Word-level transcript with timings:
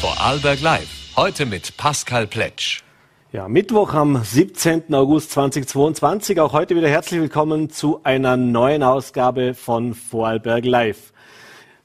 Vorarlberg 0.00 0.60
Live. 0.60 1.14
Heute 1.16 1.46
mit 1.46 1.78
Pascal 1.78 2.26
Pletsch. 2.26 2.82
Ja, 3.32 3.48
Mittwoch 3.48 3.94
am 3.94 4.22
17. 4.22 4.92
August 4.92 5.30
2022. 5.30 6.38
Auch 6.38 6.52
heute 6.52 6.76
wieder 6.76 6.90
herzlich 6.90 7.18
willkommen 7.18 7.70
zu 7.70 8.00
einer 8.04 8.36
neuen 8.36 8.82
Ausgabe 8.82 9.54
von 9.54 9.94
Vorarlberg 9.94 10.66
Live. 10.66 11.14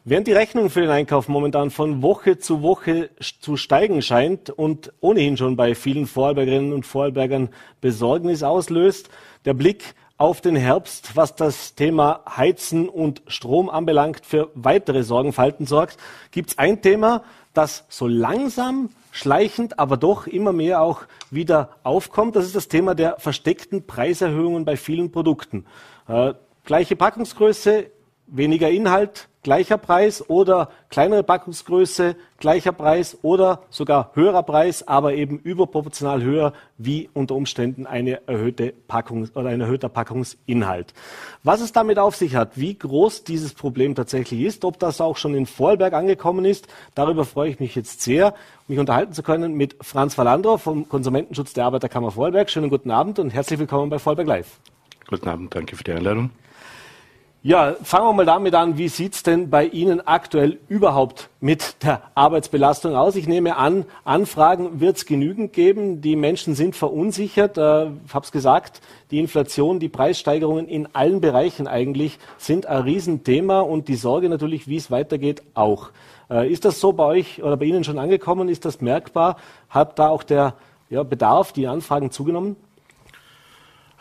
Während 0.04 0.28
die 0.28 0.34
Rechnung 0.34 0.70
für 0.70 0.82
den 0.82 0.89
Einkauf 0.89 1.29
momentan 1.29 1.71
von 1.71 2.02
Woche 2.02 2.38
zu 2.38 2.62
Woche 2.62 3.12
zu 3.39 3.55
steigen 3.55 4.02
scheint 4.02 4.50
und 4.50 4.91
ohnehin 5.00 5.38
schon 5.38 5.55
bei 5.55 5.73
vielen 5.73 6.05
Vorarlbergerinnen 6.05 6.73
und 6.73 6.86
Vorarlbergern 6.86 7.48
Besorgnis 7.80 8.43
auslöst, 8.43 9.09
der 9.46 9.54
Blick 9.54 9.96
auf 10.21 10.39
den 10.39 10.55
Herbst, 10.55 11.16
was 11.16 11.34
das 11.36 11.73
Thema 11.73 12.21
Heizen 12.30 12.89
und 12.89 13.23
Strom 13.25 13.71
anbelangt, 13.71 14.23
für 14.23 14.52
weitere 14.54 15.02
Sorgenfalten 15.02 15.66
sorgt, 15.66 15.98
gibt 16.30 16.52
es 16.52 16.57
ein 16.59 16.84
Thema, 16.84 17.23
das 17.54 17.86
so 17.89 18.07
langsam, 18.07 18.89
schleichend, 19.11 19.78
aber 19.79 19.97
doch 19.97 20.28
immer 20.28 20.54
mehr 20.54 20.82
auch 20.82 21.01
wieder 21.29 21.78
aufkommt. 21.83 22.36
Das 22.36 22.46
ist 22.46 22.55
das 22.55 22.68
Thema 22.68 22.96
der 22.96 23.19
versteckten 23.19 23.86
Preiserhöhungen 23.86 24.65
bei 24.65 24.78
vielen 24.78 25.11
Produkten. 25.11 25.65
Äh, 26.07 26.33
gleiche 26.64 26.95
Packungsgröße, 26.95 27.92
weniger 28.28 28.69
Inhalt, 28.69 29.28
gleicher 29.43 29.77
Preis 29.77 30.29
oder 30.29 30.69
kleinere 30.89 31.23
Packungsgröße, 31.23 32.16
gleicher 32.38 32.72
Preis 32.72 33.17
oder 33.22 33.64
sogar 33.69 34.11
höherer 34.14 34.44
Preis, 34.44 34.88
aber 34.88 35.14
eben 35.14 35.39
überproportional 35.39 36.22
höher 36.22 36.53
wie 36.77 37.09
unter 37.14 37.36
Umständen 37.36 37.86
eine 37.88 38.27
erhöhte 38.27 38.73
Packung 38.88 39.27
oder 39.33 39.50
ein 39.50 39.61
erhöhter 39.61 39.89
Packungsinhalt. 39.89 40.94
Was 41.44 41.61
es 41.61 41.72
damit 41.72 41.97
auf 41.97 42.16
sich 42.16 42.36
hat, 42.36 42.58
wie 42.59 42.77
groß 42.77 43.23
dieses 43.23 43.53
Problem 43.53 43.95
tatsächlich 43.95 44.41
ist, 44.41 44.64
ob 44.66 44.80
das 44.80 45.02
auch 45.02 45.17
schon 45.17 45.36
in 45.36 45.45
Vorarlberg 45.45 45.94
angekommen 45.94 46.45
ist, 46.45 46.67
darüber 46.95 47.25
freue 47.25 47.50
ich 47.50 47.59
mich 47.59 47.75
jetzt 47.75 48.02
sehr, 48.02 48.36
mich 48.67 48.80
unterhalten 48.80 49.14
zu 49.14 49.23
können 49.23 49.53
mit 49.53 49.75
Franz 49.81 50.17
Valandro 50.17 50.58
vom 50.58 50.88
Konsumentenschutz 50.88 51.53
der 51.53 51.66
Arbeiterkammer 51.66 52.11
Vorarlberg. 52.11 52.50
Schönen 52.50 52.70
guten 52.70 52.92
Abend 52.92 53.20
und 53.20 53.31
herzlich 53.31 53.59
willkommen 53.59 53.89
bei 53.89 54.00
Vorarlberg 54.00 54.28
Live. 54.28 54.59
Guten 55.08 55.28
Abend, 55.28 55.53
danke 55.53 55.76
für 55.76 55.83
die 55.83 55.92
Einladung. 55.92 56.30
Ja, 57.44 57.75
fangen 57.81 58.06
wir 58.06 58.14
mal 58.14 58.25
damit 58.28 58.53
an, 58.53 58.78
wie 58.78 58.88
sieht's 58.88 59.23
denn 59.23 59.50
bei 59.50 59.66
Ihnen 59.66 60.00
aktuell 60.06 60.59
überhaupt 60.70 61.28
mit 61.39 61.81
der 61.81 62.03
Arbeitsbelastung 62.14 62.95
aus? 62.95 63.16
Ich 63.16 63.28
nehme 63.28 63.58
an, 63.58 63.86
Anfragen 64.03 64.80
wird's 64.80 65.08
genügend 65.08 65.52
geben. 65.52 66.02
Die 66.02 66.16
Menschen 66.16 66.53
sind 66.53 66.75
verunsichert. 66.75 67.58
Äh, 67.58 67.88
ich 68.06 68.14
habe 68.14 68.25
es 68.25 68.31
gesagt, 68.31 68.81
die 69.09 69.17
Inflation, 69.17 69.80
die 69.80 69.89
Preissteigerungen 69.89 70.67
in 70.67 70.88
allen 70.94 71.20
Bereichen 71.20 71.66
eigentlich 71.66 72.20
sind 72.38 72.67
ein 72.67 72.83
Riesenthema 72.83 73.61
und 73.61 73.88
die 73.88 73.95
Sorge 73.95 74.30
natürlich, 74.30 74.67
wie 74.67 74.78
es 74.78 74.92
weitergeht, 74.92 75.42
auch. 75.55 75.89
Äh, 76.30 76.48
ist 76.48 76.64
das 76.64 76.80
so 76.80 76.94
bei 76.94 77.05
euch 77.05 77.42
oder 77.42 77.58
bei 77.58 77.66
Ihnen 77.66 77.83
schon 77.83 77.98
angekommen? 77.98 78.50
Ist 78.50 78.66
das 78.66 78.81
merkbar? 78.81 79.38
Hat 79.67 79.98
da 79.98 80.09
auch 80.09 80.22
der 80.22 80.53
ja, 80.92 81.02
Bedarf, 81.02 81.53
die 81.53 81.66
Anfragen 81.66 82.11
zugenommen? 82.11 82.55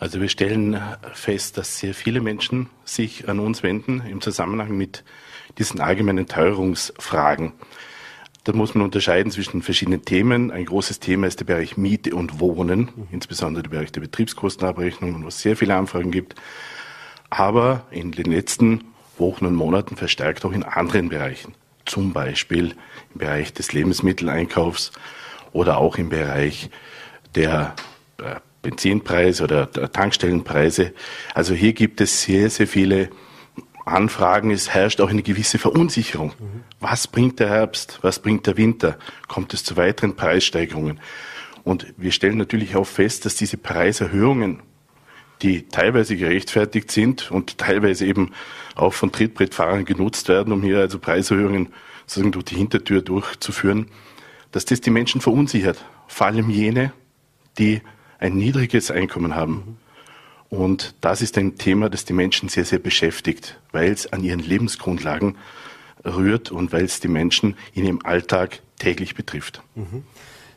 Also 0.00 0.18
wir 0.18 0.30
stellen 0.30 0.80
fest, 1.12 1.58
dass 1.58 1.78
sehr 1.78 1.92
viele 1.92 2.22
Menschen 2.22 2.70
sich 2.86 3.28
an 3.28 3.38
uns 3.38 3.62
wenden 3.62 4.02
im 4.08 4.22
Zusammenhang 4.22 4.74
mit 4.74 5.04
diesen 5.58 5.78
allgemeinen 5.78 6.26
Teuerungsfragen. 6.26 7.52
Da 8.44 8.54
muss 8.54 8.74
man 8.74 8.82
unterscheiden 8.82 9.30
zwischen 9.30 9.60
verschiedenen 9.60 10.02
Themen. 10.02 10.50
Ein 10.52 10.64
großes 10.64 11.00
Thema 11.00 11.26
ist 11.26 11.40
der 11.40 11.44
Bereich 11.44 11.76
Miete 11.76 12.14
und 12.14 12.40
Wohnen, 12.40 12.88
insbesondere 13.12 13.64
der 13.64 13.68
Bereich 13.68 13.92
der 13.92 14.00
Betriebskostenabrechnung, 14.00 15.22
wo 15.22 15.28
es 15.28 15.42
sehr 15.42 15.54
viele 15.54 15.76
Anfragen 15.76 16.10
gibt. 16.10 16.34
Aber 17.28 17.84
in 17.90 18.12
den 18.12 18.32
letzten 18.32 18.84
Wochen 19.18 19.44
und 19.44 19.54
Monaten 19.54 19.96
verstärkt 19.96 20.46
auch 20.46 20.52
in 20.52 20.62
anderen 20.62 21.10
Bereichen. 21.10 21.54
Zum 21.84 22.14
Beispiel 22.14 22.74
im 23.12 23.18
Bereich 23.18 23.52
des 23.52 23.74
Lebensmitteleinkaufs 23.74 24.92
oder 25.52 25.76
auch 25.76 25.98
im 25.98 26.08
Bereich 26.08 26.70
der 27.34 27.74
Benzinpreise 28.62 29.44
oder 29.44 29.70
Tankstellenpreise. 29.70 30.92
Also 31.34 31.54
hier 31.54 31.72
gibt 31.72 32.00
es 32.00 32.22
sehr, 32.22 32.50
sehr 32.50 32.66
viele 32.66 33.10
Anfragen. 33.84 34.50
Es 34.50 34.70
herrscht 34.70 35.00
auch 35.00 35.08
eine 35.08 35.22
gewisse 35.22 35.58
Verunsicherung. 35.58 36.32
Was 36.78 37.06
bringt 37.06 37.40
der 37.40 37.48
Herbst? 37.48 37.98
Was 38.02 38.18
bringt 38.20 38.46
der 38.46 38.56
Winter? 38.56 38.98
Kommt 39.28 39.54
es 39.54 39.64
zu 39.64 39.76
weiteren 39.76 40.14
Preissteigerungen? 40.14 41.00
Und 41.64 41.92
wir 41.96 42.12
stellen 42.12 42.38
natürlich 42.38 42.76
auch 42.76 42.86
fest, 42.86 43.24
dass 43.24 43.34
diese 43.34 43.56
Preiserhöhungen, 43.56 44.62
die 45.42 45.68
teilweise 45.68 46.16
gerechtfertigt 46.16 46.90
sind 46.90 47.30
und 47.30 47.58
teilweise 47.58 48.06
eben 48.06 48.32
auch 48.74 48.92
von 48.92 49.12
Trittbrettfahrern 49.12 49.84
genutzt 49.84 50.28
werden, 50.28 50.52
um 50.52 50.62
hier 50.62 50.78
also 50.78 50.98
Preiserhöhungen 50.98 51.70
sozusagen 52.06 52.32
durch 52.32 52.46
die 52.46 52.56
Hintertür 52.56 53.02
durchzuführen, 53.02 53.86
dass 54.52 54.64
das 54.64 54.80
die 54.80 54.90
Menschen 54.90 55.20
verunsichert. 55.20 55.84
Vor 56.08 56.26
allem 56.26 56.50
jene, 56.50 56.92
die 57.58 57.82
ein 58.20 58.36
niedriges 58.36 58.90
Einkommen 58.90 59.34
haben. 59.34 59.78
Und 60.48 60.94
das 61.00 61.22
ist 61.22 61.38
ein 61.38 61.56
Thema, 61.56 61.88
das 61.88 62.04
die 62.04 62.12
Menschen 62.12 62.48
sehr, 62.48 62.64
sehr 62.64 62.78
beschäftigt, 62.78 63.58
weil 63.72 63.90
es 63.90 64.12
an 64.12 64.22
ihren 64.22 64.40
Lebensgrundlagen 64.40 65.36
rührt 66.04 66.50
und 66.50 66.72
weil 66.72 66.84
es 66.84 67.00
die 67.00 67.08
Menschen 67.08 67.56
in 67.74 67.84
ihrem 67.84 68.00
Alltag 68.04 68.60
täglich 68.78 69.14
betrifft. 69.14 69.62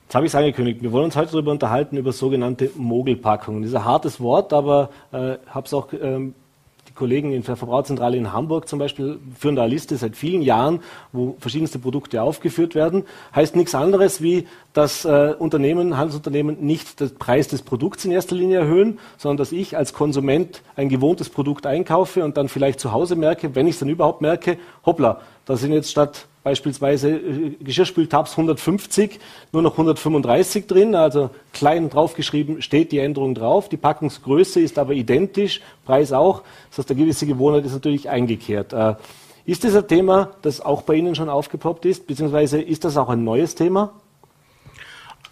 Jetzt 0.03 0.16
habe 0.16 0.25
ich 0.25 0.31
es 0.31 0.35
angekündigt. 0.35 0.81
Wir 0.81 0.91
wollen 0.91 1.06
uns 1.06 1.16
heute 1.16 1.31
darüber 1.31 1.52
unterhalten, 1.52 1.97
über 1.97 2.12
sogenannte 2.12 2.72
Mogelpackungen. 2.75 3.62
Das 3.62 3.72
ist 3.72 3.75
ein 3.75 3.85
hartes 3.85 4.19
Wort, 4.19 4.53
aber 4.53 4.90
äh, 5.12 5.38
habe 5.47 5.66
es 5.66 5.73
auch 5.73 5.91
ähm, 5.94 6.35
die 6.94 7.00
Kollegen 7.00 7.34
in 7.34 7.42
der 7.42 7.56
Verbraucherzentrale 7.56 8.18
in 8.18 8.34
Hamburg 8.34 8.68
zum 8.70 8.78
Beispiel 8.78 9.20
führen 9.36 9.56
da 9.56 9.64
eine 9.64 9.74
Liste 9.74 9.98
seit 9.98 10.16
vielen 10.16 10.44
Jahren, 10.44 10.81
wo 11.12 11.36
verschiedenste 11.40 11.80
Produkte 11.80 12.22
aufgeführt 12.22 12.76
werden. 12.76 13.04
Heißt 13.34 13.56
nichts 13.56 13.74
anderes 13.74 14.22
wie, 14.22 14.48
dass 14.74 15.03
äh, 15.03 15.34
Unternehmen, 15.40 15.98
Handelsunternehmen 15.98 16.58
nicht 16.62 17.00
den 17.00 17.16
Preis 17.16 17.48
des 17.48 17.64
Produkts 17.64 18.06
in 18.06 18.12
erster 18.12 18.36
Linie 18.36 18.59
erhöhen, 18.59 19.00
sondern 19.18 19.38
dass 19.38 19.52
ich 19.52 19.76
als 19.76 19.94
Konsument 19.94 20.62
ein 20.76 20.88
gewohntes 20.88 21.30
Produkt 21.30 21.66
einkaufe 21.66 22.24
und 22.24 22.38
dann 22.38 22.48
vielleicht 22.48 22.80
zu 22.80 22.92
Hause 22.92 23.16
merke, 23.16 23.56
wenn 23.56 23.66
ich 23.66 23.74
es 23.74 23.80
dann 23.80 23.90
überhaupt 23.90 24.22
merke, 24.22 24.59
hoppla, 24.86 25.20
da 25.46 25.58
sind 25.58 25.74
jetzt 25.74 25.90
statt 25.90 26.28
beispielsweise 26.44 27.12
äh, 27.12 27.52
Geschirrspültabs 27.62 28.31
150, 28.31 29.20
nur 29.52 29.62
noch 29.62 29.74
135 29.74 30.68
drin, 30.68 30.96
also 30.96 31.30
klein 31.54 31.90
draufgeschrieben 31.90 32.62
steht 32.62 32.92
die 32.92 33.00
Änderung 33.00 33.36
drauf. 33.36 33.70
Die 33.70 33.78
Packungsgröße 33.78 34.59
ist 34.59 34.78
aber 34.78 34.94
identisch, 34.94 35.62
Preis 35.86 36.12
auch. 36.12 36.44
Das 36.70 36.80
heißt, 36.80 36.92
eine 36.92 37.00
gewisse 37.02 37.26
Gewohnheit 37.26 37.66
ist 37.66 37.74
natürlich 37.74 38.09
eingekehrt. 38.09 38.74
Äh, 38.74 38.96
ist 39.46 39.64
das 39.64 39.76
ein 39.76 39.88
Thema, 39.88 40.32
das 40.42 40.62
auch 40.62 40.84
bei 40.84 40.96
Ihnen 40.96 41.16
schon 41.16 41.30
aufgepoppt 41.30 41.86
ist, 41.86 42.08
beziehungsweise 42.08 42.62
ist 42.62 42.86
das 42.86 42.96
auch 42.96 43.09
ein 43.09 43.24
neues 43.24 43.56
Thema? 43.56 43.94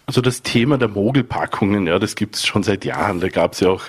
Also 0.04 0.20
das 0.20 0.42
Thema 0.42 0.76
der 0.78 0.88
Mogelpackungen, 0.88 1.86
ja, 1.86 1.98
das 1.98 2.16
gibt 2.16 2.36
es 2.36 2.44
schon 2.44 2.62
seit 2.62 2.84
Jahren. 2.84 3.20
Da 3.20 3.28
gab 3.28 3.52
es 3.52 3.60
ja 3.60 3.70
auch 3.70 3.84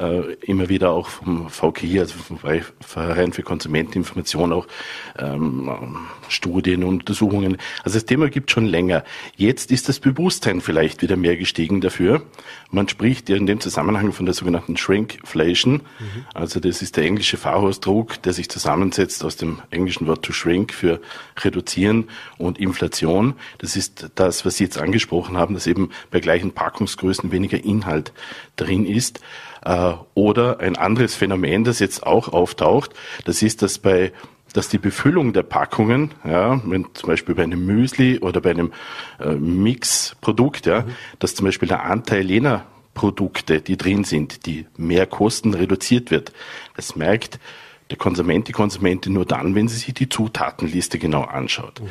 äh, 0.00 0.34
immer 0.42 0.68
wieder 0.68 0.90
auch 0.90 1.08
vom 1.08 1.48
VKI, 1.50 2.00
also 2.00 2.14
vom 2.14 2.38
Verein 2.80 3.32
für 3.32 3.42
Konsumenteninformation, 3.42 4.52
auch 4.52 4.66
ähm, 5.18 5.70
Studien 6.28 6.84
und 6.84 7.00
Untersuchungen. 7.00 7.58
Also 7.84 7.98
das 7.98 8.06
Thema 8.06 8.30
gibt 8.30 8.50
schon 8.50 8.66
länger. 8.66 9.04
Jetzt 9.36 9.70
ist 9.70 9.88
das 9.88 10.00
Bewusstsein 10.00 10.60
vielleicht 10.60 11.02
wieder 11.02 11.16
mehr 11.16 11.36
gestiegen 11.36 11.80
dafür. 11.80 12.22
Man 12.70 12.88
spricht 12.88 13.28
ja 13.28 13.36
in 13.36 13.46
dem 13.46 13.60
Zusammenhang 13.60 14.12
von 14.12 14.26
der 14.26 14.34
sogenannten 14.34 14.76
Shrinkflation. 14.76 15.74
Mhm. 15.74 15.80
Also 16.32 16.60
das 16.60 16.82
ist 16.82 16.96
der 16.96 17.04
englische 17.04 17.36
Fachausdruck, 17.36 18.22
der 18.22 18.32
sich 18.32 18.48
zusammensetzt 18.48 19.24
aus 19.24 19.36
dem 19.36 19.58
englischen 19.70 20.06
Wort 20.06 20.24
to 20.24 20.32
shrink 20.32 20.72
für 20.72 21.00
reduzieren 21.38 22.08
und 22.38 22.58
Inflation. 22.58 23.34
Das 23.58 23.76
ist 23.76 24.10
das, 24.14 24.46
was 24.46 24.56
Sie 24.56 24.64
jetzt 24.64 24.78
angesprochen 24.78 25.36
haben, 25.36 25.54
dass 25.54 25.66
eben 25.66 25.90
bei 26.10 26.20
gleichen 26.20 26.52
Packungsgrößen 26.52 27.32
weniger 27.32 27.62
Inhalt 27.62 28.12
drin 28.56 28.86
ist. 28.86 29.20
Äh, 29.64 29.92
oder 30.14 30.60
ein 30.60 30.76
anderes 30.76 31.14
Phänomen, 31.14 31.64
das 31.64 31.78
jetzt 31.78 32.06
auch 32.06 32.28
auftaucht, 32.28 32.94
das 33.24 33.42
ist, 33.42 33.62
dass 33.62 33.78
bei 33.78 34.12
dass 34.52 34.68
die 34.68 34.78
Befüllung 34.78 35.32
der 35.32 35.44
Packungen, 35.44 36.10
ja, 36.24 36.60
wenn 36.64 36.86
zum 36.94 37.06
Beispiel 37.06 37.36
bei 37.36 37.44
einem 37.44 37.64
Müsli 37.66 38.18
oder 38.18 38.40
bei 38.40 38.50
einem 38.50 38.72
äh, 39.20 39.34
Mixprodukt, 39.34 40.66
ja, 40.66 40.80
mhm. 40.80 40.90
dass 41.20 41.36
zum 41.36 41.46
Beispiel 41.46 41.68
der 41.68 41.84
Anteil 41.84 42.28
jener 42.28 42.66
Produkte, 42.94 43.60
die 43.60 43.76
drin 43.76 44.04
sind, 44.04 44.46
die 44.46 44.66
mehr 44.76 45.06
Kosten 45.06 45.54
reduziert 45.54 46.10
wird. 46.10 46.32
Das 46.76 46.96
merkt 46.96 47.38
der 47.90 47.98
Konsument, 47.98 48.48
die 48.48 48.52
Konsumentin 48.52 49.12
nur 49.12 49.24
dann, 49.24 49.54
wenn 49.54 49.68
sie 49.68 49.76
sich 49.76 49.94
die 49.94 50.08
Zutatenliste 50.08 50.98
genau 50.98 51.22
anschaut. 51.22 51.80
Mhm. 51.80 51.88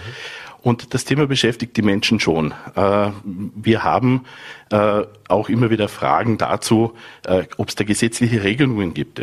Und 0.61 0.93
das 0.93 1.05
Thema 1.05 1.25
beschäftigt 1.25 1.77
die 1.77 1.81
Menschen 1.81 2.19
schon. 2.19 2.53
Äh, 2.75 3.11
wir 3.23 3.83
haben 3.83 4.25
äh, 4.71 5.03
auch 5.29 5.47
immer 5.47 5.69
wieder 5.69 5.87
Fragen 5.87 6.37
dazu, 6.37 6.93
äh, 7.25 7.43
ob 7.57 7.69
es 7.69 7.75
da 7.75 7.85
gesetzliche 7.85 8.43
Regelungen 8.43 8.93
gibt. 8.93 9.21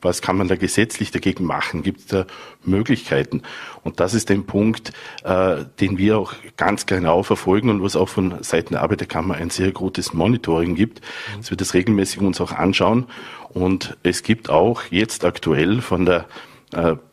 Was 0.00 0.22
kann 0.22 0.36
man 0.36 0.48
da 0.48 0.56
gesetzlich 0.56 1.10
dagegen 1.10 1.44
machen? 1.44 1.82
Gibt 1.82 2.00
es 2.00 2.06
da 2.06 2.26
Möglichkeiten? 2.64 3.42
Und 3.84 4.00
das 4.00 4.14
ist 4.14 4.30
ein 4.30 4.44
Punkt, 4.44 4.92
den 5.24 5.98
wir 5.98 6.18
auch 6.18 6.34
ganz 6.56 6.86
genau 6.86 7.22
verfolgen 7.22 7.70
und 7.70 7.82
was 7.82 7.96
auch 7.96 8.08
von 8.08 8.42
Seiten 8.42 8.74
der 8.74 8.82
Arbeiterkammer 8.82 9.34
ein 9.34 9.50
sehr 9.50 9.72
gutes 9.72 10.12
Monitoring 10.12 10.74
gibt, 10.74 11.00
dass 11.36 11.50
wir 11.50 11.56
das 11.56 11.74
regelmäßig 11.74 12.20
uns 12.20 12.40
auch 12.40 12.52
anschauen. 12.52 13.06
Und 13.48 13.96
es 14.02 14.22
gibt 14.22 14.50
auch 14.50 14.82
jetzt 14.90 15.24
aktuell 15.24 15.80
von 15.80 16.04
der 16.04 16.26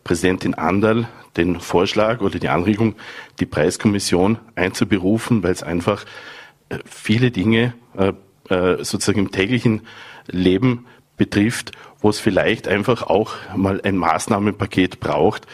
Präsidentin 0.04 0.56
Andal 0.56 1.08
den 1.38 1.60
Vorschlag 1.60 2.22
oder 2.22 2.40
die 2.40 2.50
Anregung, 2.50 2.96
die 3.40 3.46
Preiskommission 3.46 4.38
einzuberufen, 4.56 5.44
weil 5.44 5.52
es 5.52 5.64
einfach 5.64 6.06
äh, 6.70 6.80
viele 6.86 7.32
Dinge 7.32 7.74
äh, 7.98 8.14
äh, 8.54 8.84
sozusagen 8.84 9.20
im 9.20 9.32
täglichen 9.32 9.82
Leben 10.28 10.86
betrifft, 11.18 11.72
wo 12.00 12.10
es 12.10 12.20
vielleicht 12.20 12.68
einfach 12.68 13.04
auch 13.04 13.34
mal 13.56 13.82
ein 13.82 13.98
Maßnahmenpaket 13.98 15.00
braucht, 15.00 15.48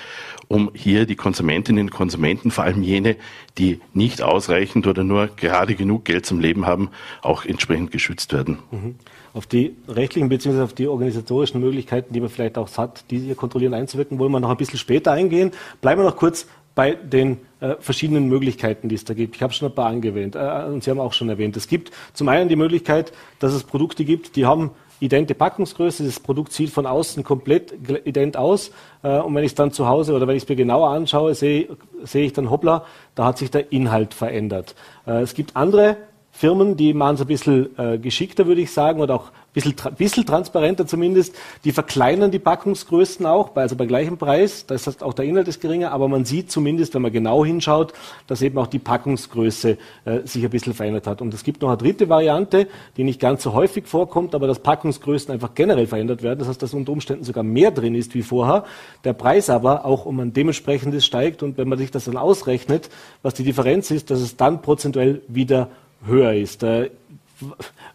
um 0.48 0.72
hier 0.74 1.06
die 1.06 1.16
Konsumentinnen 1.16 1.86
und 1.86 1.92
Konsumenten, 1.92 2.52
vor 2.52 2.66
allem 2.66 2.84
jene, 2.84 3.16
die 3.58 3.80
nicht 3.94 4.22
ausreichend 4.22 4.86
oder 4.86 5.04
nur 5.04 5.28
gerade 5.28 5.76
genug 5.76 6.04
Geld 6.06 6.26
zum 6.26 6.40
Leben 6.40 6.66
haben, 6.66 6.90
auch 7.22 7.46
entsprechend 7.46 7.92
geschützt 7.92 8.34
werden. 8.34 8.60
Mhm. 8.72 8.96
Auf 9.34 9.48
die 9.48 9.76
rechtlichen 9.88 10.30
bzw. 10.30 10.62
auf 10.62 10.74
die 10.74 10.88
organisatorischen 10.88 11.62
Möglichkeiten, 11.62 12.14
die 12.14 12.20
man 12.20 12.30
vielleicht 12.30 12.58
auch 12.58 12.70
hat, 12.78 13.06
die 13.10 13.20
hier 13.20 13.36
kontrollieren 13.36 13.74
einzuwirken, 13.74 14.20
wollen 14.20 14.32
wir 14.32 14.40
noch 14.40 14.50
ein 14.50 14.58
bisschen 14.58 14.80
später 14.80 15.12
eingehen. 15.14 15.52
Bleiben 15.80 16.02
wir 16.02 16.06
noch 16.06 16.18
kurz 16.18 16.48
bei 16.76 16.96
den 16.96 17.38
äh, 17.60 17.76
verschiedenen 17.80 18.28
Möglichkeiten, 18.28 18.90
die 18.90 18.96
es 18.96 19.06
da 19.06 19.14
gibt. 19.14 19.36
Ich 19.36 19.44
habe 19.44 19.54
schon 19.54 19.70
ein 19.70 19.76
paar 19.76 19.88
angewähnt 19.88 20.36
äh, 20.36 20.66
und 20.66 20.84
Sie 20.84 20.90
haben 20.90 21.00
auch 21.00 21.14
schon 21.14 21.30
erwähnt. 21.30 21.56
Es 21.58 21.68
gibt 21.68 21.92
zum 22.14 22.30
einen 22.30 22.50
die 22.50 22.56
Möglichkeit, 22.56 23.12
dass 23.40 23.54
es 23.54 23.64
Produkte 23.64 24.06
gibt, 24.06 24.36
die 24.36 24.46
haben 24.46 24.72
idente 25.02 25.36
Packungsgröße. 25.36 26.06
Das 26.06 26.20
Produkt 26.20 26.54
sieht 26.54 26.70
von 26.70 26.86
außen 26.86 27.24
komplett 27.24 27.74
ident 28.06 28.38
aus. 28.38 28.72
Äh, 29.04 29.20
und 29.20 29.36
wenn 29.36 29.44
ich 29.44 29.52
es 29.52 29.56
dann 29.56 29.72
zu 29.72 29.88
Hause 29.88 30.14
oder 30.14 30.28
wenn 30.28 30.38
ich 30.38 30.44
es 30.44 30.50
mir 30.50 30.56
genauer 30.56 30.90
anschaue, 30.90 31.36
sehe, 31.36 31.68
sehe 32.04 32.26
ich 32.26 32.34
dann, 32.34 32.50
hoppla, 32.50 32.86
da 33.16 33.26
hat 33.26 33.38
sich 33.38 33.52
der 33.52 33.72
Inhalt 33.72 34.14
verändert. 34.14 34.76
Äh, 35.06 35.22
es 35.22 35.34
gibt 35.34 35.56
andere 35.58 35.98
Firmen, 36.42 36.76
die 36.76 36.96
machen 36.96 37.16
es 37.16 37.22
ein 37.22 37.28
bisschen 37.28 37.78
äh, 37.78 38.00
geschickter, 38.00 38.48
würde 38.48 38.62
ich 38.62 38.72
sagen, 38.72 39.00
oder 39.00 39.14
auch 39.14 39.32
bisschen, 39.54 39.76
bisschen 39.96 40.26
transparenter 40.26 40.88
zumindest. 40.88 41.36
Die 41.66 41.72
verkleinern 41.72 42.32
die 42.32 42.40
Packungsgrößen 42.40 43.28
auch, 43.28 43.56
also 43.56 43.76
bei 43.76 43.86
gleichem 43.86 44.18
Preis. 44.18 44.66
Das 44.66 44.88
heißt, 44.88 45.04
auch 45.04 45.14
der 45.14 45.26
Inhalt 45.26 45.48
ist 45.48 45.62
geringer, 45.62 45.92
aber 45.92 46.08
man 46.08 46.26
sieht 46.26 46.50
zumindest, 46.50 46.96
wenn 46.96 47.04
man 47.04 47.12
genau 47.12 47.46
hinschaut, 47.46 47.94
dass 48.26 48.42
eben 48.42 48.58
auch 48.58 48.66
die 48.66 48.80
Packungsgröße 48.80 49.78
äh, 50.06 50.20
sich 50.24 50.44
ein 50.44 50.50
bisschen 50.50 50.74
verändert 50.74 51.06
hat. 51.06 51.22
Und 51.22 51.32
es 51.32 51.44
gibt 51.44 51.62
noch 51.62 51.70
eine 51.70 51.78
dritte 51.78 52.10
Variante, 52.10 52.68
die 52.98 53.04
nicht 53.04 53.20
ganz 53.20 53.44
so 53.44 53.54
häufig 53.54 53.86
vorkommt, 53.86 54.34
aber 54.34 54.48
dass 54.48 54.58
Packungsgrößen 54.58 55.32
einfach 55.32 55.54
generell 55.54 55.86
verändert 55.86 56.24
werden. 56.24 56.40
Das 56.40 56.48
heißt, 56.48 56.64
dass 56.64 56.74
unter 56.74 56.92
Umständen 56.92 57.24
sogar 57.24 57.44
mehr 57.44 57.70
drin 57.70 57.94
ist 57.94 58.16
wie 58.16 58.24
vorher. 58.24 58.64
Der 59.04 59.14
Preis 59.14 59.52
aber 59.52 59.86
auch 59.86 60.08
um 60.08 60.20
ein 60.20 60.34
dementsprechendes 60.34 61.06
steigt. 61.06 61.44
Und 61.44 61.60
wenn 61.60 61.70
man 61.70 61.78
sich 61.78 61.92
das 61.92 62.06
dann 62.06 62.18
ausrechnet, 62.18 62.90
was 63.22 63.36
die 63.36 63.44
Differenz 63.44 63.92
ist, 63.92 64.10
dass 64.10 64.22
es 64.22 64.38
dann 64.38 64.64
prozentuell 64.64 65.22
wieder 65.28 65.70
höher 66.06 66.34
ist. 66.34 66.64
Äh, 66.64 66.92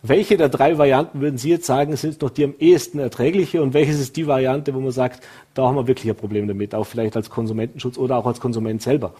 welche 0.02 0.36
der 0.36 0.48
drei 0.48 0.76
Varianten 0.76 1.20
würden 1.20 1.38
Sie 1.38 1.50
jetzt 1.50 1.66
sagen, 1.66 1.94
sind 1.96 2.20
noch 2.22 2.30
die 2.30 2.44
am 2.44 2.54
ehesten 2.58 2.98
erträgliche 2.98 3.62
und 3.62 3.74
welches 3.74 4.00
ist 4.00 4.16
die 4.16 4.26
Variante, 4.26 4.74
wo 4.74 4.80
man 4.80 4.90
sagt, 4.90 5.24
da 5.54 5.64
haben 5.64 5.76
wir 5.76 5.86
wirklich 5.86 6.10
ein 6.10 6.16
Problem 6.16 6.48
damit, 6.48 6.74
auch 6.74 6.84
vielleicht 6.84 7.16
als 7.16 7.30
Konsumentenschutz 7.30 7.96
oder 7.96 8.16
auch 8.16 8.26
als 8.26 8.40
Konsument 8.40 8.82
selber? 8.82 9.14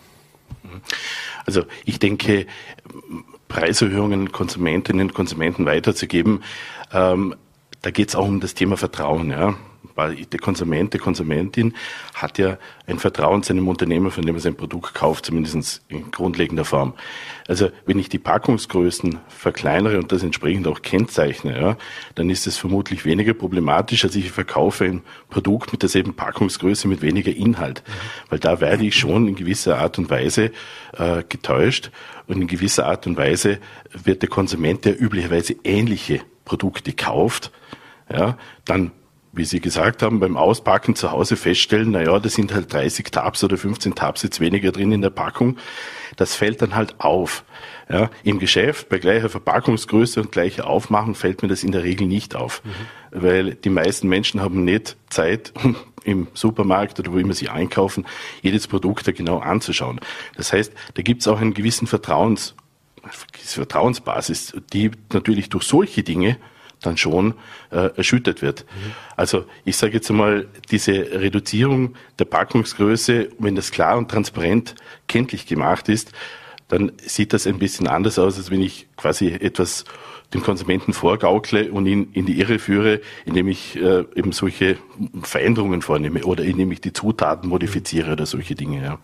Also 1.45 1.63
ich 1.85 1.99
denke, 2.01 2.47
Preiserhöhungen 3.49 4.33
Konsumentinnen 4.33 5.09
und 5.09 5.15
Konsumenten 5.15 5.65
weiterzugeben, 5.65 6.43
ähm, 6.93 7.37
da 7.83 7.91
geht 7.91 8.09
es 8.09 8.17
auch 8.17 8.27
um 8.27 8.41
das 8.41 8.55
Thema 8.55 8.77
Vertrauen. 8.77 9.31
Ja 9.31 9.55
der 9.97 10.41
Konsument, 10.41 10.95
die 10.95 10.99
Konsumentin 10.99 11.75
hat 12.15 12.39
ja 12.39 12.59
ein 12.87 12.99
Vertrauen 12.99 13.43
zu 13.43 13.53
einem 13.53 13.69
Unternehmer, 13.69 14.11
von 14.11 14.25
dem 14.25 14.35
er 14.37 14.41
sein 14.41 14.57
Produkt 14.57 14.95
kauft, 14.95 15.27
zumindest 15.27 15.83
in 15.89 16.11
grundlegender 16.11 16.65
Form. 16.65 16.95
Also 17.49 17.71
wenn 17.85 17.99
ich 17.99 18.09
die 18.09 18.19
Packungsgrößen 18.19 19.19
verkleinere 19.29 19.99
und 19.99 20.13
das 20.13 20.23
entsprechend 20.23 20.67
auch 20.67 20.83
kennzeichne, 20.83 21.59
ja, 21.59 21.77
dann 22.15 22.31
ist 22.31 22.47
es 22.47 22.57
vermutlich 22.57 23.05
weniger 23.05 23.35
problematisch, 23.35 24.05
als 24.05 24.17
ich 24.17 24.31
verkaufe 24.31 24.85
ein 24.85 25.03
Produkt 25.31 25.73
mit 25.73 25.83
derselben 25.83 26.15
Packungsgröße 26.15 26.89
mit 26.89 27.03
weniger 27.03 27.35
Inhalt. 27.35 27.83
Mhm. 27.87 28.31
Weil 28.31 28.39
da 28.39 28.61
werde 28.61 28.85
ich 28.85 28.97
schon 28.97 29.29
in 29.29 29.35
gewisser 29.35 29.79
Art 29.79 29.99
und 29.99 30.11
Weise 30.11 30.51
äh, 30.93 31.23
getäuscht 31.29 31.91
und 32.27 32.41
in 32.41 32.47
gewisser 32.47 32.87
Art 32.87 33.07
und 33.07 33.17
Weise 33.17 33.59
wird 33.93 34.23
der 34.23 34.29
Konsument, 34.29 34.85
der 34.85 35.01
üblicherweise 35.01 35.57
ähnliche 35.65 36.21
Produkte 36.45 36.93
kauft, 36.93 37.53
ja, 38.11 38.39
dann 38.65 38.93
wie 39.37 39.45
Sie 39.45 39.61
gesagt 39.61 40.03
haben, 40.03 40.19
beim 40.19 40.37
Auspacken 40.37 40.95
zu 40.95 41.13
Hause 41.13 41.37
feststellen, 41.37 41.91
na 41.91 42.03
ja, 42.03 42.19
da 42.19 42.29
sind 42.29 42.55
halt 42.55 42.73
30 42.73 43.11
Tabs 43.11 43.45
oder 43.45 43.57
15 43.57 43.95
Tabs 43.95 44.23
jetzt 44.23 44.41
weniger 44.41 44.73
drin 44.73 44.93
in 44.93 45.03
der 45.03 45.11
Packung. 45.11 45.59
Das 46.17 46.35
fällt 46.35 46.63
dann 46.63 46.75
halt 46.75 46.99
auf. 46.99 47.45
Ja, 47.89 48.11
Im 48.25 48.41
Geschäft 48.41 48.89
bei 48.89 48.99
gleicher 48.99 49.29
Verpackungsgröße 49.29 50.21
und 50.21 50.33
gleicher 50.33 50.67
Aufmachung 50.67 51.15
fällt 51.15 51.43
mir 51.43 51.49
das 51.49 51.63
in 51.63 51.71
der 51.71 51.85
Regel 51.85 52.09
nicht 52.09 52.35
auf, 52.35 52.63
mhm. 52.65 52.71
weil 53.13 53.55
die 53.55 53.71
meisten 53.71 54.09
Menschen 54.09 54.41
haben 54.41 54.65
nicht 54.65 54.97
Zeit, 55.09 55.53
im 56.07 56.29
Supermarkt 56.35 56.99
oder 57.01 57.13
wo 57.13 57.19
immer 57.19 57.35
sie 57.35 57.49
einkaufen, 57.49 58.07
jedes 58.41 58.69
Produkt 58.69 59.07
da 59.07 59.13
genau 59.13 59.39
anzuschauen. 59.39 60.01
Das 60.37 60.53
heißt, 60.53 60.73
da 60.95 61.03
gibt 61.03 61.23
es 61.23 61.29
auch 61.29 61.41
einen 61.41 61.53
gewissen 61.53 61.87
Vertrauens, 61.87 62.55
Vertrauensbasis, 63.33 64.55
die 64.73 64.91
natürlich 65.13 65.49
durch 65.49 65.65
solche 65.65 66.03
Dinge 66.03 66.39
dann 66.81 66.97
schon 66.97 67.35
äh, 67.71 67.91
erschüttert 67.97 68.43
wird. 68.43 68.65
Mhm. 68.65 68.93
Also 69.17 69.45
ich 69.65 69.77
sage 69.77 69.95
jetzt 69.95 70.11
einmal, 70.11 70.47
diese 70.71 70.93
Reduzierung 70.93 71.97
der 72.19 72.27
Packungsgröße, 72.27 73.31
wenn 73.39 73.55
das 73.55 73.71
klar 73.71 73.97
und 73.97 74.11
transparent 74.11 74.75
kenntlich 75.09 75.47
gemacht 75.47 75.89
ist, 75.89 76.13
dann 76.69 76.93
sieht 77.05 77.33
das 77.33 77.47
ein 77.47 77.59
bisschen 77.59 77.87
anders 77.87 78.19
aus, 78.19 78.37
als 78.37 78.51
wenn 78.51 78.63
ich 78.63 78.89
quasi 78.97 79.29
etwas 79.29 79.85
dem 80.35 80.43
Konsumenten 80.43 80.93
vorgaukle 80.93 81.71
und 81.71 81.87
ihn 81.87 82.11
in 82.13 82.27
die 82.27 82.41
Irre 82.41 82.59
führe, 82.59 83.01
indem 83.25 83.49
ich 83.49 83.77
äh, 83.77 84.05
eben 84.15 84.33
solche 84.33 84.77
Veränderungen 85.23 85.83
vornehme 85.83 86.25
oder 86.25 86.43
indem 86.45 86.73
ich 86.73 86.81
die 86.81 86.93
Zutaten 86.93 87.49
modifiziere 87.49 88.13
oder 88.13 88.27
solche 88.27 88.57
Dinge. 88.57 88.83
Ja. 88.83 88.99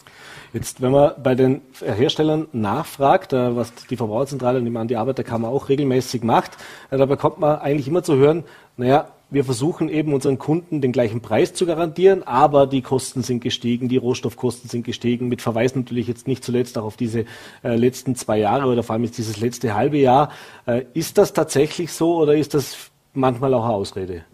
Jetzt, 0.53 0.83
wenn 0.83 0.91
man 0.91 1.13
bei 1.23 1.35
den 1.35 1.63
Herstellern 1.81 2.49
nachfragt, 2.53 3.33
äh, 3.33 3.57
was 3.57 3.73
die 3.89 3.97
Verbraucherzentrale 3.97 4.59
und 4.59 4.89
die 4.89 4.97
Arbeiterkammer 4.97 5.49
auch 5.49 5.69
regelmäßig 5.69 6.25
macht, 6.25 6.53
äh, 6.91 6.99
da 6.99 7.07
bekommt 7.07 7.39
man 7.39 7.61
eigentlich 7.61 7.89
immer 7.89 8.03
zu 8.03 8.17
hören, 8.17 8.45
naja, 8.77 9.09
wir 9.33 9.45
versuchen 9.45 9.89
eben 9.89 10.13
unseren 10.13 10.39
Kunden 10.39 10.81
den 10.81 10.93
gleichen 10.93 11.21
Preis 11.21 11.55
zu 11.55 11.67
garantieren, 11.67 12.23
aber 12.23 12.67
die 12.67 12.83
Kosten 12.83 13.23
sind 13.23 13.43
gestiegen, 13.43 13.89
die 13.89 13.97
Rohstoffkosten 13.97 14.69
sind 14.69 14.85
gestiegen, 14.85 15.29
mit 15.29 15.43
Verweis 15.43 15.75
natürlich 15.75 16.07
jetzt 16.07 16.29
nicht 16.29 16.45
zuletzt 16.45 16.77
auch 16.79 16.85
auf 16.85 16.97
diese 16.97 17.25
äh, 17.63 17.77
letzten 17.77 18.15
zwei 18.15 18.39
Jahre 18.39 18.67
oder 18.67 18.83
vor 18.83 18.95
allem 18.95 19.05
jetzt 19.05 19.19
dieses 19.19 19.41
letzte 19.41 19.75
halbe 19.75 19.99
Jahr. 19.99 20.31
Äh, 20.67 20.83
ist 20.95 21.19
das 21.19 21.33
tatsächlich 21.33 21.93
so 21.93 22.17
oder 22.17 22.35
ist 22.35 22.55
das 22.55 22.91
manchmal 23.15 23.55
auch 23.55 23.65
eine 23.65 23.75
Ausrede? 23.75 24.25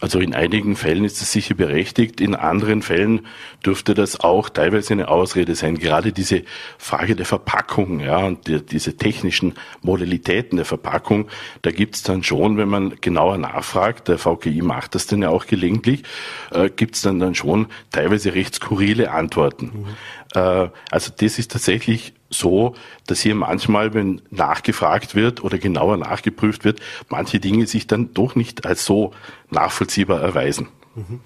Also 0.00 0.18
in 0.18 0.34
einigen 0.34 0.74
Fällen 0.74 1.04
ist 1.04 1.22
es 1.22 1.30
sicher 1.30 1.54
berechtigt, 1.54 2.20
in 2.20 2.34
anderen 2.34 2.82
Fällen 2.82 3.26
dürfte 3.64 3.94
das 3.94 4.20
auch 4.20 4.48
teilweise 4.48 4.92
eine 4.92 5.08
Ausrede 5.08 5.54
sein. 5.54 5.78
Gerade 5.78 6.12
diese 6.12 6.42
Frage 6.78 7.14
der 7.14 7.26
Verpackung, 7.26 8.00
ja, 8.00 8.18
und 8.18 8.48
die, 8.48 8.60
diese 8.60 8.96
technischen 8.96 9.54
Modalitäten 9.82 10.56
der 10.56 10.66
Verpackung, 10.66 11.28
da 11.62 11.70
gibt 11.70 11.94
es 11.94 12.02
dann 12.02 12.24
schon, 12.24 12.56
wenn 12.56 12.68
man 12.68 12.96
genauer 13.00 13.38
nachfragt, 13.38 14.08
der 14.08 14.18
VKI 14.18 14.62
macht 14.62 14.96
das 14.96 15.06
dann 15.06 15.22
ja 15.22 15.30
auch 15.30 15.46
gelegentlich, 15.46 16.02
äh, 16.50 16.70
gibt 16.70 16.96
es 16.96 17.02
dann 17.02 17.20
dann 17.20 17.36
schon 17.36 17.68
teilweise 17.92 18.34
recht 18.34 18.56
skurrile 18.56 19.12
Antworten. 19.12 19.86
Mhm. 20.34 20.38
Äh, 20.38 20.68
also 20.90 21.12
das 21.16 21.38
ist 21.38 21.52
tatsächlich 21.52 22.14
so, 22.38 22.74
dass 23.06 23.20
hier 23.20 23.34
manchmal, 23.34 23.94
wenn 23.94 24.20
nachgefragt 24.30 25.14
wird 25.14 25.42
oder 25.42 25.58
genauer 25.58 25.96
nachgeprüft 25.96 26.64
wird, 26.64 26.80
manche 27.08 27.40
Dinge 27.40 27.66
sich 27.66 27.86
dann 27.86 28.14
doch 28.14 28.34
nicht 28.34 28.66
als 28.66 28.84
so 28.84 29.12
nachvollziehbar 29.50 30.20
erweisen. 30.20 30.68
Mhm. 30.94 31.20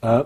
Äh, 0.00 0.24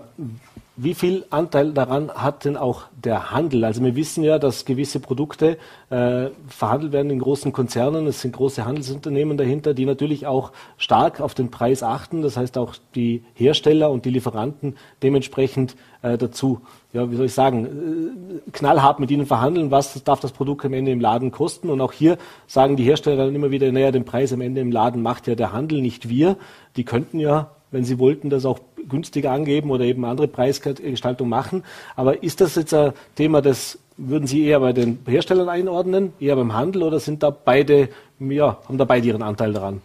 wie 0.81 0.93
viel 0.93 1.25
Anteil 1.29 1.73
daran 1.73 2.09
hat 2.09 2.45
denn 2.45 2.55
auch 2.55 2.83
der 2.95 3.31
Handel? 3.31 3.65
Also 3.65 3.83
wir 3.83 3.97
wissen 3.97 4.23
ja, 4.23 4.39
dass 4.39 4.63
gewisse 4.63 5.01
Produkte 5.01 5.57
äh, 5.89 6.29
verhandelt 6.47 6.93
werden 6.93 7.11
in 7.11 7.19
großen 7.19 7.51
Konzernen. 7.51 8.07
Es 8.07 8.21
sind 8.21 8.33
große 8.33 8.63
Handelsunternehmen 8.63 9.37
dahinter, 9.37 9.73
die 9.73 9.85
natürlich 9.85 10.25
auch 10.25 10.53
stark 10.77 11.19
auf 11.19 11.33
den 11.33 11.51
Preis 11.51 11.83
achten. 11.83 12.21
Das 12.21 12.37
heißt 12.37 12.57
auch 12.57 12.75
die 12.95 13.25
Hersteller 13.33 13.91
und 13.91 14.05
die 14.05 14.09
Lieferanten 14.09 14.77
dementsprechend 15.03 15.75
äh, 16.01 16.17
dazu, 16.17 16.61
ja, 16.93 17.09
wie 17.11 17.15
soll 17.15 17.27
ich 17.27 17.33
sagen, 17.33 17.65
äh, 17.65 18.51
knallhart 18.51 18.99
mit 18.99 19.11
ihnen 19.11 19.25
verhandeln, 19.25 19.71
was 19.71 20.03
darf 20.03 20.19
das 20.19 20.31
Produkt 20.31 20.65
am 20.65 20.73
Ende 20.73 20.91
im 20.91 20.99
Laden 20.99 21.31
kosten. 21.31 21.69
Und 21.69 21.81
auch 21.81 21.91
hier 21.91 22.17
sagen 22.47 22.77
die 22.77 22.83
Hersteller 22.83 23.25
dann 23.25 23.35
immer 23.35 23.51
wieder, 23.51 23.71
naja, 23.71 23.91
den 23.91 24.05
Preis 24.05 24.33
am 24.33 24.41
Ende 24.41 24.61
im 24.61 24.71
Laden 24.71 25.01
macht 25.01 25.27
ja 25.27 25.35
der 25.35 25.51
Handel, 25.51 25.81
nicht 25.81 26.09
wir. 26.09 26.37
Die 26.75 26.83
könnten 26.83 27.19
ja 27.19 27.51
wenn 27.71 27.83
Sie 27.83 27.99
wollten, 27.99 28.29
das 28.29 28.45
auch 28.45 28.59
günstiger 28.87 29.31
angeben 29.31 29.69
oder 29.71 29.85
eben 29.85 30.05
andere 30.05 30.27
Preisgestaltung 30.27 31.29
machen. 31.29 31.63
Aber 31.95 32.23
ist 32.23 32.41
das 32.41 32.55
jetzt 32.55 32.73
ein 32.73 32.93
Thema, 33.15 33.41
das 33.41 33.77
würden 33.97 34.27
Sie 34.27 34.45
eher 34.45 34.59
bei 34.59 34.73
den 34.73 34.99
Herstellern 35.05 35.49
einordnen, 35.49 36.13
eher 36.19 36.35
beim 36.35 36.53
Handel 36.53 36.83
oder 36.83 36.99
sind 36.99 37.21
da 37.21 37.29
beide, 37.29 37.89
ja, 38.19 38.57
haben 38.67 38.77
da 38.77 38.85
beide 38.85 39.07
ihren 39.07 39.21
Anteil 39.21 39.53
daran? 39.53 39.81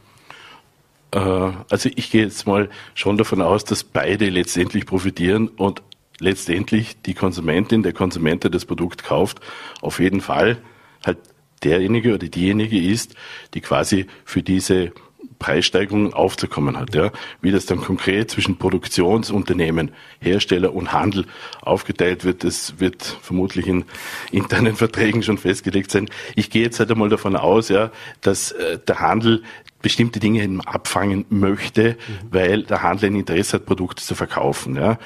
Äh, 1.10 1.18
also 1.18 1.90
ich 1.94 2.10
gehe 2.10 2.22
jetzt 2.22 2.46
mal 2.46 2.70
schon 2.94 3.18
davon 3.18 3.42
aus, 3.42 3.64
dass 3.64 3.84
beide 3.84 4.30
letztendlich 4.30 4.86
profitieren 4.86 5.48
und 5.48 5.82
letztendlich 6.24 7.00
die 7.02 7.14
Konsumentin, 7.14 7.82
der 7.82 7.92
Konsument, 7.92 8.42
der 8.42 8.50
das 8.50 8.64
Produkt 8.64 9.04
kauft, 9.04 9.40
auf 9.80 10.00
jeden 10.00 10.20
Fall 10.20 10.58
halt 11.04 11.18
derjenige 11.62 12.14
oder 12.14 12.26
diejenige 12.26 12.80
ist, 12.80 13.14
die 13.54 13.60
quasi 13.60 14.06
für 14.24 14.42
diese 14.42 14.92
Preissteigerungen 15.38 16.14
aufzukommen 16.14 16.78
hat. 16.78 16.94
Ja. 16.94 17.10
Wie 17.40 17.50
das 17.50 17.66
dann 17.66 17.80
konkret 17.80 18.30
zwischen 18.30 18.56
Produktionsunternehmen, 18.56 19.90
Hersteller 20.20 20.74
und 20.74 20.92
Handel 20.92 21.26
aufgeteilt 21.60 22.24
wird, 22.24 22.44
das 22.44 22.80
wird 22.80 23.02
vermutlich 23.02 23.66
in 23.66 23.84
internen 24.30 24.76
Verträgen 24.84 25.22
schon 25.22 25.38
festgelegt 25.38 25.90
sein. 25.90 26.08
Ich 26.34 26.50
gehe 26.50 26.62
jetzt 26.62 26.78
halt 26.78 26.90
einmal 26.90 27.08
davon 27.08 27.36
aus, 27.36 27.68
ja, 27.68 27.90
dass 28.20 28.52
äh, 28.52 28.78
der 28.78 29.00
Handel 29.00 29.42
bestimmte 29.82 30.18
Dinge 30.18 30.60
abfangen 30.64 31.26
möchte, 31.28 31.90
mhm. 31.90 32.28
weil 32.30 32.62
der 32.62 32.82
Handel 32.82 33.10
ein 33.10 33.16
Interesse 33.16 33.58
hat, 33.58 33.66
Produkte 33.66 34.02
zu 34.02 34.14
verkaufen. 34.14 34.76
Ja. 34.76 34.98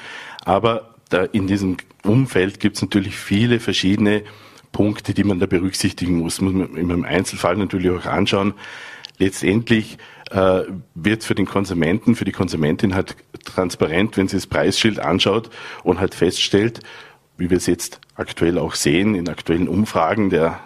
Aber 0.45 0.88
da 1.09 1.23
in 1.23 1.47
diesem 1.47 1.77
Umfeld 2.03 2.59
gibt 2.59 2.77
es 2.77 2.81
natürlich 2.81 3.17
viele 3.17 3.59
verschiedene 3.59 4.23
Punkte, 4.71 5.13
die 5.13 5.23
man 5.23 5.39
da 5.39 5.45
berücksichtigen 5.45 6.17
muss. 6.19 6.41
Muss 6.41 6.53
man 6.53 6.75
im 6.75 7.03
Einzelfall 7.03 7.57
natürlich 7.57 7.89
auch 7.89 8.05
anschauen. 8.05 8.53
Letztendlich 9.17 9.97
äh, 10.31 10.61
wird 10.95 11.23
für 11.23 11.35
den 11.35 11.45
Konsumenten, 11.45 12.15
für 12.15 12.25
die 12.25 12.31
Konsumentin 12.31 12.95
halt 12.95 13.15
transparent, 13.43 14.15
wenn 14.15 14.27
sie 14.27 14.37
das 14.37 14.47
Preisschild 14.47 14.99
anschaut 14.99 15.49
und 15.83 15.99
halt 15.99 16.15
feststellt, 16.15 16.81
wie 17.39 17.49
wir 17.49 17.57
es 17.57 17.65
jetzt 17.65 17.99
aktuell 18.15 18.57
auch 18.57 18.75
sehen 18.75 19.15
in 19.15 19.29
aktuellen 19.29 19.67
Umfragen 19.67 20.29
der, 20.29 20.59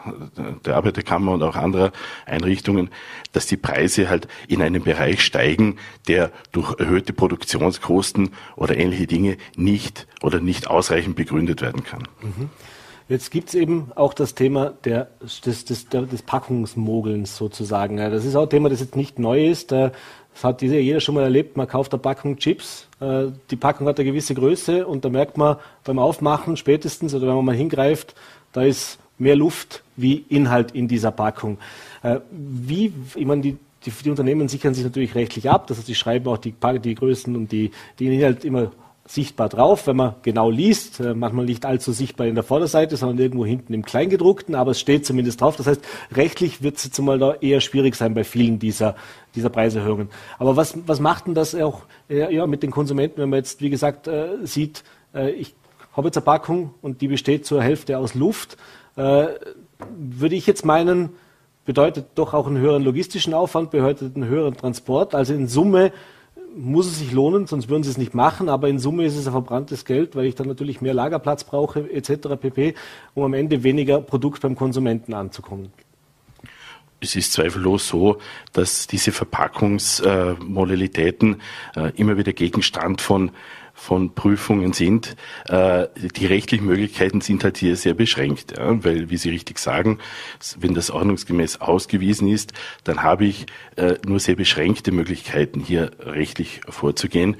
der 0.65 0.75
Arbeiterkammer 0.75 1.33
und 1.33 1.43
auch 1.43 1.55
anderer 1.55 1.91
Einrichtungen, 2.25 2.89
dass 3.31 3.45
die 3.45 3.57
Preise 3.57 4.09
halt 4.09 4.27
in 4.47 4.61
einem 4.61 4.83
Bereich 4.83 5.21
steigen, 5.21 5.77
der 6.07 6.31
durch 6.51 6.79
erhöhte 6.79 7.13
Produktionskosten 7.13 8.31
oder 8.55 8.75
ähnliche 8.75 9.07
Dinge 9.07 9.37
nicht 9.55 10.07
oder 10.21 10.39
nicht 10.39 10.67
ausreichend 10.67 11.15
begründet 11.15 11.61
werden 11.61 11.83
kann. 11.83 12.07
Mhm. 12.21 12.49
Jetzt 13.09 13.31
gibt 13.31 13.49
es 13.49 13.55
eben 13.55 13.91
auch 13.95 14.13
das 14.13 14.33
Thema 14.33 14.73
der, 14.85 15.09
des, 15.21 15.65
des, 15.65 15.87
des 15.89 16.21
Packungsmogelns 16.21 17.35
sozusagen. 17.35 17.97
Das 17.97 18.23
ist 18.23 18.35
auch 18.35 18.43
ein 18.43 18.49
Thema, 18.49 18.69
das 18.69 18.79
jetzt 18.79 18.95
nicht 18.95 19.19
neu 19.19 19.47
ist. 19.47 19.71
Das 19.71 19.91
hat 20.41 20.61
jeder 20.61 20.99
schon 20.99 21.15
mal 21.15 21.23
erlebt. 21.23 21.57
Man 21.57 21.67
kauft 21.67 21.93
eine 21.93 22.01
Packung 22.01 22.37
Chips. 22.37 22.87
Äh, 22.99 23.25
die 23.51 23.55
Packung 23.55 23.87
hat 23.87 23.99
eine 23.99 24.09
gewisse 24.09 24.33
Größe 24.33 24.87
und 24.87 25.03
da 25.03 25.09
merkt 25.09 25.37
man 25.37 25.57
beim 25.83 25.99
Aufmachen 25.99 26.55
spätestens 26.55 27.13
oder 27.13 27.27
wenn 27.27 27.35
man 27.35 27.45
mal 27.45 27.55
hingreift, 27.55 28.15
da 28.53 28.63
ist 28.63 28.99
mehr 29.17 29.35
Luft 29.35 29.83
wie 29.95 30.25
Inhalt 30.29 30.71
in 30.71 30.87
dieser 30.87 31.11
Packung. 31.11 31.57
Äh, 32.03 32.19
wie, 32.31 32.93
ich 33.15 33.25
meine, 33.25 33.41
die, 33.41 33.57
die, 33.85 33.91
die 33.91 34.09
Unternehmen 34.09 34.47
sichern 34.47 34.73
sich 34.73 34.83
natürlich 34.83 35.13
rechtlich 35.13 35.49
ab. 35.49 35.67
Das 35.67 35.77
heißt, 35.77 35.87
sie 35.87 35.95
schreiben 35.95 36.27
auch 36.27 36.37
die, 36.37 36.55
die 36.83 36.95
Größen 36.95 37.35
und 37.35 37.51
die, 37.51 37.71
die 37.99 38.07
Inhalt 38.07 38.45
immer 38.45 38.71
sichtbar 39.05 39.49
drauf, 39.49 39.87
wenn 39.87 39.97
man 39.97 40.15
genau 40.21 40.49
liest. 40.49 40.99
Äh, 40.99 41.13
manchmal 41.13 41.45
nicht 41.45 41.65
allzu 41.65 41.91
sichtbar 41.91 42.27
in 42.27 42.35
der 42.35 42.43
Vorderseite, 42.43 42.95
sondern 42.95 43.19
irgendwo 43.19 43.45
hinten 43.45 43.73
im 43.73 43.83
Kleingedruckten, 43.83 44.55
aber 44.55 44.71
es 44.71 44.79
steht 44.79 45.05
zumindest 45.05 45.41
drauf. 45.41 45.55
Das 45.55 45.67
heißt, 45.67 45.81
rechtlich 46.13 46.61
wird 46.61 46.77
es 46.77 46.85
jetzt 46.85 46.99
mal 46.99 47.19
da 47.19 47.33
eher 47.33 47.59
schwierig 47.59 47.95
sein 47.95 48.13
bei 48.13 48.23
vielen 48.23 48.59
dieser, 48.59 48.95
dieser 49.35 49.49
Preiserhöhungen. 49.49 50.09
Aber 50.39 50.55
was, 50.55 50.77
was 50.85 50.99
macht 50.99 51.27
denn 51.27 51.33
das 51.33 51.53
auch 51.55 51.81
äh, 52.09 52.33
ja, 52.33 52.47
mit 52.47 52.63
den 52.63 52.71
Konsumenten, 52.71 53.21
wenn 53.21 53.29
man 53.29 53.37
jetzt, 53.37 53.61
wie 53.61 53.69
gesagt, 53.69 54.07
äh, 54.07 54.37
sieht, 54.43 54.83
äh, 55.13 55.31
ich 55.31 55.53
habe 55.95 56.07
jetzt 56.07 56.17
eine 56.17 56.25
Packung 56.25 56.73
und 56.81 57.01
die 57.01 57.07
besteht 57.07 57.45
zur 57.45 57.61
Hälfte 57.61 57.97
aus 57.97 58.15
Luft, 58.15 58.57
äh, 58.95 59.27
würde 59.97 60.35
ich 60.35 60.47
jetzt 60.47 60.65
meinen, 60.65 61.09
bedeutet 61.65 62.07
doch 62.15 62.33
auch 62.33 62.47
einen 62.47 62.57
höheren 62.57 62.83
logistischen 62.83 63.33
Aufwand, 63.33 63.71
bedeutet 63.71 64.15
einen 64.15 64.27
höheren 64.27 64.55
Transport. 64.55 65.13
Also 65.13 65.33
in 65.33 65.47
Summe 65.47 65.91
muss 66.55 66.87
es 66.87 66.99
sich 66.99 67.11
lohnen, 67.11 67.47
sonst 67.47 67.67
würden 67.69 67.83
sie 67.83 67.89
es 67.89 67.97
nicht 67.97 68.13
machen, 68.13 68.47
aber 68.49 68.69
in 68.69 68.77
Summe 68.79 69.03
ist 69.05 69.17
es 69.17 69.27
ein 69.27 69.33
verbranntes 69.33 69.83
Geld, 69.85 70.15
weil 70.15 70.25
ich 70.25 70.35
dann 70.35 70.47
natürlich 70.47 70.81
mehr 70.81 70.93
Lagerplatz 70.93 71.43
brauche 71.43 71.91
etc. 71.91 72.37
pp, 72.39 72.75
um 73.13 73.23
am 73.23 73.33
Ende 73.33 73.63
weniger 73.63 73.99
Produkt 74.01 74.41
beim 74.41 74.55
Konsumenten 74.55 75.13
anzukommen. 75.13 75.73
Es 76.99 77.15
ist 77.17 77.33
zweifellos 77.33 77.87
so, 77.87 78.19
dass 78.53 78.87
diese 78.87 79.11
Verpackungsmodalitäten 79.11 81.41
äh, 81.75 81.91
immer 81.95 82.17
wieder 82.17 82.31
Gegenstand 82.31 83.01
von 83.01 83.31
von 83.83 84.15
Prüfungen 84.15 84.71
sind. 84.71 85.17
Äh, 85.47 85.87
die 86.15 86.25
rechtlichen 86.25 86.65
Möglichkeiten 86.65 87.19
sind 87.19 87.43
halt 87.43 87.57
hier 87.57 87.75
sehr 87.75 87.93
beschränkt, 87.93 88.53
weil, 88.57 89.09
wie 89.09 89.17
Sie 89.17 89.29
richtig 89.29 89.59
sagen, 89.59 89.99
wenn 90.57 90.73
das 90.73 90.89
ordnungsgemäß 90.89 91.59
ausgewiesen 91.59 92.29
ist, 92.29 92.53
dann 92.85 93.03
habe 93.03 93.25
ich 93.25 93.45
äh, 93.75 93.95
nur 94.05 94.21
sehr 94.21 94.35
beschränkte 94.35 94.93
Möglichkeiten, 94.93 95.59
hier 95.59 95.91
rechtlich 95.99 96.61
vorzugehen 96.69 97.35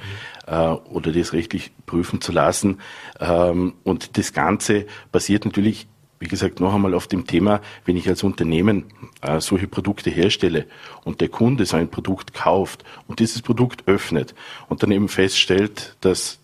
äh, 0.45 0.53
oder 0.55 1.13
das 1.13 1.31
rechtlich 1.31 1.71
prüfen 1.85 2.19
zu 2.19 2.33
lassen. 2.33 2.79
Ähm, 3.21 3.75
und 3.83 4.17
das 4.17 4.33
Ganze 4.33 4.85
basiert 5.13 5.45
natürlich 5.45 5.87
wie 6.23 6.29
gesagt, 6.29 6.61
noch 6.61 6.73
einmal 6.73 6.93
auf 6.93 7.07
dem 7.07 7.27
Thema, 7.27 7.59
wenn 7.83 7.97
ich 7.97 8.07
als 8.07 8.23
Unternehmen 8.23 8.85
äh, 9.21 9.41
solche 9.41 9.67
Produkte 9.67 10.09
herstelle 10.09 10.67
und 11.03 11.19
der 11.19 11.27
Kunde 11.27 11.65
so 11.65 11.75
ein 11.75 11.89
Produkt 11.89 12.33
kauft 12.33 12.85
und 13.07 13.19
dieses 13.19 13.41
Produkt 13.41 13.89
öffnet 13.89 14.33
und 14.69 14.81
dann 14.81 14.91
eben 14.91 15.09
feststellt, 15.09 15.97
dass 15.99 16.39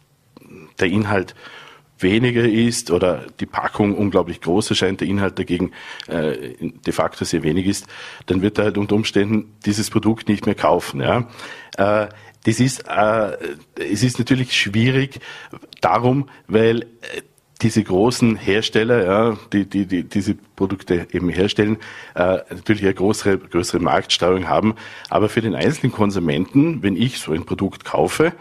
der 0.80 0.90
Inhalt 0.90 1.34
weniger 1.98 2.44
ist 2.44 2.92
oder 2.92 3.26
die 3.40 3.46
Packung 3.46 3.96
unglaublich 3.96 4.42
groß 4.42 4.70
erscheint, 4.70 5.00
der 5.00 5.08
Inhalt 5.08 5.40
dagegen 5.40 5.72
äh, 6.08 6.56
de 6.60 6.94
facto 6.94 7.24
sehr 7.24 7.44
wenig 7.44 7.66
ist, 7.66 7.88
dann 8.26 8.42
wird 8.42 8.58
er 8.58 8.66
halt 8.66 8.78
unter 8.78 8.96
Umständen 8.96 9.54
dieses 9.66 9.90
Produkt 9.90 10.28
nicht 10.28 10.46
mehr 10.46 10.56
kaufen. 10.56 11.00
Ja? 11.00 11.30
Äh, 11.78 12.10
das 12.44 12.60
ist, 12.60 12.86
äh, 12.88 13.38
es 13.76 14.04
ist 14.04 14.20
natürlich 14.20 14.60
schwierig 14.60 15.22
darum, 15.80 16.30
weil 16.48 16.82
äh, 16.82 17.22
diese 17.62 17.84
großen 17.84 18.38
Hersteller, 18.38 19.06
ja, 19.06 19.38
die, 19.52 19.66
die, 19.66 19.86
die 19.86 20.04
diese 20.04 20.36
Produkte 20.56 21.08
eben 21.12 21.30
herstellen, 21.30 21.78
äh, 22.16 22.38
natürlich 22.50 22.84
eine 22.84 22.94
größere, 22.94 23.38
größere 23.38 23.82
Marktsteuerung 23.82 24.48
haben. 24.48 24.76
Aber 25.10 25.28
für 25.28 25.42
den 25.42 25.56
einzelnen 25.56 25.92
Konsumenten, 25.92 26.82
wenn 26.84 26.96
ich 26.96 27.20
so 27.20 27.34
ein 27.34 27.46
Produkt 27.46 27.84
kaufe, 27.84 28.34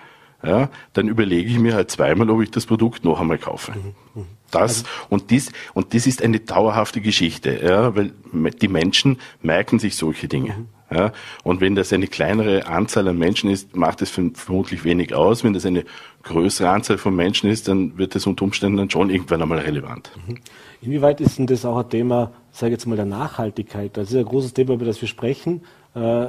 ja, 0.45 0.71
dann 0.93 1.09
überlege 1.09 1.51
ich 1.51 1.59
mir 1.59 1.75
halt 1.75 1.91
zweimal, 1.91 2.31
ob 2.31 2.43
ich 2.43 2.51
das 2.53 2.67
Produkt 2.67 3.05
noch 3.05 3.21
einmal 3.21 3.39
kaufe. 3.39 3.73
Mhm. 3.73 3.95
Mhm. 4.15 4.27
Das 4.51 4.79
also 4.79 4.85
und 5.11 5.31
dies 5.31 5.51
und 5.75 5.95
das 5.95 6.07
ist 6.07 6.23
eine 6.23 6.41
dauerhafte 6.41 7.01
Geschichte, 7.01 7.61
ja, 7.63 7.95
weil 7.97 8.13
die 8.33 8.69
Menschen 8.69 9.19
merken 9.43 9.79
sich 9.79 9.97
solche 9.97 10.29
Dinge. 10.29 10.55
Mhm. 10.55 10.69
Ja, 10.91 11.13
und 11.43 11.61
wenn 11.61 11.75
das 11.75 11.93
eine 11.93 12.07
kleinere 12.07 12.67
Anzahl 12.67 13.09
an 13.09 13.19
Menschen 13.19 13.51
ist, 13.51 13.77
macht 13.77 14.01
es 14.01 14.09
vermutlich 14.09 14.85
wenig 14.85 15.13
aus. 15.13 15.45
Wenn 15.45 15.53
das 15.53 15.67
eine 15.67 15.85
größere 16.29 16.69
Anzahl 16.69 16.99
von 16.99 17.15
Menschen 17.15 17.51
ist, 17.51 17.69
dann 17.69 17.99
wird 17.99 18.15
es 18.17 18.27
unter 18.27 18.45
Umständen 18.45 18.77
dann 18.77 18.91
schon 18.91 19.11
irgendwann 19.11 19.43
einmal 19.43 19.59
relevant. 19.59 20.11
Mhm. 20.27 20.37
Inwieweit 20.81 21.21
ist 21.21 21.39
denn 21.39 21.47
das 21.47 21.65
auch 21.65 21.79
ein 21.79 21.89
Thema, 21.89 22.33
sage 22.53 22.73
ich 22.73 22.79
jetzt 22.79 22.87
mal, 22.87 22.97
der 22.97 23.05
Nachhaltigkeit? 23.05 23.97
Das 23.97 24.11
ist 24.11 24.17
ein 24.17 24.25
großes 24.25 24.55
Thema, 24.55 24.75
über 24.75 24.85
das 24.85 25.01
wir 25.01 25.09
sprechen. 25.09 25.63
Äh, 25.95 26.29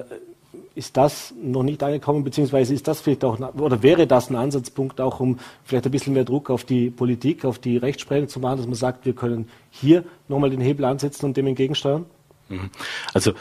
ist 0.76 0.98
das 0.98 1.34
noch 1.42 1.64
nicht 1.64 1.84
angekommen, 1.84 2.24
beziehungsweise 2.24 2.74
ist 2.74 2.88
das 2.88 3.02
vielleicht 3.02 3.24
auch, 3.26 3.38
oder 3.56 3.84
wäre 3.84 4.08
das 4.08 4.30
ein 4.30 4.36
Ansatzpunkt 4.36 5.02
auch, 5.02 5.20
um 5.20 5.38
vielleicht 5.64 5.86
ein 5.86 5.92
bisschen 5.92 6.14
mehr 6.14 6.24
Druck 6.24 6.50
auf 6.50 6.64
die 6.64 6.90
Politik, 6.90 7.44
auf 7.46 7.60
die 7.60 7.78
Rechtsprechung 7.78 8.30
zu 8.30 8.40
machen, 8.40 8.58
dass 8.58 8.66
man 8.66 8.76
sagt, 8.76 9.06
wir 9.06 9.14
können 9.14 9.50
hier 9.70 10.04
nochmal 10.28 10.50
den 10.50 10.62
Hebel 10.62 10.86
ansetzen 10.86 11.26
und 11.26 11.38
dem 11.38 11.48
entgegensteuern? 11.48 12.06
Mhm. 12.48 12.70
Also 13.14 13.34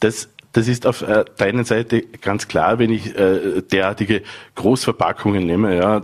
das 0.00 0.28
das 0.56 0.68
ist 0.68 0.86
auf 0.86 1.02
äh, 1.02 1.24
der 1.38 1.46
einen 1.46 1.66
Seite 1.66 2.00
ganz 2.02 2.48
klar, 2.48 2.78
wenn 2.78 2.90
ich 2.90 3.14
äh, 3.14 3.60
derartige 3.60 4.22
Großverpackungen 4.54 5.44
nehme, 5.44 5.76
ja, 5.76 6.00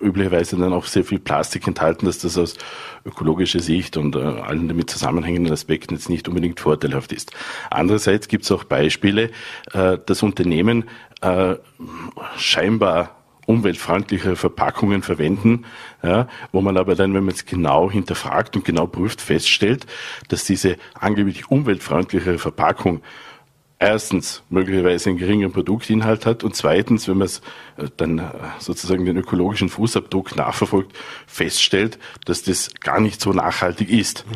üblicherweise 0.00 0.56
dann 0.56 0.72
auch 0.72 0.86
sehr 0.86 1.04
viel 1.04 1.20
Plastik 1.20 1.68
enthalten, 1.68 2.06
dass 2.06 2.18
das 2.18 2.36
aus 2.36 2.56
ökologischer 3.04 3.60
Sicht 3.60 3.96
und 3.96 4.16
äh, 4.16 4.18
allen 4.18 4.66
damit 4.66 4.90
zusammenhängenden 4.90 5.52
Aspekten 5.52 5.94
jetzt 5.94 6.08
nicht 6.08 6.26
unbedingt 6.26 6.58
vorteilhaft 6.58 7.12
ist. 7.12 7.30
Andererseits 7.70 8.26
gibt 8.26 8.42
es 8.42 8.50
auch 8.50 8.64
Beispiele, 8.64 9.30
äh, 9.72 9.98
dass 10.04 10.24
Unternehmen 10.24 10.86
äh, 11.20 11.54
scheinbar 12.36 13.14
umweltfreundlichere 13.46 14.34
Verpackungen 14.34 15.02
verwenden, 15.02 15.66
ja, 16.02 16.26
wo 16.50 16.62
man 16.62 16.76
aber 16.76 16.96
dann, 16.96 17.14
wenn 17.14 17.24
man 17.24 17.34
es 17.34 17.46
genau 17.46 17.90
hinterfragt 17.92 18.56
und 18.56 18.64
genau 18.64 18.88
prüft, 18.88 19.20
feststellt, 19.20 19.86
dass 20.28 20.44
diese 20.44 20.78
angeblich 20.94 21.48
umweltfreundlichere 21.48 22.38
Verpackung 22.38 23.02
erstens 23.84 24.42
möglicherweise 24.48 25.10
einen 25.10 25.18
geringeren 25.18 25.52
Produktinhalt 25.52 26.24
hat 26.26 26.42
und 26.42 26.56
zweitens, 26.56 27.06
wenn 27.06 27.18
man 27.18 27.26
es 27.26 27.38
äh, 27.76 27.88
dann 27.96 28.18
äh, 28.18 28.22
sozusagen 28.58 29.04
den 29.04 29.16
ökologischen 29.16 29.68
Fußabdruck 29.68 30.36
nachverfolgt, 30.36 30.96
feststellt, 31.26 31.98
dass 32.24 32.42
das 32.42 32.72
gar 32.80 33.00
nicht 33.00 33.20
so 33.20 33.32
nachhaltig 33.32 33.90
ist. 33.90 34.24
Mhm. 34.26 34.32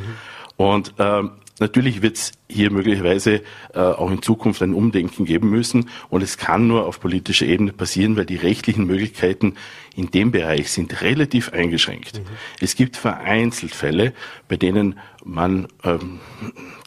Und 0.57 0.95
ähm, 0.99 1.31
Natürlich 1.61 2.03
wird 2.03 2.17
es 2.17 2.33
hier 2.49 2.71
möglicherweise 2.71 3.43
äh, 3.75 3.79
auch 3.79 4.11
in 4.11 4.23
Zukunft 4.23 4.63
ein 4.63 4.75
Umdenken 4.75 5.25
geben 5.25 5.51
müssen 5.51 5.91
und 6.09 6.23
es 6.23 6.39
kann 6.39 6.67
nur 6.67 6.87
auf 6.87 7.01
politischer 7.01 7.47
Ebene 7.47 7.73
passieren, 7.73 8.17
weil 8.17 8.27
die 8.27 8.37
rechtlichen 8.37 8.87
Möglichkeiten 8.87 9.55
in 9.97 10.11
dem 10.11 10.31
Bereich 10.31 10.71
sind 10.71 11.03
relativ 11.03 11.53
eingeschränkt. 11.53 12.21
Mhm. 12.21 12.25
Es 12.61 12.77
gibt 12.77 12.97
vereinzelt 12.97 13.75
Fälle, 13.75 14.13
bei 14.47 14.57
denen 14.57 14.99
man 15.25 15.69
ähm, 15.85 16.21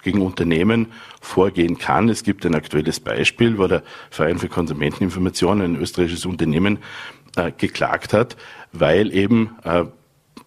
gegen 0.04 0.22
Unternehmen 0.22 0.88
vorgehen 1.20 1.78
kann. 1.78 2.10
Es 2.10 2.24
gibt 2.24 2.46
ein 2.46 2.56
aktuelles 2.56 3.00
Beispiel, 3.00 3.58
wo 3.58 3.68
der 3.68 3.84
Verein 4.10 4.40
für 4.40 4.48
Konsumenteninformation, 4.48 5.62
ein 5.62 5.76
österreichisches 5.76 6.26
Unternehmen, 6.26 6.80
äh, 7.36 7.52
geklagt 7.52 8.14
hat, 8.14 8.38
weil 8.72 9.14
eben 9.14 9.52
äh, 9.64 9.84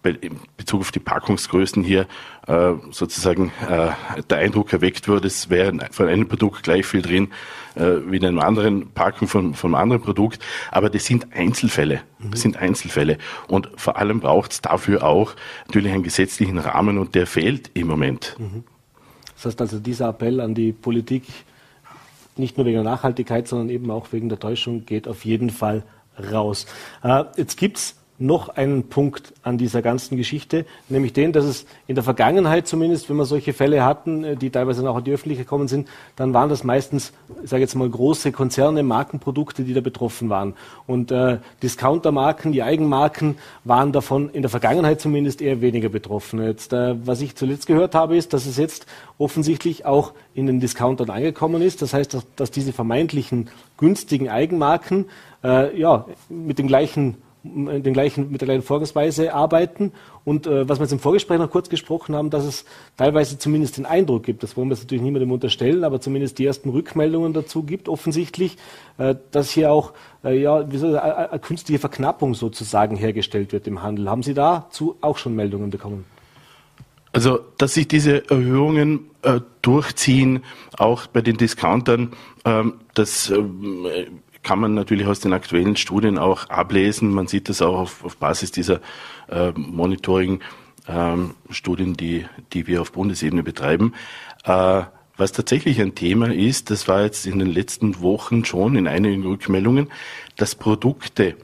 in 0.09 0.39
Bezug 0.57 0.81
auf 0.81 0.91
die 0.91 0.99
Packungsgrößen 0.99 1.83
hier 1.83 2.07
äh, 2.47 2.73
sozusagen 2.91 3.51
äh, 3.67 3.89
der 4.29 4.37
Eindruck 4.37 4.73
erweckt 4.73 5.07
wurde, 5.07 5.27
es 5.27 5.49
wäre 5.49 5.73
von 5.91 6.07
einem 6.07 6.27
Produkt 6.27 6.63
gleich 6.63 6.85
viel 6.85 7.01
drin 7.01 7.29
äh, 7.75 7.97
wie 8.07 8.17
in 8.17 8.25
einem 8.25 8.39
anderen 8.39 8.91
Packung 8.91 9.27
von, 9.27 9.53
von 9.53 9.73
einem 9.73 9.81
anderen 9.81 10.01
Produkt. 10.01 10.39
Aber 10.71 10.89
das 10.89 11.05
sind 11.05 11.33
Einzelfälle. 11.33 12.01
Das 12.19 12.29
mhm. 12.29 12.35
sind 12.35 12.57
Einzelfälle. 12.57 13.17
Und 13.47 13.69
vor 13.75 13.97
allem 13.97 14.19
braucht 14.19 14.51
es 14.51 14.61
dafür 14.61 15.03
auch 15.03 15.35
natürlich 15.67 15.91
einen 15.91 16.03
gesetzlichen 16.03 16.57
Rahmen 16.57 16.97
und 16.97 17.15
der 17.15 17.27
fehlt 17.27 17.71
im 17.73 17.87
Moment. 17.87 18.35
Mhm. 18.39 18.63
Das 19.35 19.45
heißt 19.45 19.61
also, 19.61 19.79
dieser 19.79 20.09
Appell 20.09 20.39
an 20.39 20.55
die 20.55 20.71
Politik, 20.71 21.23
nicht 22.37 22.57
nur 22.57 22.65
wegen 22.65 22.75
der 22.75 22.83
Nachhaltigkeit, 22.83 23.47
sondern 23.47 23.69
eben 23.69 23.91
auch 23.91 24.07
wegen 24.11 24.29
der 24.29 24.39
Täuschung, 24.39 24.85
geht 24.85 25.07
auf 25.07 25.25
jeden 25.25 25.49
Fall 25.49 25.83
raus. 26.31 26.65
Jetzt 27.35 27.61
es 27.61 27.95
noch 28.17 28.49
einen 28.49 28.87
Punkt 28.87 29.33
an 29.43 29.57
dieser 29.57 29.81
ganzen 29.81 30.15
Geschichte, 30.15 30.65
nämlich 30.87 31.11
den, 31.11 31.33
dass 31.33 31.43
es 31.43 31.65
in 31.85 31.95
der 31.95 32.03
Vergangenheit 32.03 32.65
zumindest, 32.65 33.09
wenn 33.09 33.17
wir 33.17 33.25
solche 33.25 33.51
Fälle 33.51 33.83
hatten, 33.83 34.23
äh, 34.23 34.35
die 34.37 34.49
teilweise 34.49 34.81
dann 34.81 34.91
auch 34.91 34.97
an 34.97 35.03
die 35.03 35.11
Öffentlichkeit 35.11 35.47
gekommen 35.47 35.67
sind, 35.67 35.89
dann 36.15 36.33
waren 36.33 36.49
das 36.49 36.63
meistens, 36.63 37.11
ich 37.43 37.49
sage 37.49 37.61
jetzt 37.61 37.75
mal, 37.75 37.89
große 37.89 38.31
Konzerne, 38.31 38.83
Markenprodukte, 38.83 39.63
die 39.63 39.73
da 39.73 39.81
betroffen 39.81 40.29
waren. 40.29 40.53
Und 40.87 41.11
äh, 41.11 41.39
Discountermarken, 41.61 42.53
die 42.53 42.63
Eigenmarken 42.63 43.37
waren 43.65 43.91
davon 43.91 44.29
in 44.29 44.41
der 44.41 44.49
Vergangenheit 44.49 45.01
zumindest 45.01 45.41
eher 45.41 45.59
weniger 45.59 45.89
betroffen. 45.89 46.41
Jetzt, 46.41 46.71
äh, 46.71 46.95
was 47.05 47.19
ich 47.19 47.35
zuletzt 47.35 47.67
gehört 47.67 47.95
habe, 47.95 48.15
ist, 48.15 48.31
dass 48.31 48.45
es 48.45 48.55
jetzt 48.55 48.85
offensichtlich 49.17 49.85
auch 49.85 50.13
in 50.33 50.47
den 50.47 50.61
Discountern 50.61 51.09
angekommen 51.09 51.61
ist. 51.61 51.81
Das 51.81 51.93
heißt, 51.93 52.13
dass, 52.13 52.25
dass 52.37 52.51
diese 52.51 52.71
vermeintlichen 52.71 53.49
günstigen 53.77 54.29
Eigenmarken 54.29 55.05
äh, 55.43 55.77
ja, 55.77 56.05
mit 56.29 56.59
dem 56.59 56.67
gleichen 56.67 57.17
den 57.45 57.93
gleichen, 57.93 58.31
mit 58.31 58.41
der 58.41 58.47
gleichen 58.47 58.63
Vorgehensweise 58.63 59.33
arbeiten. 59.33 59.91
Und 60.23 60.47
äh, 60.47 60.67
was 60.67 60.79
wir 60.79 60.83
jetzt 60.83 60.91
im 60.91 60.99
Vorgespräch 60.99 61.37
noch 61.37 61.51
kurz 61.51 61.69
gesprochen 61.69 62.15
haben, 62.15 62.29
dass 62.29 62.43
es 62.43 62.65
teilweise 62.97 63.37
zumindest 63.37 63.77
den 63.77 63.85
Eindruck 63.85 64.23
gibt, 64.23 64.43
das 64.43 64.57
wollen 64.57 64.69
wir 64.69 64.75
jetzt 64.75 64.83
natürlich 64.83 65.03
niemandem 65.03 65.31
unterstellen, 65.31 65.83
aber 65.83 66.01
zumindest 66.01 66.39
die 66.39 66.45
ersten 66.45 66.69
Rückmeldungen 66.69 67.33
dazu 67.33 67.63
gibt, 67.63 67.87
offensichtlich, 67.87 68.57
äh, 68.97 69.15
dass 69.31 69.51
hier 69.51 69.71
auch 69.71 69.93
äh, 70.23 70.41
ja, 70.41 70.69
wie 70.71 70.77
soll, 70.77 70.97
eine, 70.97 71.31
eine 71.31 71.39
künstliche 71.39 71.79
Verknappung 71.79 72.33
sozusagen 72.33 72.95
hergestellt 72.95 73.53
wird 73.53 73.67
im 73.67 73.83
Handel. 73.83 74.09
Haben 74.09 74.23
Sie 74.23 74.33
dazu 74.33 74.95
auch 75.01 75.17
schon 75.17 75.35
Meldungen 75.35 75.69
bekommen? 75.69 76.05
Also, 77.15 77.39
dass 77.57 77.75
sich 77.75 77.87
diese 77.87 78.29
Erhöhungen 78.29 79.09
äh, 79.21 79.39
durchziehen, 79.61 80.43
auch 80.77 81.07
bei 81.07 81.21
den 81.21 81.37
Discountern, 81.37 82.11
ähm, 82.43 82.73
das 82.93 83.29
ähm, 83.29 83.87
kann 84.45 84.59
man 84.59 84.73
natürlich 84.75 85.07
aus 85.07 85.19
den 85.19 85.33
aktuellen 85.33 85.75
Studien 85.75 86.17
auch 86.19 86.49
ablesen. 86.49 87.09
Man 87.09 87.27
sieht 87.27 87.49
das 87.49 87.63
auch 87.63 87.79
auf, 87.79 88.05
auf 88.05 88.17
Basis 88.17 88.51
dieser 88.51 88.79
äh, 89.27 89.51
Monitoring-Studien, 89.55 91.89
ähm, 91.89 91.97
die, 91.97 92.27
die 92.53 92.67
wir 92.67 92.81
auf 92.81 92.91
Bundesebene 92.91 93.41
betreiben. 93.41 93.95
Äh, 94.43 94.83
was 95.17 95.31
tatsächlich 95.31 95.81
ein 95.81 95.95
Thema 95.95 96.31
ist, 96.31 96.69
das 96.69 96.87
war 96.87 97.01
jetzt 97.01 97.25
in 97.25 97.39
den 97.39 97.51
letzten 97.51 98.01
Wochen 98.01 98.45
schon 98.45 98.75
in 98.75 98.87
einigen 98.87 99.23
Rückmeldungen, 99.23 99.87
dass 100.35 100.53
Produkte, 100.53 101.35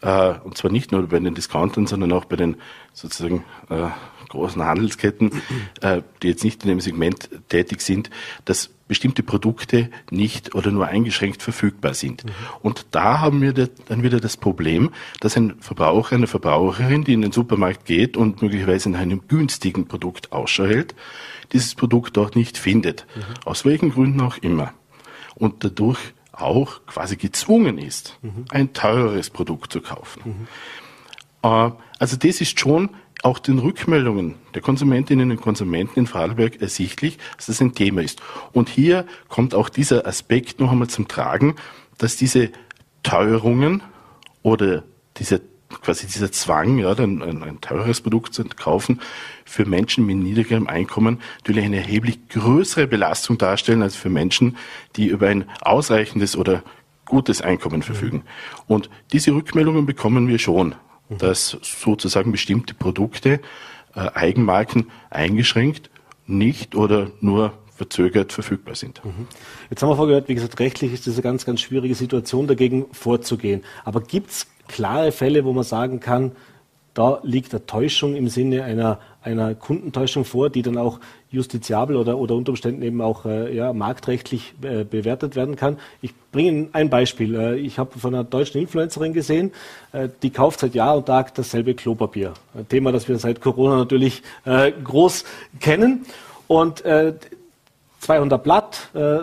äh, 0.00 0.32
und 0.42 0.56
zwar 0.56 0.72
nicht 0.72 0.90
nur 0.90 1.06
bei 1.06 1.18
den 1.18 1.34
Discountern, 1.34 1.86
sondern 1.86 2.12
auch 2.12 2.24
bei 2.24 2.36
den 2.36 2.56
sozusagen 2.94 3.44
äh, 3.68 3.88
großen 4.28 4.64
Handelsketten, 4.64 5.42
äh, 5.80 6.02
die 6.22 6.28
jetzt 6.28 6.44
nicht 6.44 6.62
in 6.64 6.68
dem 6.68 6.80
Segment 6.80 7.28
tätig 7.48 7.80
sind, 7.80 8.10
dass 8.44 8.70
bestimmte 8.88 9.22
Produkte 9.22 9.90
nicht 10.10 10.54
oder 10.54 10.70
nur 10.70 10.86
eingeschränkt 10.86 11.42
verfügbar 11.42 11.94
sind. 11.94 12.24
Mhm. 12.24 12.30
Und 12.62 12.86
da 12.90 13.20
haben 13.20 13.42
wir 13.42 13.52
dann 13.52 14.02
wieder 14.02 14.18
das 14.18 14.36
Problem, 14.36 14.90
dass 15.20 15.36
ein 15.36 15.60
Verbraucher, 15.60 16.16
eine 16.16 16.26
Verbraucherin, 16.26 17.04
die 17.04 17.12
in 17.12 17.22
den 17.22 17.32
Supermarkt 17.32 17.84
geht 17.84 18.16
und 18.16 18.42
möglicherweise 18.42 18.88
nach 18.90 19.00
einem 19.00 19.28
günstigen 19.28 19.86
Produkt 19.86 20.32
Ausschau 20.32 20.64
hält, 20.64 20.94
dieses 21.52 21.74
Produkt 21.74 22.16
dort 22.16 22.34
nicht 22.34 22.58
findet. 22.58 23.06
Mhm. 23.14 23.20
Aus 23.44 23.64
welchen 23.64 23.90
Gründen 23.90 24.22
auch 24.22 24.38
immer. 24.38 24.72
Und 25.34 25.62
dadurch 25.62 25.98
auch 26.32 26.80
quasi 26.86 27.16
gezwungen 27.16 27.78
ist, 27.78 28.18
mhm. 28.22 28.46
ein 28.50 28.72
teureres 28.72 29.30
Produkt 29.30 29.72
zu 29.72 29.80
kaufen. 29.80 30.22
Mhm. 30.24 30.46
Äh, 31.42 31.70
also 31.98 32.16
das 32.16 32.40
ist 32.40 32.58
schon 32.58 32.90
auch 33.22 33.38
den 33.38 33.58
Rückmeldungen 33.58 34.36
der 34.54 34.62
Konsumentinnen 34.62 35.30
und 35.30 35.40
Konsumenten 35.40 36.00
in 36.00 36.06
Vorarlberg 36.06 36.60
ersichtlich, 36.60 37.18
dass 37.36 37.46
das 37.46 37.60
ein 37.60 37.74
Thema 37.74 38.02
ist. 38.02 38.20
Und 38.52 38.68
hier 38.68 39.06
kommt 39.28 39.54
auch 39.54 39.68
dieser 39.68 40.06
Aspekt 40.06 40.60
noch 40.60 40.70
einmal 40.70 40.88
zum 40.88 41.08
Tragen, 41.08 41.56
dass 41.98 42.16
diese 42.16 42.50
Teuerungen 43.02 43.82
oder 44.42 44.84
diese 45.16 45.40
quasi 45.82 46.06
dieser 46.06 46.32
Zwang, 46.32 46.78
ja, 46.78 46.92
ein, 46.92 47.22
ein, 47.22 47.42
ein 47.42 47.60
teures 47.60 48.00
Produkt 48.00 48.32
zu 48.32 48.44
kaufen, 48.44 49.00
für 49.44 49.66
Menschen 49.66 50.06
mit 50.06 50.16
niedrigerem 50.16 50.66
Einkommen 50.66 51.20
natürlich 51.38 51.64
eine 51.64 51.76
erheblich 51.78 52.28
größere 52.28 52.86
Belastung 52.86 53.36
darstellen 53.36 53.82
als 53.82 53.94
für 53.94 54.08
Menschen, 54.08 54.56
die 54.96 55.08
über 55.08 55.28
ein 55.28 55.44
ausreichendes 55.60 56.36
oder 56.36 56.62
gutes 57.04 57.42
Einkommen 57.42 57.82
verfügen. 57.82 58.22
Und 58.66 58.88
diese 59.12 59.32
Rückmeldungen 59.32 59.86
bekommen 59.86 60.28
wir 60.28 60.38
schon 60.38 60.74
dass 61.10 61.56
sozusagen 61.62 62.32
bestimmte 62.32 62.74
Produkte, 62.74 63.40
äh, 63.94 64.00
Eigenmarken 64.14 64.90
eingeschränkt, 65.10 65.90
nicht 66.26 66.74
oder 66.74 67.10
nur 67.20 67.54
verzögert 67.74 68.32
verfügbar 68.32 68.74
sind. 68.74 69.02
Mhm. 69.04 69.26
Jetzt 69.70 69.82
haben 69.82 69.88
wir 69.88 69.96
vorgehört, 69.96 70.28
wie 70.28 70.34
gesagt, 70.34 70.58
rechtlich 70.58 70.92
ist 70.92 71.06
das 71.06 71.14
eine 71.14 71.22
ganz, 71.22 71.46
ganz 71.46 71.60
schwierige 71.60 71.94
Situation, 71.94 72.46
dagegen 72.46 72.86
vorzugehen. 72.92 73.62
Aber 73.84 74.00
gibt 74.02 74.30
es 74.30 74.46
klare 74.66 75.12
Fälle, 75.12 75.44
wo 75.44 75.52
man 75.52 75.64
sagen 75.64 76.00
kann, 76.00 76.32
da 76.94 77.20
liegt 77.22 77.54
eine 77.54 77.64
Täuschung 77.64 78.16
im 78.16 78.28
Sinne 78.28 78.64
einer, 78.64 78.98
einer 79.22 79.54
Kundentäuschung 79.54 80.24
vor, 80.24 80.50
die 80.50 80.62
dann 80.62 80.76
auch 80.76 80.98
justiziabel 81.30 81.96
oder, 81.96 82.18
oder 82.18 82.34
unter 82.34 82.50
Umständen 82.50 82.82
eben 82.82 83.00
auch 83.00 83.26
äh, 83.26 83.54
ja, 83.54 83.72
marktrechtlich 83.72 84.54
äh, 84.62 84.84
bewertet 84.84 85.36
werden 85.36 85.56
kann. 85.56 85.78
Ich 86.00 86.14
bringe 86.32 86.48
Ihnen 86.48 86.68
ein 86.72 86.88
Beispiel. 86.88 87.34
Äh, 87.34 87.56
ich 87.56 87.78
habe 87.78 87.98
von 87.98 88.14
einer 88.14 88.24
deutschen 88.24 88.60
Influencerin 88.60 89.12
gesehen, 89.12 89.52
äh, 89.92 90.08
die 90.22 90.30
kauft 90.30 90.60
seit 90.60 90.74
Jahr 90.74 90.96
und 90.96 91.06
Tag 91.06 91.34
dasselbe 91.34 91.74
Klopapier. 91.74 92.32
Ein 92.54 92.68
Thema, 92.68 92.92
das 92.92 93.08
wir 93.08 93.18
seit 93.18 93.40
Corona 93.40 93.76
natürlich 93.76 94.22
äh, 94.44 94.72
groß 94.72 95.24
kennen. 95.60 96.06
Und 96.46 96.82
äh, 96.86 97.12
200 98.00 98.42
Blatt, 98.42 98.88
äh, 98.94 99.18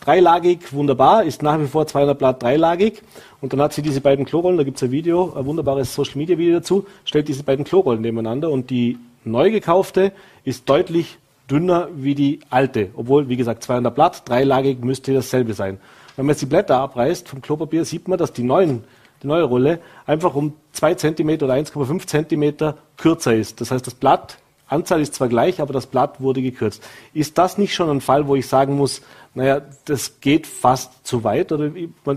dreilagig, 0.00 0.72
wunderbar, 0.72 1.24
ist 1.24 1.42
nach 1.42 1.58
wie 1.58 1.66
vor 1.66 1.86
200 1.86 2.16
Blatt 2.16 2.42
dreilagig. 2.42 3.02
Und 3.40 3.52
dann 3.52 3.60
hat 3.60 3.72
sie 3.72 3.82
diese 3.82 4.00
beiden 4.00 4.24
Klorollen, 4.24 4.56
da 4.56 4.62
gibt 4.62 4.76
es 4.76 4.82
ein 4.82 4.90
Video, 4.90 5.32
ein 5.34 5.46
wunderbares 5.46 5.94
Social 5.94 6.18
Media 6.18 6.38
Video 6.38 6.58
dazu, 6.58 6.86
stellt 7.04 7.28
diese 7.28 7.42
beiden 7.42 7.64
Klorollen 7.64 8.02
nebeneinander 8.02 8.50
und 8.50 8.70
die 8.70 8.98
neu 9.24 9.50
gekaufte 9.50 10.12
ist 10.44 10.68
deutlich 10.68 11.18
dünner 11.50 11.88
wie 11.94 12.14
die 12.14 12.40
alte. 12.50 12.90
Obwohl, 12.94 13.28
wie 13.28 13.36
gesagt, 13.36 13.62
200 13.62 13.94
Blatt, 13.94 14.28
dreilagig 14.28 14.82
müsste 14.82 15.12
dasselbe 15.12 15.54
sein. 15.54 15.78
Wenn 16.16 16.26
man 16.26 16.34
jetzt 16.34 16.42
die 16.42 16.46
Blätter 16.46 16.78
abreißt 16.78 17.28
vom 17.28 17.42
Klopapier, 17.42 17.84
sieht 17.84 18.08
man, 18.08 18.18
dass 18.18 18.32
die, 18.32 18.42
neuen, 18.44 18.84
die 19.22 19.26
neue 19.26 19.44
Rolle 19.44 19.80
einfach 20.06 20.34
um 20.34 20.54
2 20.72 20.94
cm 20.94 21.30
oder 21.42 21.54
1,5 21.54 22.06
cm 22.06 22.74
kürzer 22.96 23.34
ist. 23.34 23.60
Das 23.60 23.70
heißt, 23.70 23.86
das 23.86 23.94
Blatt 23.94 24.38
Anzahl 24.66 25.00
ist 25.00 25.14
zwar 25.14 25.28
gleich, 25.28 25.60
aber 25.60 25.72
das 25.72 25.86
Blatt 25.86 26.20
wurde 26.20 26.40
gekürzt. 26.40 26.82
Ist 27.12 27.36
das 27.36 27.58
nicht 27.58 27.74
schon 27.74 27.90
ein 27.90 28.00
Fall, 28.00 28.26
wo 28.26 28.34
ich 28.34 28.46
sagen 28.46 28.76
muss, 28.76 29.02
naja, 29.34 29.60
das 29.84 30.20
geht 30.20 30.46
fast 30.46 31.06
zu 31.06 31.22
weit? 31.22 31.52
Oder 31.52 31.70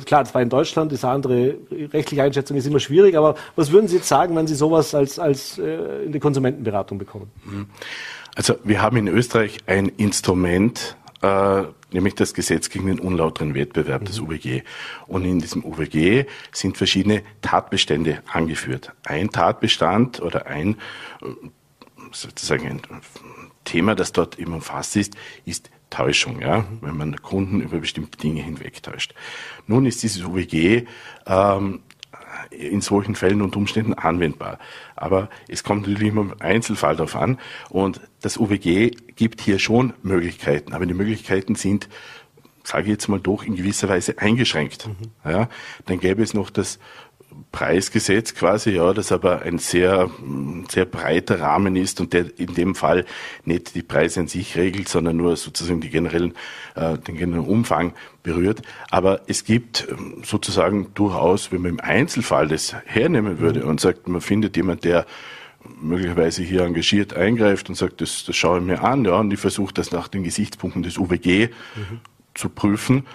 klar, 0.06 0.24
das 0.24 0.34
war 0.34 0.42
in 0.42 0.50
Deutschland, 0.50 0.92
diese 0.92 1.10
andere 1.10 1.56
rechtliche 1.92 2.24
Einschätzung 2.24 2.56
ist 2.56 2.66
immer 2.66 2.80
schwierig, 2.80 3.18
aber 3.18 3.36
was 3.56 3.72
würden 3.72 3.88
Sie 3.88 3.98
jetzt 3.98 4.08
sagen, 4.08 4.36
wenn 4.36 4.48
Sie 4.48 4.56
sowas 4.56 4.96
als, 4.96 5.20
als 5.20 5.58
äh, 5.58 6.06
in 6.06 6.12
die 6.12 6.20
Konsumentenberatung 6.20 6.98
bekommen? 6.98 7.32
Mhm. 8.38 8.44
Also 8.54 8.56
wir 8.64 8.82
haben 8.82 8.98
in 8.98 9.08
Österreich 9.08 9.58
ein 9.66 9.90
Instrument, 9.90 10.96
äh, 11.22 11.64
nämlich 11.92 12.16
das 12.16 12.34
Gesetz 12.34 12.70
gegen 12.70 12.88
den 12.88 13.00
unlauteren 13.00 13.56
Wettbewerb, 13.56 14.02
mhm. 14.02 14.06
das 14.06 14.20
UWG. 14.20 14.62
Und 15.08 15.26
in 15.26 15.40
diesem 15.40 15.66
UWG 15.66 16.26
sind 16.52 16.78
verschiedene 16.78 17.24
Tatbestände 17.42 18.22
angeführt. 18.32 18.94
Ein 19.06 19.30
Tatbestand 19.32 20.22
oder 20.22 20.46
ein 20.46 20.76
äh, 21.22 21.28
sozusagen 22.12 22.68
ein 22.68 22.82
Thema, 23.64 23.96
das 23.96 24.14
dort 24.14 24.40
eben 24.40 24.54
umfasst 24.54 24.96
ist, 24.96 25.16
ist 25.46 25.70
Täuschung, 25.90 26.42
ja, 26.42 26.66
wenn 26.82 26.98
man 26.98 27.16
Kunden 27.18 27.62
über 27.62 27.80
bestimmte 27.80 28.18
Dinge 28.18 28.42
hinwegtäuscht. 28.42 29.14
Nun 29.68 29.86
ist 29.86 30.04
dieses 30.04 30.24
UWG 30.24 30.86
ähm, 31.26 31.80
in 32.52 32.82
solchen 32.82 33.16
Fällen 33.16 33.42
und 33.42 33.56
Umständen 33.56 33.94
anwendbar. 33.94 34.60
Aber 34.96 35.30
es 35.48 35.64
kommt 35.64 35.88
natürlich 35.88 36.10
immer 36.10 36.22
im 36.22 36.34
Einzelfall 36.40 36.96
darauf 36.96 37.16
an. 37.16 37.40
Und 37.70 38.02
das 38.22 38.38
UWG 38.38 38.92
gibt 39.16 39.42
hier 39.42 39.60
schon 39.60 39.94
Möglichkeiten. 40.04 40.74
Aber 40.74 40.86
die 40.86 40.94
Möglichkeiten 40.94 41.56
sind, 41.56 41.90
sage 42.64 42.84
ich 42.84 42.90
jetzt 42.90 43.08
mal 43.08 43.20
doch, 43.20 43.44
in 43.44 43.56
gewisser 43.56 43.90
Weise 43.90 44.18
eingeschränkt. 44.20 44.88
Mhm. 44.88 45.30
Ja, 45.30 45.50
dann 45.86 46.00
gäbe 46.00 46.22
es 46.22 46.34
noch 46.34 46.50
das 46.50 46.80
Preisgesetz 47.52 48.36
quasi, 48.36 48.72
ja, 48.72 48.94
das 48.94 49.12
aber 49.12 49.42
ein 49.42 49.58
sehr, 49.58 50.10
sehr 50.70 50.86
breiter 50.86 51.40
Rahmen 51.40 51.76
ist 51.76 52.00
und 52.00 52.14
der 52.14 52.26
in 52.38 52.54
dem 52.54 52.76
Fall 52.76 53.06
nicht 53.46 53.76
die 53.76 53.84
Preise 53.84 54.22
an 54.22 54.28
sich 54.28 54.58
regelt, 54.58 54.90
sondern 54.90 55.18
nur 55.18 55.36
sozusagen 55.36 55.82
die 55.82 55.90
generellen, 55.90 56.34
äh, 56.76 56.98
den 56.98 57.18
generellen 57.18 57.48
Umfang 57.48 57.94
berührt. 58.24 58.62
Aber 58.90 59.22
es 59.28 59.44
gibt 59.44 59.88
ähm, 59.90 60.22
sozusagen 60.24 60.94
durchaus, 60.94 61.52
wenn 61.52 61.62
man 61.62 61.72
im 61.72 61.80
Einzelfall 61.80 62.48
das 62.48 62.76
hernehmen 62.86 63.40
würde 63.40 63.66
und 63.66 63.80
sagt, 63.80 64.08
man 64.08 64.22
findet 64.22 64.56
jemand, 64.56 64.84
der 64.84 65.06
möglicherweise 65.82 66.44
hier 66.44 66.62
engagiert 66.62 67.14
eingreift 67.14 67.70
und 67.70 67.76
sagt, 67.76 68.02
das, 68.02 68.24
das 68.26 68.36
schaue 68.36 68.60
ich 68.60 68.66
mir 68.66 68.84
an, 68.84 69.06
ja, 69.06 69.16
und 69.16 69.32
ich 69.32 69.40
versuche 69.40 69.74
das 69.74 69.92
nach 69.92 70.08
den 70.08 70.24
Gesichtspunkten 70.24 70.84
des 70.84 70.98
UWG 70.98 71.50
mhm. 71.76 72.00
zu 72.34 72.50
prüfen, 72.50 73.06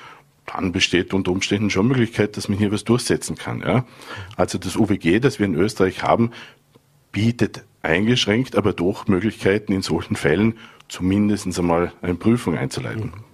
dann 0.54 0.72
besteht 0.72 1.14
unter 1.14 1.30
Umständen 1.30 1.70
schon 1.70 1.88
Möglichkeit, 1.88 2.36
dass 2.36 2.48
man 2.48 2.58
hier 2.58 2.72
was 2.72 2.84
durchsetzen 2.84 3.36
kann. 3.36 3.60
Ja. 3.60 3.84
Also 4.36 4.58
das 4.58 4.76
UWG, 4.76 5.20
das 5.20 5.38
wir 5.38 5.46
in 5.46 5.54
Österreich 5.54 6.02
haben, 6.02 6.30
bietet 7.10 7.64
eingeschränkt, 7.82 8.56
aber 8.56 8.72
doch 8.72 9.06
Möglichkeiten 9.06 9.72
in 9.72 9.82
solchen 9.82 10.16
Fällen 10.16 10.58
zumindest 10.88 11.58
einmal 11.58 11.92
eine 12.02 12.14
Prüfung 12.14 12.56
einzuleiten. 12.56 13.12
Mhm. 13.14 13.32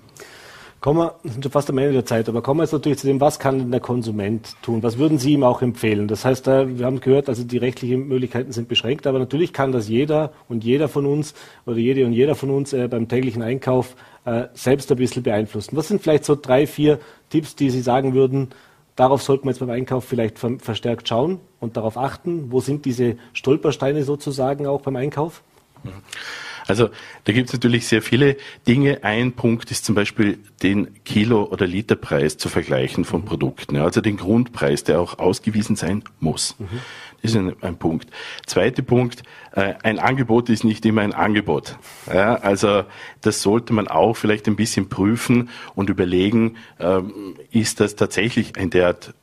Kommen 0.81 1.01
wir, 1.01 1.15
sind 1.25 1.43
schon 1.43 1.51
fast 1.51 1.69
am 1.71 1.79
Ende 1.79 1.93
der 1.93 2.07
Zeit, 2.07 2.29
aber 2.29 2.41
kommen 2.41 2.61
wir 2.61 2.63
jetzt 2.63 2.73
natürlich 2.73 2.99
zu 2.99 3.09
dem, 3.09 3.21
was 3.21 3.41
kann 3.41 3.59
denn 3.59 3.73
der 3.73 3.81
Konsument 3.81 4.55
tun? 4.63 4.81
Was 4.85 4.97
würden 4.97 5.19
Sie 5.19 5.33
ihm 5.33 5.43
auch 5.43 5.61
empfehlen? 5.61 6.07
Das 6.07 6.25
heißt, 6.25 6.47
wir 6.47 6.87
haben 6.87 7.01
gehört, 7.01 7.29
also 7.29 7.43
die 7.43 7.59
rechtlichen 7.59 8.07
Möglichkeiten 8.07 8.53
sind 8.53 8.69
beschränkt, 8.69 9.09
aber 9.09 9.19
natürlich 9.19 9.53
kann 9.53 9.73
das 9.73 9.89
jeder 9.89 10.33
und 10.49 10.63
jeder 10.63 10.87
von 10.87 11.05
uns 11.05 11.35
oder 11.67 11.79
jede 11.79 12.07
und 12.07 12.13
jeder 12.13 12.37
von 12.37 12.51
uns 12.51 12.73
äh, 12.73 12.87
beim 12.87 13.09
täglichen 13.09 13.43
Einkauf 13.43 13.97
äh, 14.29 14.49
selbst 14.53 14.91
ein 14.91 14.99
bisschen 14.99 15.23
beeinflussen. 15.23 15.77
Was 15.77 15.89
sind 15.89 16.03
vielleicht 16.03 16.25
so 16.25 16.37
drei, 16.37 16.67
vier 16.67 16.99
Tipps, 17.31 17.57
die 17.57 17.71
Sie 17.71 17.81
sagen 17.81 18.13
würden, 18.13 18.49
darauf 18.95 19.23
sollten 19.23 19.45
wir 19.45 19.53
jetzt 19.53 19.61
beim 19.61 19.71
Einkauf 19.71 20.05
vielleicht 20.05 20.39
verstärkt 20.39 21.09
schauen 21.09 21.41
und 21.61 21.77
darauf 21.77 21.97
achten? 21.97 22.53
Wo 22.53 22.61
sind 22.61 22.85
diese 22.85 23.17
Stolpersteine 23.33 24.05
sozusagen 24.05 24.67
auch 24.67 24.83
beim 24.83 24.97
Einkauf? 24.97 25.43
Mhm. 25.83 25.93
Also 26.67 26.91
da 27.25 27.33
gibt 27.33 27.49
es 27.49 27.55
natürlich 27.55 27.87
sehr 27.87 28.03
viele 28.03 28.37
Dinge. 28.67 29.03
Ein 29.03 29.33
Punkt 29.33 29.71
ist 29.71 29.87
zum 29.87 29.95
Beispiel 29.95 30.39
den 30.63 31.03
Kilo- 31.05 31.47
oder 31.47 31.67
Literpreis 31.67 32.37
zu 32.37 32.51
vergleichen 32.51 33.07
von 33.07 33.25
Produkten. 33.25 33.77
Ja, 33.77 33.85
also 33.85 34.03
den 34.03 34.19
Grundpreis, 34.19 34.85
der 34.85 35.01
auch 35.01 35.19
ausgewiesen 35.19 35.77
sein 35.77 36.05
muss. 36.21 36.57
Mhm. 36.59 36.81
Das 37.23 37.33
ist 37.33 37.37
ein, 37.37 37.55
ein, 37.63 37.77
Punkt. 37.79 38.11
Zweiter 38.47 38.83
Punkt, 38.83 39.23
äh, 39.53 39.75
ein 39.83 39.99
Angebot 39.99 40.49
ist 40.51 40.63
nicht 40.63 40.87
immer 40.87 41.03
ein 41.03 41.13
Angebot. 41.13 41.77
Ja, 42.13 42.37
also 42.37 42.85
das 43.21 43.43
sollte 43.43 43.73
man 43.73 43.89
auch 43.89 44.15
vielleicht 44.15 44.47
ein 44.47 44.57
bisschen 44.57 44.89
prüfen 44.89 45.51
und 45.75 45.91
überlegen, 45.91 46.57
ähm, 46.79 47.35
ist 47.51 47.81
das 47.81 47.97
tatsächlich 47.97 48.57
ein 48.57 48.71
derart 48.71 49.15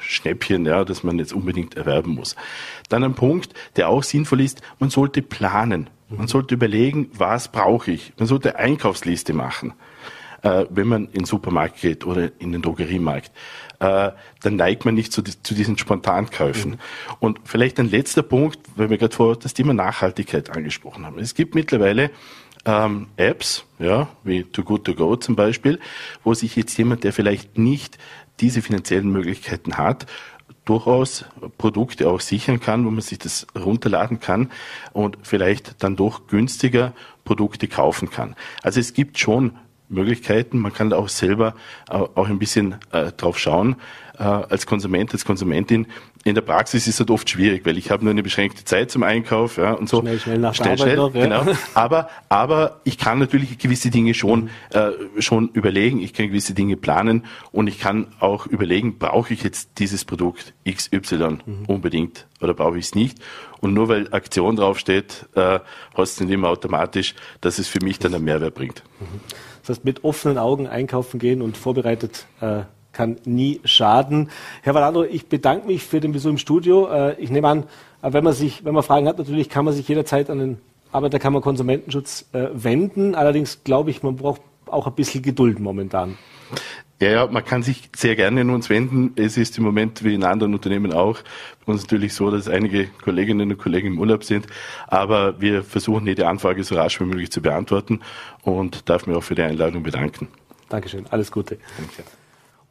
Schnäppchen, 0.00 0.64
ja, 0.66 0.84
das 0.84 1.02
man 1.02 1.18
jetzt 1.18 1.32
unbedingt 1.32 1.76
erwerben 1.76 2.12
muss. 2.14 2.36
Dann 2.88 3.04
ein 3.04 3.14
Punkt, 3.14 3.54
der 3.76 3.88
auch 3.88 4.02
sinnvoll 4.02 4.40
ist, 4.40 4.62
man 4.78 4.90
sollte 4.90 5.22
planen. 5.22 5.90
Man 6.08 6.26
sollte 6.26 6.54
überlegen, 6.54 7.10
was 7.12 7.48
brauche 7.48 7.90
ich. 7.90 8.12
Man 8.18 8.26
sollte 8.26 8.56
Einkaufsliste 8.56 9.34
machen, 9.34 9.74
äh, 10.42 10.64
wenn 10.70 10.88
man 10.88 11.06
in 11.06 11.20
den 11.20 11.24
Supermarkt 11.24 11.80
geht 11.80 12.06
oder 12.06 12.30
in 12.38 12.52
den 12.52 12.62
Drogeriemarkt. 12.62 13.30
Äh, 13.80 14.10
dann 14.42 14.56
neigt 14.56 14.84
man 14.84 14.94
nicht 14.94 15.12
zu, 15.12 15.22
zu 15.22 15.54
diesen 15.54 15.78
Spontankäufen. 15.78 16.72
Mhm. 16.72 16.78
Und 17.20 17.40
vielleicht 17.44 17.78
ein 17.78 17.90
letzter 17.90 18.22
Punkt, 18.22 18.58
weil 18.76 18.90
wir 18.90 18.98
gerade 18.98 19.14
vor 19.14 19.36
das 19.36 19.54
Thema 19.54 19.72
Nachhaltigkeit 19.72 20.50
angesprochen 20.50 21.06
haben. 21.06 21.18
Es 21.18 21.34
gibt 21.34 21.54
mittlerweile 21.54 22.10
ähm, 22.64 23.08
Apps, 23.16 23.64
ja, 23.78 24.08
wie 24.24 24.42
Too 24.44 24.64
Good 24.64 24.84
To 24.84 24.94
Go 24.94 25.16
zum 25.16 25.36
Beispiel, 25.36 25.78
wo 26.24 26.34
sich 26.34 26.56
jetzt 26.56 26.76
jemand, 26.76 27.04
der 27.04 27.12
vielleicht 27.12 27.56
nicht 27.56 27.98
diese 28.40 28.62
finanziellen 28.62 29.10
Möglichkeiten 29.10 29.78
hat, 29.78 30.06
durchaus 30.64 31.24
Produkte 31.56 32.10
auch 32.10 32.20
sichern 32.20 32.60
kann, 32.60 32.84
wo 32.84 32.90
man 32.90 33.00
sich 33.00 33.18
das 33.18 33.46
runterladen 33.58 34.20
kann 34.20 34.50
und 34.92 35.16
vielleicht 35.22 35.82
dann 35.82 35.96
doch 35.96 36.26
günstiger 36.26 36.92
Produkte 37.24 37.68
kaufen 37.68 38.10
kann. 38.10 38.36
Also 38.62 38.80
es 38.80 38.92
gibt 38.92 39.18
schon 39.18 39.52
Möglichkeiten, 39.88 40.58
man 40.58 40.72
kann 40.72 40.90
da 40.90 40.96
auch 40.96 41.08
selber 41.08 41.54
auch 41.88 42.28
ein 42.28 42.38
bisschen 42.38 42.76
äh, 42.92 43.12
drauf 43.12 43.38
schauen 43.38 43.76
äh, 44.18 44.22
als 44.22 44.66
Konsument, 44.66 45.12
als 45.12 45.24
Konsumentin, 45.24 45.86
in 46.24 46.34
der 46.34 46.42
Praxis 46.42 46.86
ist 46.88 47.00
das 47.00 47.08
oft 47.08 47.30
schwierig, 47.30 47.64
weil 47.64 47.78
ich 47.78 47.90
habe 47.90 48.04
nur 48.04 48.10
eine 48.10 48.22
beschränkte 48.22 48.64
Zeit 48.64 48.90
zum 48.90 49.02
Einkauf 49.02 49.56
ja, 49.56 49.72
und 49.72 49.88
so. 49.88 50.00
Schnell, 50.00 50.18
schnell 50.18 50.38
nach 50.38 50.54
schnell, 50.54 50.76
schnell, 50.76 50.96
noch, 50.96 51.14
ja. 51.14 51.22
genau. 51.22 51.46
Aber, 51.74 52.10
aber 52.28 52.80
ich 52.84 52.98
kann 52.98 53.18
natürlich 53.18 53.56
gewisse 53.58 53.90
Dinge 53.90 54.14
schon, 54.14 54.50
äh, 54.70 54.90
schon 55.20 55.50
überlegen, 55.50 56.00
ich 56.00 56.12
kann 56.12 56.26
gewisse 56.26 56.54
Dinge 56.54 56.76
planen 56.76 57.24
und 57.52 57.68
ich 57.68 57.78
kann 57.78 58.08
auch 58.18 58.46
überlegen, 58.46 58.98
brauche 58.98 59.32
ich 59.32 59.42
jetzt 59.42 59.78
dieses 59.78 60.04
Produkt 60.04 60.54
XY 60.68 61.38
mhm. 61.46 61.64
unbedingt 61.66 62.26
oder 62.40 62.54
brauche 62.54 62.78
ich 62.78 62.86
es 62.86 62.94
nicht? 62.94 63.18
Und 63.60 63.74
nur 63.74 63.88
weil 63.88 64.12
Aktion 64.12 64.56
draufsteht, 64.56 65.26
äh, 65.34 65.60
heißt 65.96 66.14
es 66.14 66.20
nicht 66.20 66.30
immer 66.30 66.48
automatisch, 66.48 67.14
dass 67.40 67.58
es 67.58 67.68
für 67.68 67.82
mich 67.82 67.98
dann 67.98 68.14
einen 68.14 68.24
Mehrwert 68.24 68.54
bringt. 68.54 68.82
Mhm. 69.00 69.20
Das 69.68 69.76
heißt, 69.76 69.84
mit 69.84 70.02
offenen 70.02 70.38
Augen 70.38 70.66
einkaufen 70.66 71.20
gehen 71.20 71.42
und 71.42 71.56
vorbereitet 71.58 72.26
äh, 72.40 72.60
kann 72.92 73.18
nie 73.26 73.60
schaden. 73.64 74.30
Herr 74.62 74.74
Valando, 74.74 75.04
ich 75.04 75.28
bedanke 75.28 75.66
mich 75.66 75.84
für 75.84 76.00
den 76.00 76.12
Besuch 76.12 76.30
im 76.30 76.38
Studio. 76.38 76.88
Äh, 76.88 77.20
ich 77.20 77.28
nehme 77.28 77.48
an, 77.48 77.64
äh, 78.00 78.12
wenn 78.14 78.24
man 78.24 78.32
sich, 78.32 78.64
wenn 78.64 78.72
man 78.72 78.82
Fragen 78.82 79.06
hat, 79.06 79.18
natürlich 79.18 79.50
kann 79.50 79.66
man 79.66 79.74
sich 79.74 79.86
jederzeit 79.86 80.30
an 80.30 80.38
den 80.38 80.58
Arbeiterkammer 80.90 81.42
Konsumentenschutz 81.42 82.30
äh, 82.32 82.46
wenden. 82.54 83.14
Allerdings 83.14 83.62
glaube 83.62 83.90
ich, 83.90 84.02
man 84.02 84.16
braucht 84.16 84.40
auch 84.66 84.86
ein 84.86 84.94
bisschen 84.94 85.22
Geduld 85.22 85.60
momentan. 85.60 86.16
Ja, 87.00 87.10
ja, 87.10 87.26
man 87.28 87.44
kann 87.44 87.62
sich 87.62 87.90
sehr 87.94 88.16
gerne 88.16 88.40
an 88.40 88.50
uns 88.50 88.70
wenden. 88.70 89.12
Es 89.14 89.36
ist 89.36 89.56
im 89.56 89.64
Moment 89.64 90.02
wie 90.02 90.14
in 90.14 90.24
anderen 90.24 90.52
Unternehmen 90.52 90.92
auch 90.92 91.20
bei 91.64 91.72
uns 91.72 91.82
natürlich 91.82 92.12
so, 92.12 92.30
dass 92.30 92.48
einige 92.48 92.88
Kolleginnen 92.88 93.52
und 93.52 93.58
Kollegen 93.58 93.88
im 93.88 94.00
Urlaub 94.00 94.24
sind. 94.24 94.48
Aber 94.88 95.40
wir 95.40 95.62
versuchen 95.62 96.06
jede 96.08 96.26
Anfrage 96.26 96.64
so 96.64 96.74
rasch 96.74 97.00
wie 97.00 97.04
möglich 97.04 97.30
zu 97.30 97.40
beantworten 97.40 98.00
und 98.42 98.88
darf 98.88 99.06
mich 99.06 99.16
auch 99.16 99.22
für 99.22 99.36
die 99.36 99.42
Einladung 99.42 99.84
bedanken. 99.84 100.26
Dankeschön. 100.68 101.06
Alles 101.10 101.30
Gute. 101.30 101.58
Danke. 101.76 102.02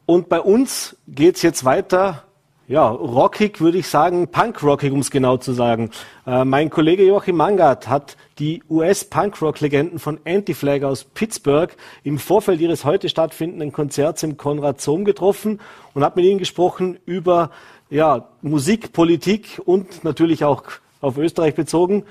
Und 0.05 0.27
bei 0.27 0.41
uns 0.41 0.97
geht's 1.07 1.41
jetzt 1.41 1.63
weiter, 1.63 2.26
ja, 2.67 2.89
rockig 2.89 3.61
würde 3.61 3.77
ich 3.77 3.87
sagen, 3.87 4.27
punk-rockig, 4.27 4.91
um 4.91 4.99
es 4.99 5.09
genau 5.09 5.37
zu 5.37 5.53
sagen. 5.53 5.89
Äh, 6.25 6.43
mein 6.43 6.69
Kollege 6.69 7.05
Joachim 7.05 7.37
Mangard 7.37 7.87
hat 7.87 8.17
die 8.39 8.61
US-Punk-Rock-Legenden 8.69 9.99
von 9.99 10.19
Anti-Flag 10.25 10.83
aus 10.83 11.05
Pittsburgh 11.05 11.73
im 12.03 12.19
Vorfeld 12.19 12.59
ihres 12.59 12.83
heute 12.83 13.07
stattfindenden 13.07 13.71
Konzerts 13.71 14.21
im 14.23 14.35
Konrad 14.35 14.81
Zoom 14.81 15.05
getroffen 15.05 15.61
und 15.93 16.03
hat 16.03 16.17
mit 16.17 16.25
ihnen 16.25 16.39
gesprochen 16.39 16.99
über 17.05 17.51
ja, 17.89 18.27
Musik, 18.41 18.91
Politik 18.91 19.61
und 19.63 20.03
natürlich 20.03 20.43
auch 20.43 20.63
auf 20.99 21.17
Österreich 21.17 21.55
bezogen. 21.55 22.03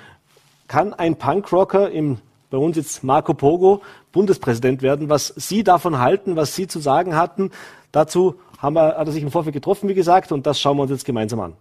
Kann 0.68 0.94
ein 0.94 1.16
Punk-Rocker 1.16 1.90
im 1.90 2.18
bei 2.48 2.58
uns 2.58 2.76
jetzt 2.76 3.02
Marco 3.02 3.34
Pogo 3.34 3.82
Bundespräsident 4.12 4.80
werden, 4.80 5.08
was 5.08 5.34
Sie 5.36 5.64
davon 5.64 5.98
halten, 5.98 6.36
was 6.36 6.54
Sie 6.54 6.68
zu 6.68 6.78
sagen 6.78 7.16
hatten, 7.16 7.50
Dazu 7.96 8.34
haben 8.66 8.74
wir, 8.74 8.96
hat 8.96 9.06
er 9.06 9.12
sich 9.12 9.22
im 9.22 9.30
Vorfeld 9.30 9.54
getroffen, 9.54 9.88
wie 9.88 9.94
gesagt, 9.94 10.32
und 10.32 10.44
das 10.44 10.60
schauen 10.60 10.76
wir 10.76 10.82
uns 10.82 10.90
jetzt 10.90 11.04
gemeinsam 11.04 11.38
an. 11.38 11.54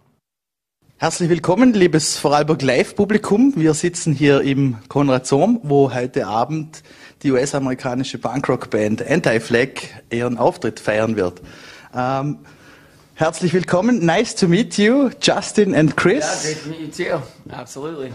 Herzlich 0.96 1.30
willkommen, 1.30 1.72
liebes 1.72 2.18
Vorarlberg 2.18 2.62
Live-Publikum. 2.62 3.52
Wir 3.54 3.74
sitzen 3.74 4.12
hier 4.12 4.40
im 4.40 4.78
Konrad 4.88 5.26
Sohm, 5.26 5.60
wo 5.62 5.94
heute 5.94 6.26
Abend 6.26 6.82
die 7.22 7.30
US-amerikanische 7.30 8.18
Punkrock-Band 8.18 9.08
Anti-Flag 9.08 9.68
ihren 10.10 10.36
Auftritt 10.36 10.80
feiern 10.80 11.14
wird. 11.14 11.42
Ähm, 11.94 12.38
herzlich 13.14 13.54
willkommen. 13.54 14.04
Nice 14.04 14.34
to 14.34 14.48
meet 14.48 14.76
you, 14.76 15.10
Justin 15.22 15.76
and 15.76 15.96
Chris. 15.96 16.24
Yeah, 16.24 16.54
great 16.54 16.62
to 16.64 16.68
meet 16.70 16.98
you 16.98 17.04
too. 17.04 17.54
Absolutely. 17.54 18.10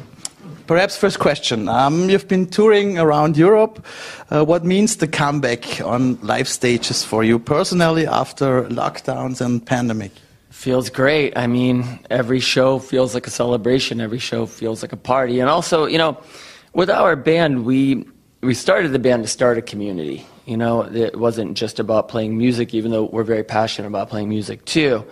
Perhaps 0.68 0.96
first 0.96 1.20
question. 1.20 1.68
Um, 1.68 2.10
you've 2.10 2.28
been 2.28 2.46
touring 2.46 2.98
around 2.98 3.36
Europe. 3.36 3.86
Uh, 4.30 4.46
what 4.46 4.64
means 4.64 4.98
the 4.98 5.08
comeback 5.08 5.82
on 5.82 6.18
live 6.22 6.48
stages 6.48 7.04
for 7.04 7.24
you 7.24 7.40
personally 7.40 8.08
after 8.08 8.64
lockdowns 8.70 9.42
and 9.42 9.66
pandemic? 9.66 10.12
Feels 10.50 10.90
great. 10.90 11.38
I 11.38 11.48
mean, 11.48 12.00
every 12.10 12.40
show 12.40 12.80
feels 12.80 13.14
like 13.14 13.28
a 13.28 13.30
celebration. 13.32 14.00
Every 14.00 14.20
show 14.20 14.46
feels 14.46 14.82
like 14.82 14.94
a 14.94 14.98
party. 14.98 15.40
And 15.40 15.50
also, 15.50 15.86
you 15.86 15.98
know, 15.98 16.18
with 16.74 16.90
our 16.90 17.16
band, 17.16 17.66
we 17.66 18.06
we 18.42 18.54
started 18.54 18.92
the 18.92 19.00
band 19.00 19.24
to 19.24 19.30
start 19.30 19.58
a 19.58 19.62
community. 19.62 20.26
You 20.46 20.58
know, 20.58 20.82
it 20.82 21.18
wasn't 21.18 21.56
just 21.58 21.80
about 21.80 22.10
playing 22.10 22.38
music, 22.38 22.74
even 22.74 22.92
though 22.92 23.06
we're 23.06 23.24
very 23.24 23.44
passionate 23.44 23.88
about 23.88 24.10
playing 24.10 24.30
music 24.30 24.66
too. 24.66 25.06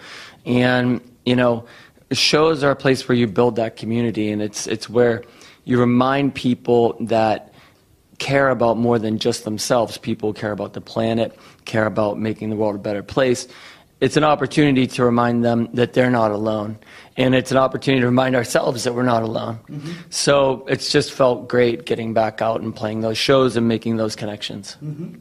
And 0.46 1.02
you 1.26 1.36
know, 1.36 1.66
shows 2.12 2.64
are 2.64 2.72
a 2.72 2.76
place 2.76 3.08
where 3.08 3.18
you 3.18 3.28
build 3.28 3.56
that 3.58 3.76
community, 3.76 4.32
and 4.32 4.42
it's 4.42 4.68
it's 4.68 4.90
where 4.90 5.24
you 5.66 5.80
remind 5.80 6.36
people 6.36 6.98
that 7.02 7.54
care 8.18 8.50
about 8.50 8.78
more 8.78 9.00
than 9.00 9.18
just 9.18 9.46
themselves. 9.46 9.98
People 9.98 10.34
care 10.34 10.52
about 10.52 10.74
the 10.74 10.82
planet, 10.82 11.38
care 11.66 11.86
about 11.86 12.20
making 12.20 12.50
the 12.50 12.56
world 12.56 12.76
a 12.76 12.80
better 12.80 13.04
place. 13.04 13.48
It's 14.02 14.16
an 14.16 14.24
opportunity 14.24 14.88
to 14.88 15.04
remind 15.04 15.44
them 15.44 15.68
that 15.74 15.94
they're 15.94 16.10
not 16.10 16.32
alone. 16.32 16.78
And 17.18 17.36
it's 17.36 17.52
an 17.52 17.58
opportunity 17.58 18.00
to 18.00 18.06
remind 18.06 18.36
ourselves 18.36 18.86
that 18.86 18.96
we're 18.96 19.04
not 19.04 19.24
alone. 19.24 19.60
Mm-hmm. 19.70 19.92
So 20.10 20.66
it's 20.70 20.90
just 20.90 21.12
felt 21.12 21.50
great 21.50 21.86
getting 21.86 22.14
back 22.14 22.42
out 22.42 22.62
and 22.62 22.74
playing 22.74 23.02
those 23.02 23.18
shows 23.18 23.58
and 23.58 23.68
making 23.68 23.98
those 23.98 24.16
connections. 24.16 24.78
Mm-hmm. 24.82 25.16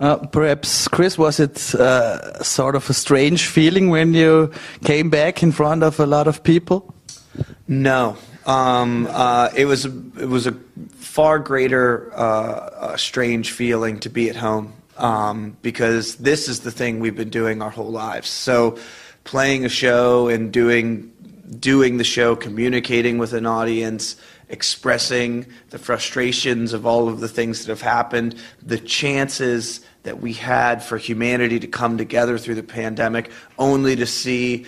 Uh, 0.00 0.16
perhaps, 0.16 0.88
Chris, 0.88 1.18
was 1.18 1.38
it 1.38 1.74
uh, 1.74 2.42
sort 2.42 2.74
of 2.74 2.88
a 2.88 2.94
strange 2.94 3.46
feeling 3.46 3.90
when 3.90 4.14
you 4.14 4.50
came 4.82 5.10
back 5.10 5.42
in 5.42 5.52
front 5.52 5.82
of 5.82 6.00
a 6.00 6.06
lot 6.06 6.26
of 6.26 6.42
people? 6.42 6.94
No, 7.68 8.16
um, 8.46 9.06
uh, 9.10 9.50
it 9.54 9.66
was 9.66 9.84
it 9.84 10.28
was 10.28 10.46
a 10.46 10.52
far 10.96 11.38
greater 11.38 12.10
uh, 12.14 12.96
strange 12.96 13.52
feeling 13.52 14.00
to 14.00 14.08
be 14.08 14.30
at 14.30 14.36
home 14.36 14.72
um, 14.96 15.56
because 15.60 16.16
this 16.16 16.48
is 16.48 16.60
the 16.60 16.70
thing 16.70 17.00
we've 17.00 17.16
been 17.16 17.28
doing 17.28 17.60
our 17.60 17.70
whole 17.70 17.90
lives. 17.90 18.30
So, 18.30 18.78
playing 19.24 19.66
a 19.66 19.68
show 19.68 20.28
and 20.28 20.50
doing 20.50 21.12
doing 21.58 21.98
the 21.98 22.04
show, 22.04 22.36
communicating 22.36 23.18
with 23.18 23.34
an 23.34 23.44
audience, 23.44 24.16
expressing 24.48 25.46
the 25.70 25.78
frustrations 25.78 26.72
of 26.72 26.86
all 26.86 27.08
of 27.08 27.20
the 27.20 27.28
things 27.28 27.64
that 27.64 27.68
have 27.68 27.82
happened, 27.82 28.34
the 28.62 28.78
chances 28.78 29.80
that 30.02 30.20
we 30.20 30.32
had 30.32 30.82
for 30.82 30.96
humanity 30.96 31.60
to 31.60 31.66
come 31.66 31.98
together 31.98 32.38
through 32.38 32.54
the 32.54 32.62
pandemic, 32.62 33.30
only 33.58 33.96
to 33.96 34.06
see 34.06 34.66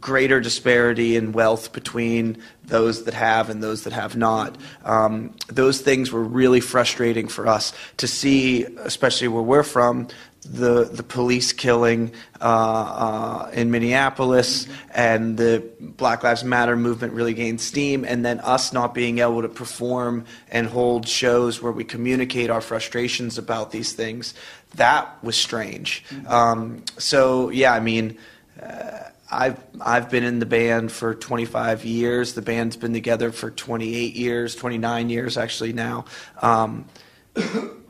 greater 0.00 0.40
disparity 0.40 1.16
in 1.16 1.32
wealth 1.32 1.72
between 1.72 2.38
those 2.64 3.04
that 3.04 3.14
have 3.14 3.50
and 3.50 3.62
those 3.62 3.84
that 3.84 3.92
have 3.92 4.16
not. 4.16 4.56
Um, 4.84 5.34
those 5.48 5.80
things 5.80 6.10
were 6.10 6.22
really 6.22 6.60
frustrating 6.60 7.28
for 7.28 7.46
us 7.46 7.72
to 7.98 8.08
see, 8.08 8.64
especially 8.64 9.28
where 9.28 9.42
we're 9.42 9.62
from, 9.62 10.08
the 10.44 10.84
the 10.84 11.02
police 11.02 11.52
killing 11.52 12.12
uh, 12.40 12.44
uh, 12.44 13.50
in 13.52 13.70
Minneapolis 13.70 14.68
and 14.94 15.36
the 15.36 15.64
Black 15.80 16.22
Lives 16.22 16.44
Matter 16.44 16.76
movement 16.76 17.12
really 17.12 17.34
gained 17.34 17.60
steam, 17.60 18.04
and 18.04 18.24
then 18.24 18.40
us 18.40 18.72
not 18.72 18.94
being 18.94 19.18
able 19.18 19.42
to 19.42 19.48
perform 19.48 20.24
and 20.50 20.66
hold 20.66 21.08
shows 21.08 21.62
where 21.62 21.72
we 21.72 21.84
communicate 21.84 22.50
our 22.50 22.60
frustrations 22.60 23.38
about 23.38 23.70
these 23.70 23.92
things. 23.92 24.34
That 24.76 25.22
was 25.22 25.36
strange. 25.36 26.04
Um, 26.26 26.84
so 26.98 27.50
yeah, 27.50 27.72
I 27.72 27.80
mean. 27.80 28.18
Uh, 28.62 29.00
I've 29.30 29.58
I've 29.80 30.10
been 30.10 30.22
in 30.22 30.38
the 30.38 30.46
band 30.46 30.92
for 30.92 31.14
25 31.14 31.84
years. 31.84 32.34
The 32.34 32.42
band's 32.42 32.76
been 32.76 32.92
together 32.92 33.32
for 33.32 33.50
28 33.50 34.14
years, 34.14 34.54
29 34.54 35.10
years 35.10 35.36
actually 35.36 35.72
now. 35.72 36.04
Um, 36.40 36.84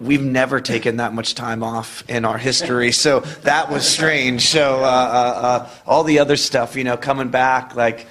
we've 0.00 0.22
never 0.22 0.60
taken 0.60 0.96
that 0.98 1.12
much 1.14 1.34
time 1.34 1.62
off 1.62 2.08
in 2.08 2.24
our 2.24 2.38
history, 2.38 2.92
so 2.92 3.20
that 3.42 3.70
was 3.70 3.86
strange. 3.86 4.46
So 4.46 4.80
uh, 4.80 4.82
uh, 4.82 4.86
uh, 4.86 5.70
all 5.86 6.04
the 6.04 6.18
other 6.18 6.36
stuff, 6.36 6.76
you 6.76 6.84
know, 6.84 6.96
coming 6.96 7.28
back, 7.28 7.74
like 7.74 8.06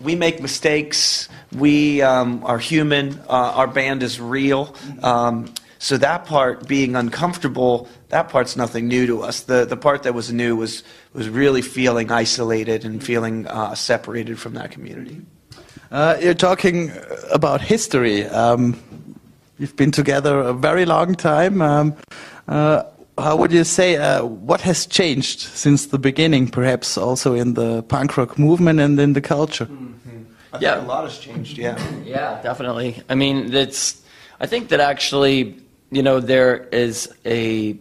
we 0.00 0.14
make 0.14 0.40
mistakes. 0.40 1.28
We 1.52 2.02
um, 2.02 2.44
are 2.44 2.58
human. 2.58 3.18
Uh, 3.28 3.52
our 3.56 3.66
band 3.68 4.02
is 4.02 4.20
real. 4.20 4.74
Um, 5.02 5.52
so 5.78 5.98
that 5.98 6.24
part 6.24 6.66
being 6.66 6.96
uncomfortable, 6.96 7.88
that 8.08 8.28
part's 8.28 8.56
nothing 8.56 8.88
new 8.88 9.06
to 9.06 9.22
us. 9.22 9.42
The 9.42 9.66
the 9.66 9.76
part 9.76 10.04
that 10.04 10.14
was 10.14 10.32
new 10.32 10.56
was 10.56 10.82
was 11.12 11.28
really 11.28 11.62
feeling 11.62 12.10
isolated 12.10 12.84
and 12.84 13.04
feeling 13.04 13.46
uh, 13.46 13.74
separated 13.74 14.38
from 14.38 14.54
that 14.54 14.70
community. 14.70 15.20
Uh, 15.90 16.16
you're 16.20 16.34
talking 16.34 16.90
about 17.30 17.60
history. 17.60 18.24
Um, 18.24 18.80
you've 19.58 19.76
been 19.76 19.90
together 19.90 20.40
a 20.40 20.52
very 20.52 20.84
long 20.84 21.14
time. 21.14 21.62
Um, 21.62 21.96
uh, 22.48 22.82
how 23.16 23.36
would 23.36 23.52
you 23.52 23.64
say 23.64 23.96
uh, 23.96 24.24
what 24.24 24.60
has 24.62 24.86
changed 24.86 25.40
since 25.40 25.86
the 25.86 25.98
beginning? 25.98 26.48
Perhaps 26.48 26.98
also 26.98 27.34
in 27.34 27.54
the 27.54 27.82
punk 27.84 28.16
rock 28.16 28.38
movement 28.38 28.80
and 28.80 28.98
in 28.98 29.12
the 29.12 29.20
culture. 29.20 29.66
Mm 29.66 29.94
-hmm. 30.04 30.62
yeah, 30.62 30.78
a 30.78 30.86
lot 30.86 31.04
has 31.04 31.18
changed. 31.20 31.56
Yeah, 31.56 31.78
yeah, 32.16 32.42
definitely. 32.42 33.02
I 33.10 33.14
mean, 33.14 33.54
it's. 33.54 33.96
I 34.40 34.46
think 34.46 34.68
that 34.68 34.80
actually 34.80 35.64
you 35.94 36.02
know, 36.02 36.20
there 36.20 36.64
is 36.72 37.08
a 37.24 37.74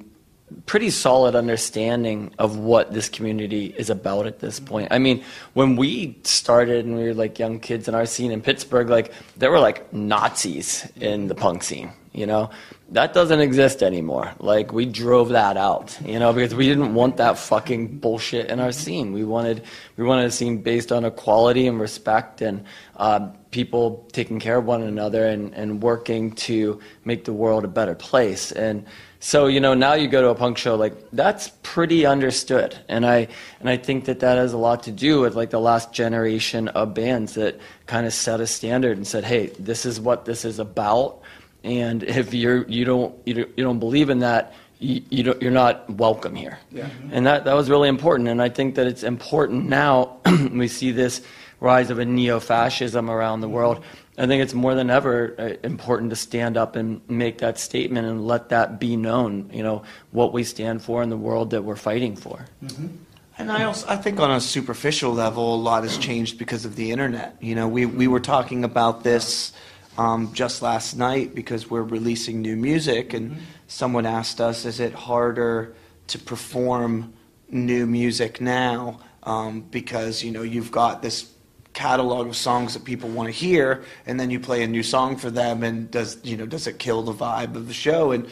pretty 0.65 0.89
solid 0.89 1.35
understanding 1.35 2.33
of 2.39 2.57
what 2.57 2.93
this 2.93 3.09
community 3.09 3.73
is 3.77 3.89
about 3.89 4.27
at 4.27 4.39
this 4.39 4.59
point. 4.59 4.87
I 4.91 4.99
mean, 4.99 5.23
when 5.53 5.75
we 5.75 6.17
started 6.23 6.85
and 6.85 6.95
we 6.95 7.03
were 7.03 7.13
like 7.13 7.39
young 7.39 7.59
kids 7.59 7.87
in 7.87 7.95
our 7.95 8.05
scene 8.05 8.31
in 8.31 8.41
Pittsburgh, 8.41 8.89
like 8.89 9.13
there 9.37 9.51
were 9.51 9.59
like 9.59 9.91
Nazis 9.93 10.89
in 10.99 11.27
the 11.27 11.35
punk 11.35 11.63
scene, 11.63 11.91
you 12.13 12.25
know? 12.25 12.49
That 12.89 13.13
doesn't 13.13 13.39
exist 13.39 13.81
anymore. 13.81 14.31
Like 14.37 14.71
we 14.71 14.85
drove 14.85 15.29
that 15.29 15.57
out, 15.57 15.97
you 16.05 16.19
know, 16.19 16.31
because 16.31 16.53
we 16.53 16.67
didn't 16.67 16.93
want 16.93 17.17
that 17.17 17.39
fucking 17.39 17.97
bullshit 17.97 18.51
in 18.51 18.59
our 18.59 18.71
scene. 18.71 19.13
We 19.13 19.23
wanted 19.23 19.63
we 19.97 20.03
wanted 20.03 20.25
a 20.25 20.31
scene 20.31 20.61
based 20.61 20.91
on 20.91 21.03
equality 21.03 21.65
and 21.65 21.79
respect 21.79 22.41
and 22.41 22.65
uh, 22.97 23.29
people 23.49 24.07
taking 24.11 24.39
care 24.39 24.57
of 24.57 24.65
one 24.65 24.83
another 24.83 25.25
and, 25.25 25.55
and 25.55 25.81
working 25.81 26.33
to 26.33 26.79
make 27.03 27.25
the 27.25 27.33
world 27.33 27.65
a 27.65 27.67
better 27.67 27.95
place. 27.95 28.51
And 28.51 28.85
so, 29.25 29.47
you 29.47 29.62
know, 29.62 29.73
now 29.73 29.93
you 29.93 30.09
go 30.09 30.21
to 30.21 30.27
a 30.27 30.36
punk 30.36 30.57
show, 30.57 30.75
like, 30.75 30.95
that's 31.13 31.47
pretty 31.63 32.05
understood. 32.05 32.77
And 32.89 33.05
I, 33.05 33.29
and 33.62 33.69
I 33.69 33.77
think 33.77 34.03
that 34.03 34.19
that 34.19 34.38
has 34.38 34.51
a 34.51 34.57
lot 34.57 34.83
to 34.83 34.91
do 34.91 35.21
with, 35.21 35.33
like, 35.33 35.49
the 35.49 35.62
last 35.62 35.93
generation 35.93 36.67
of 36.67 36.93
bands 36.93 37.36
that 37.36 37.57
kind 37.86 38.05
of 38.05 38.12
set 38.13 38.41
a 38.41 38.47
standard 38.47 38.97
and 38.97 39.07
said, 39.07 39.23
hey, 39.23 39.47
this 39.57 39.86
is 39.86 39.97
what 39.97 40.25
this 40.25 40.43
is 40.43 40.59
about. 40.59 41.21
And 41.63 42.03
if 42.03 42.33
you're, 42.33 42.67
you, 42.67 42.83
don't, 42.83 43.15
you, 43.25 43.33
don't, 43.33 43.57
you 43.57 43.63
don't 43.63 43.79
believe 43.79 44.09
in 44.09 44.19
that, 44.19 44.55
you, 44.79 45.01
you 45.09 45.23
don't, 45.23 45.41
you're 45.41 45.51
not 45.51 45.89
welcome 45.89 46.36
here. 46.36 46.59
Yeah. 46.69 46.89
Mm-hmm. 46.89 47.13
And 47.13 47.25
that, 47.25 47.45
that 47.45 47.53
was 47.53 47.69
really 47.69 47.88
important. 47.88 48.27
And 48.27 48.41
I 48.41 48.49
think 48.49 48.75
that 48.75 48.88
it's 48.88 49.03
important 49.03 49.69
now. 49.69 50.17
we 50.51 50.67
see 50.67 50.91
this 50.91 51.21
rise 51.62 51.89
of 51.89 51.97
a 51.97 52.03
neo-fascism 52.03 53.09
around 53.09 53.39
the 53.39 53.47
world. 53.47 53.86
I 54.17 54.28
think 54.28 54.43
it's 54.43 54.54
more 54.54 54.76
than 54.76 54.89
ever 54.89 55.36
uh, 55.39 55.67
important 55.67 56.12
to 56.12 56.15
stand 56.15 56.56
up 56.56 56.76
and 56.76 57.02
make 57.10 57.39
that 57.39 57.58
statement 57.58 58.08
and 58.08 58.28
let 58.28 58.49
that 58.49 58.80
be 58.80 58.95
known. 58.95 59.49
You 59.52 59.63
know 59.63 59.84
what 60.12 60.34
we 60.34 60.43
stand 60.43 60.82
for 60.82 61.02
in 61.02 61.10
the 61.10 61.17
world 61.17 61.49
that 61.52 61.63
we're 61.63 61.76
fighting 61.76 62.15
for. 62.15 62.45
Mm-hmm. 62.63 62.88
And 63.38 63.52
I 63.52 63.63
also 63.63 63.88
I 63.88 63.95
think 63.95 64.19
on 64.19 64.30
a 64.30 64.39
superficial 64.39 65.13
level, 65.13 65.56
a 65.56 65.58
lot 65.58 65.84
has 65.84 65.97
changed 65.97 66.38
because 66.38 66.65
of 66.65 66.76
the 66.76 66.91
internet. 66.91 67.36
You 67.41 67.56
know, 67.56 67.67
we 67.67 67.86
we 67.86 68.08
were 68.08 68.19
talking 68.19 68.63
about 68.63 69.04
this 69.04 69.52
um, 69.97 70.32
just 70.34 70.62
last 70.62 70.95
night 70.95 71.34
because 71.34 71.69
we're 71.69 71.82
releasing 71.82 72.41
new 72.41 72.56
music, 72.56 73.13
and 73.13 73.32
mm-hmm. 73.32 73.41
someone 73.67 74.06
asked 74.06 74.39
us, 74.39 74.65
"Is 74.65 74.80
it 74.80 74.93
harder 74.93 75.76
to 76.08 76.19
perform 76.19 77.13
new 77.49 77.88
music 77.88 78.39
now?" 78.39 78.99
Um, 79.23 79.62
because 79.62 80.23
you 80.23 80.32
know 80.32 80.43
you've 80.43 80.71
got 80.71 81.02
this 81.02 81.32
catalog 81.73 82.27
of 82.27 82.36
songs 82.36 82.73
that 82.73 82.83
people 82.83 83.09
want 83.09 83.27
to 83.27 83.31
hear, 83.31 83.83
and 84.05 84.19
then 84.19 84.29
you 84.29 84.39
play 84.39 84.63
a 84.63 84.67
new 84.67 84.83
song 84.83 85.17
for 85.17 85.29
them, 85.29 85.63
and 85.63 85.89
does 85.91 86.17
you 86.23 86.38
know 86.38 86.45
does 86.45 86.67
it 86.67 86.79
kill 86.79 87.01
the 87.01 87.13
vibe 87.13 87.55
of 87.55 87.67
the 87.67 87.73
show? 87.73 88.12
And 88.12 88.27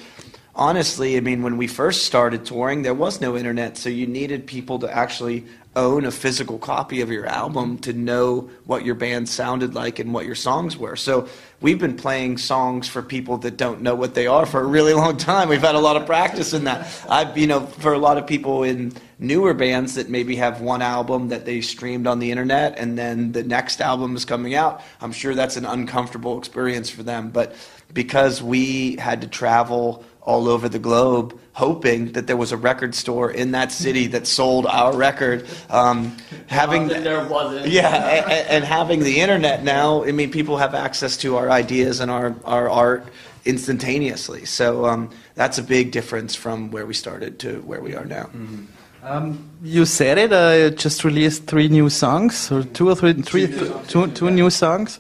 honestly, 0.62 1.18
I 1.18 1.22
mean, 1.22 1.42
when 1.42 1.58
we 1.58 1.66
first 1.66 2.06
started 2.06 2.46
touring, 2.46 2.84
there 2.84 2.94
was 2.94 3.20
no 3.20 3.36
internet, 3.36 3.78
so 3.78 3.90
you 3.90 4.06
needed 4.06 4.46
people 4.46 4.78
to 4.78 4.96
actually 4.96 5.44
own 5.76 6.06
a 6.06 6.12
physical 6.12 6.60
copy 6.60 7.02
of 7.02 7.10
your 7.10 7.26
album 7.26 7.80
to 7.80 7.94
know 7.94 8.48
what 8.66 8.86
your 8.86 8.94
band 8.94 9.28
sounded 9.28 9.74
like 9.74 9.98
and 9.98 10.14
what 10.14 10.24
your 10.24 10.36
songs 10.36 10.78
were. 10.78 10.96
So 10.96 11.28
we've 11.62 11.80
been 11.80 11.96
playing 11.96 12.38
songs 12.38 12.88
for 12.88 13.02
people 13.02 13.38
that 13.40 13.58
don't 13.58 13.82
know 13.82 13.96
what 13.96 14.14
they 14.14 14.28
are 14.28 14.46
for 14.46 14.62
a 14.62 14.66
really 14.66 14.94
long 14.94 15.18
time. 15.18 15.50
We've 15.50 15.62
had 15.62 15.74
a 15.74 15.80
lot 15.80 15.96
of 15.96 16.06
practice 16.06 16.54
in 16.54 16.66
that. 16.66 16.88
I've, 17.10 17.36
you 17.36 17.48
know, 17.48 17.66
for 17.66 17.94
a 17.94 17.98
lot 17.98 18.20
of 18.20 18.28
people 18.28 18.62
in 18.62 18.94
newer 19.18 19.56
bands 19.56 19.96
that 19.96 20.10
maybe 20.10 20.36
have 20.36 20.62
one 20.62 20.84
album 20.84 21.30
that 21.30 21.46
they 21.46 21.62
streamed 21.62 22.06
on 22.06 22.20
the 22.20 22.30
internet 22.30 22.78
and 22.78 23.00
then 23.00 23.32
the 23.32 23.44
next 23.44 23.82
album 23.82 24.16
is 24.16 24.26
coming 24.26 24.54
out, 24.54 24.84
I'm 25.00 25.12
sure 25.12 25.34
that's 25.34 25.58
an 25.58 25.66
uncomfortable 25.66 26.38
experience 26.38 26.92
for 26.92 27.02
them. 27.02 27.32
But 27.32 27.56
because 27.94 28.44
we 28.44 28.98
had 28.98 29.22
to 29.22 29.28
travel 29.28 30.04
all 30.22 30.48
over 30.48 30.70
the 30.70 30.80
globe 30.80 31.40
hoping 31.54 32.14
that 32.14 32.28
there 32.28 32.38
was 32.38 32.52
a 32.52 32.58
record 32.58 32.96
store 32.96 33.30
in 33.30 33.52
that 33.52 33.72
city 33.72 34.08
that 34.08 34.26
sold 34.26 34.66
our 34.66 34.96
record. 34.96 35.46
Um, 35.70 36.16
having 36.48 36.88
there 36.88 37.26
wasn't. 37.28 37.68
Yeah, 37.68 37.90
and, 37.90 38.32
and, 38.50 38.64
having 38.64 39.02
the 39.02 39.20
internet 39.20 39.64
now, 39.64 40.04
I 40.04 40.12
mean, 40.12 40.32
people 40.32 40.58
have 40.58 40.74
access 40.74 41.18
to 41.18 41.36
our 41.38 41.50
ideas 41.50 42.00
and 42.00 42.10
our, 42.10 42.36
our 42.46 42.70
art 42.70 43.06
instantaneously. 43.44 44.46
So 44.46 44.86
um, 44.86 45.10
that's 45.36 45.58
a 45.58 45.64
big 45.64 45.92
difference 45.92 46.36
from 46.36 46.72
where 46.72 46.86
we 46.86 46.94
started 46.94 47.40
to 47.40 47.62
where 47.62 47.82
we 47.82 47.96
are 47.96 48.06
now. 48.06 48.26
Mm-hmm. 48.26 48.66
Um, 49.04 49.50
you 49.64 49.86
said 49.86 50.20
it. 50.20 50.32
I 50.32 50.64
uh, 50.64 50.70
just 50.70 51.04
released 51.04 51.48
three 51.48 51.68
new 51.68 51.90
songs, 51.90 52.52
or 52.52 52.64
two 52.64 52.90
or 52.90 52.96
three, 52.96 53.14
three, 53.14 53.48
two, 53.88 54.08
two 54.12 54.30
new 54.30 54.52
songs. 54.52 55.00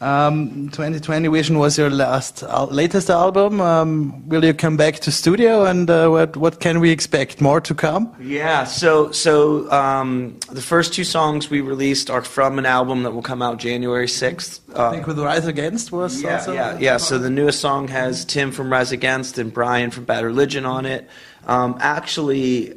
Um, 0.00 0.70
2020 0.70 1.28
Vision 1.28 1.58
was 1.58 1.76
your 1.76 1.90
last, 1.90 2.42
uh, 2.42 2.64
latest 2.64 3.10
album. 3.10 3.60
Um, 3.60 4.26
will 4.30 4.42
you 4.42 4.54
come 4.54 4.78
back 4.78 5.00
to 5.00 5.12
studio, 5.12 5.66
and 5.66 5.90
uh, 5.90 6.08
what 6.08 6.38
what 6.38 6.58
can 6.58 6.80
we 6.80 6.90
expect? 6.90 7.42
More 7.42 7.60
to 7.60 7.74
come? 7.74 8.14
Yeah. 8.18 8.64
So 8.64 9.12
so 9.12 9.70
um, 9.70 10.38
the 10.50 10.62
first 10.62 10.94
two 10.94 11.04
songs 11.04 11.50
we 11.50 11.60
released 11.60 12.08
are 12.08 12.22
from 12.22 12.58
an 12.58 12.64
album 12.64 13.02
that 13.02 13.10
will 13.10 13.20
come 13.20 13.42
out 13.42 13.58
January 13.58 14.06
6th. 14.06 14.60
Uh, 14.74 14.88
I 14.88 14.90
think 14.92 15.06
with 15.06 15.18
Rise 15.18 15.46
Against 15.46 15.92
was 15.92 16.22
yeah 16.22 16.38
also 16.38 16.54
yeah 16.54 16.78
yeah. 16.78 16.96
So 16.96 17.18
the 17.18 17.30
newest 17.30 17.60
song 17.60 17.88
has 17.88 18.24
Tim 18.24 18.52
from 18.52 18.72
Rise 18.72 18.92
Against 18.92 19.36
and 19.36 19.52
Brian 19.52 19.90
from 19.90 20.04
Bad 20.06 20.24
Religion 20.24 20.64
on 20.64 20.86
it. 20.86 21.10
Um, 21.46 21.76
actually, 21.78 22.72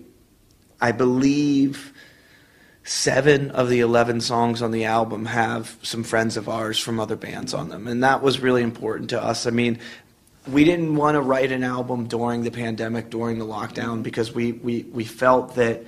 I 0.81 0.91
believe 0.91 1.92
seven 2.83 3.51
of 3.51 3.69
the 3.69 3.79
11 3.79 4.21
songs 4.21 4.61
on 4.61 4.71
the 4.71 4.85
album 4.85 5.25
have 5.25 5.77
some 5.83 6.03
friends 6.03 6.35
of 6.35 6.49
ours 6.49 6.77
from 6.77 6.99
other 6.99 7.15
bands 7.15 7.53
on 7.53 7.69
them. 7.69 7.87
And 7.87 8.03
that 8.03 8.21
was 8.21 8.39
really 8.39 8.61
important 8.61 9.09
to 9.11 9.23
us. 9.23 9.47
I 9.47 9.51
mean, 9.51 9.79
we 10.47 10.65
didn't 10.65 10.95
want 10.95 11.15
to 11.15 11.21
write 11.21 11.51
an 11.51 11.63
album 11.63 12.07
during 12.07 12.43
the 12.43 12.51
pandemic, 12.51 13.09
during 13.09 13.39
the 13.39 13.45
lockdown, 13.45 14.03
because 14.03 14.33
we, 14.33 14.51
we, 14.51 14.83
we 14.83 15.05
felt 15.05 15.55
that 15.55 15.85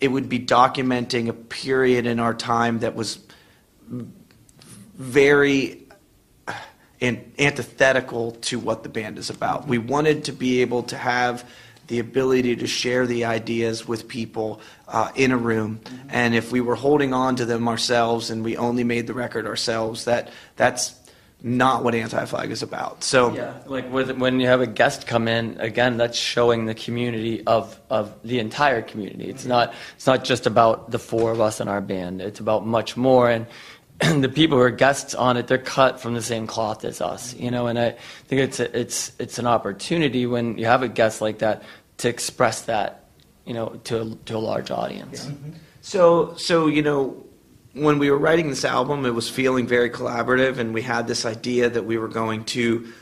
it 0.00 0.08
would 0.08 0.28
be 0.28 0.38
documenting 0.38 1.28
a 1.28 1.32
period 1.32 2.04
in 2.04 2.20
our 2.20 2.34
time 2.34 2.80
that 2.80 2.94
was 2.94 3.20
very 4.94 5.86
uh, 6.46 6.52
antithetical 7.00 8.32
to 8.32 8.58
what 8.58 8.82
the 8.82 8.90
band 8.90 9.16
is 9.16 9.30
about. 9.30 9.66
We 9.66 9.78
wanted 9.78 10.24
to 10.24 10.32
be 10.32 10.60
able 10.60 10.82
to 10.84 10.98
have 10.98 11.48
the 11.86 11.98
ability 11.98 12.56
to 12.56 12.66
share 12.66 13.06
the 13.06 13.24
ideas 13.24 13.86
with 13.86 14.08
people 14.08 14.60
uh, 14.88 15.10
in 15.14 15.32
a 15.32 15.36
room. 15.36 15.80
And 16.08 16.34
if 16.34 16.52
we 16.52 16.60
were 16.60 16.76
holding 16.76 17.12
on 17.12 17.36
to 17.36 17.44
them 17.44 17.68
ourselves 17.68 18.30
and 18.30 18.44
we 18.44 18.56
only 18.56 18.84
made 18.84 19.06
the 19.06 19.14
record 19.14 19.46
ourselves, 19.46 20.04
that 20.04 20.30
that's 20.56 20.94
not 21.42 21.84
what 21.84 21.94
anti-flag 21.94 22.50
is 22.50 22.62
about. 22.62 23.04
So 23.04 23.34
Yeah, 23.34 23.58
like 23.66 23.92
with, 23.92 24.10
when 24.12 24.40
you 24.40 24.46
have 24.46 24.62
a 24.62 24.66
guest 24.66 25.06
come 25.06 25.28
in, 25.28 25.60
again, 25.60 25.98
that's 25.98 26.16
showing 26.16 26.64
the 26.64 26.74
community 26.74 27.44
of, 27.46 27.78
of 27.90 28.14
the 28.24 28.38
entire 28.38 28.80
community. 28.80 29.28
It's 29.28 29.44
not 29.44 29.74
it's 29.94 30.06
not 30.06 30.24
just 30.24 30.46
about 30.46 30.90
the 30.90 30.98
four 30.98 31.32
of 31.32 31.42
us 31.42 31.60
in 31.60 31.68
our 31.68 31.82
band. 31.82 32.22
It's 32.22 32.40
about 32.40 32.66
much 32.66 32.96
more. 32.96 33.28
And, 33.28 33.46
the 34.00 34.28
people 34.28 34.58
who 34.58 34.64
are 34.64 34.70
guests 34.70 35.14
on 35.14 35.36
it, 35.36 35.46
they're 35.46 35.58
cut 35.58 36.00
from 36.00 36.14
the 36.14 36.22
same 36.22 36.46
cloth 36.46 36.84
as 36.84 37.00
us, 37.00 37.34
you 37.34 37.50
know. 37.50 37.68
And 37.68 37.78
I 37.78 37.90
think 38.26 38.40
it's 38.42 38.60
a, 38.60 38.78
it's 38.78 39.12
it's 39.18 39.38
an 39.38 39.46
opportunity 39.46 40.26
when 40.26 40.58
you 40.58 40.66
have 40.66 40.82
a 40.82 40.88
guest 40.88 41.20
like 41.20 41.38
that 41.38 41.62
to 41.98 42.08
express 42.08 42.62
that, 42.62 43.04
you 43.44 43.54
know, 43.54 43.80
to 43.84 44.02
a, 44.02 44.14
to 44.26 44.36
a 44.36 44.38
large 44.38 44.70
audience. 44.70 45.30
So, 45.80 46.34
so 46.36 46.66
you 46.66 46.82
know, 46.82 47.24
when 47.74 47.98
we 47.98 48.10
were 48.10 48.18
writing 48.18 48.50
this 48.50 48.64
album, 48.64 49.04
it 49.06 49.14
was 49.14 49.28
feeling 49.28 49.66
very 49.66 49.90
collaborative, 49.90 50.58
and 50.58 50.74
we 50.74 50.82
had 50.82 51.06
this 51.06 51.24
idea 51.24 51.70
that 51.70 51.84
we 51.84 51.96
were 51.98 52.08
going 52.08 52.44
to 52.46 52.92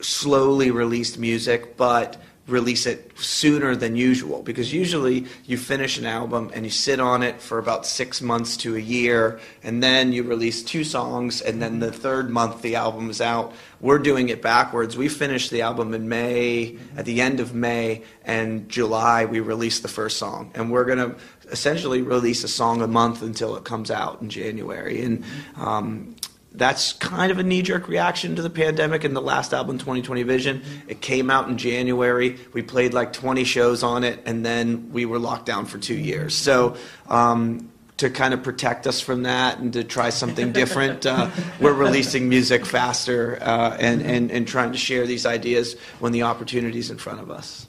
slowly 0.00 0.72
release 0.72 1.16
music, 1.16 1.76
but 1.76 2.20
release 2.52 2.86
it 2.86 3.10
sooner 3.18 3.74
than 3.74 3.96
usual. 3.96 4.42
Because 4.42 4.72
usually 4.72 5.26
you 5.46 5.56
finish 5.56 5.98
an 5.98 6.06
album 6.06 6.50
and 6.54 6.64
you 6.64 6.70
sit 6.70 7.00
on 7.00 7.22
it 7.22 7.40
for 7.40 7.58
about 7.58 7.86
six 7.86 8.20
months 8.20 8.56
to 8.58 8.76
a 8.76 8.78
year, 8.78 9.40
and 9.62 9.82
then 9.82 10.12
you 10.12 10.22
release 10.22 10.62
two 10.62 10.84
songs, 10.84 11.40
and 11.40 11.60
then 11.60 11.80
the 11.80 11.90
third 11.90 12.30
month 12.30 12.62
the 12.62 12.76
album 12.76 13.10
is 13.10 13.20
out. 13.20 13.52
We're 13.80 13.98
doing 13.98 14.28
it 14.28 14.42
backwards. 14.42 14.96
We 14.96 15.08
finished 15.08 15.50
the 15.50 15.62
album 15.62 15.94
in 15.94 16.08
May, 16.08 16.76
at 16.96 17.04
the 17.04 17.20
end 17.20 17.40
of 17.40 17.54
May, 17.54 18.02
and 18.24 18.68
July 18.68 19.24
we 19.24 19.40
released 19.40 19.82
the 19.82 19.88
first 19.88 20.18
song, 20.18 20.52
and 20.54 20.70
we're 20.70 20.84
gonna 20.84 21.16
essentially 21.50 22.02
release 22.02 22.44
a 22.44 22.48
song 22.48 22.82
a 22.82 22.86
month 22.86 23.22
until 23.22 23.56
it 23.56 23.64
comes 23.64 23.90
out 23.90 24.20
in 24.20 24.30
January. 24.30 25.02
And 25.02 25.24
um, 25.56 26.14
that's 26.54 26.92
kind 26.94 27.32
of 27.32 27.38
a 27.38 27.42
knee-jerk 27.42 27.88
reaction 27.88 28.36
to 28.36 28.42
the 28.42 28.50
pandemic 28.50 29.04
and 29.04 29.16
the 29.16 29.22
last 29.22 29.54
album 29.54 29.78
2020 29.78 30.22
vision. 30.22 30.62
It 30.86 31.00
came 31.00 31.30
out 31.30 31.48
in 31.48 31.56
january. 31.56 32.38
We 32.52 32.62
played 32.62 32.92
like 32.92 33.12
20 33.12 33.44
shows 33.44 33.82
on 33.82 34.04
it 34.04 34.20
and 34.26 34.44
then 34.44 34.90
we 34.92 35.04
were 35.06 35.18
locked 35.18 35.46
down 35.46 35.66
for 35.66 35.78
two 35.78 35.96
years. 35.96 36.34
So 36.34 36.76
um, 37.08 37.70
to 37.98 38.10
kind 38.10 38.34
of 38.34 38.42
protect 38.42 38.86
us 38.86 39.00
from 39.00 39.22
that 39.22 39.58
and 39.58 39.72
to 39.72 39.84
try 39.84 40.10
something 40.10 40.52
different 40.60 41.06
uh, 41.06 41.30
we're 41.60 41.72
releasing 41.72 42.28
music 42.28 42.66
faster 42.66 43.38
uh, 43.40 43.76
and, 43.78 44.02
and, 44.02 44.30
and 44.30 44.46
trying 44.46 44.72
to 44.72 44.78
share 44.78 45.06
these 45.06 45.24
ideas 45.24 45.76
when 46.00 46.12
the 46.12 46.22
opportunity's 46.22 46.90
in 46.90 46.98
front 46.98 47.20
of 47.20 47.30
us. 47.30 47.66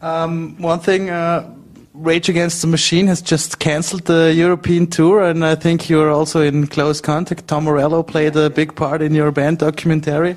Um, 0.00 0.60
one 0.60 0.80
thing, 0.80 1.10
uh, 1.10 1.54
Rage 1.94 2.28
Against 2.30 2.62
the 2.62 2.68
Machine 2.68 3.06
has 3.08 3.20
just 3.20 3.58
cancelled 3.58 4.04
the 4.04 4.32
European 4.34 4.86
tour, 4.86 5.22
and 5.22 5.44
I 5.44 5.54
think 5.54 5.90
you're 5.90 6.10
also 6.10 6.40
in 6.40 6.66
close 6.66 7.00
contact. 7.02 7.46
Tom 7.48 7.64
Morello 7.64 8.02
played 8.02 8.34
a 8.34 8.48
big 8.48 8.74
part 8.74 9.02
in 9.02 9.14
your 9.14 9.30
band 9.30 9.58
documentary. 9.58 10.36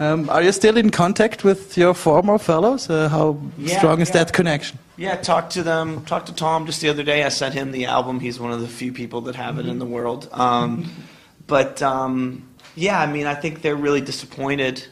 Um, 0.00 0.28
are 0.30 0.42
you 0.42 0.52
still 0.52 0.76
in 0.76 0.90
contact 0.90 1.44
with 1.44 1.76
your 1.76 1.94
former 1.94 2.38
fellows? 2.38 2.90
Uh, 2.90 3.08
how 3.08 3.38
Yeah, 3.58 3.78
strong 3.78 4.00
is 4.00 4.08
yeah. 4.08 4.24
that 4.24 4.32
connection? 4.32 4.78
Yeah, 4.96 5.16
talked 5.16 5.52
to 5.52 5.62
them. 5.62 6.04
Talked 6.04 6.26
to 6.26 6.34
Tom 6.34 6.66
just 6.66 6.80
the 6.80 6.88
other 6.88 7.04
day. 7.04 7.22
I 7.22 7.28
sent 7.28 7.54
him 7.54 7.70
the 7.72 7.86
album. 7.86 8.18
He's 8.20 8.40
one 8.40 8.52
of 8.52 8.60
the 8.60 8.68
few 8.68 8.92
people 8.92 9.20
that 9.22 9.36
have 9.36 9.58
it 9.58 9.66
in 9.66 9.78
the 9.78 9.86
world. 9.86 10.28
Um, 10.32 10.90
but 11.46 11.80
um, 11.80 12.48
yeah, 12.74 13.00
I 13.00 13.06
mean, 13.06 13.26
I 13.26 13.34
think 13.34 13.62
they're 13.62 13.76
really 13.76 14.00
disappointed. 14.00 14.84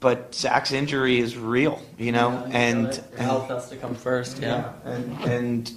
But 0.00 0.34
Zack's 0.34 0.70
injury 0.70 1.18
is 1.18 1.36
real, 1.36 1.82
you 1.98 2.12
know, 2.12 2.30
and, 2.52 2.86
and 2.86 3.18
health 3.18 3.48
has 3.48 3.68
to 3.70 3.76
come 3.76 3.96
first. 3.96 4.40
Yeah. 4.40 4.72
and 4.84 5.24
and 5.24 5.72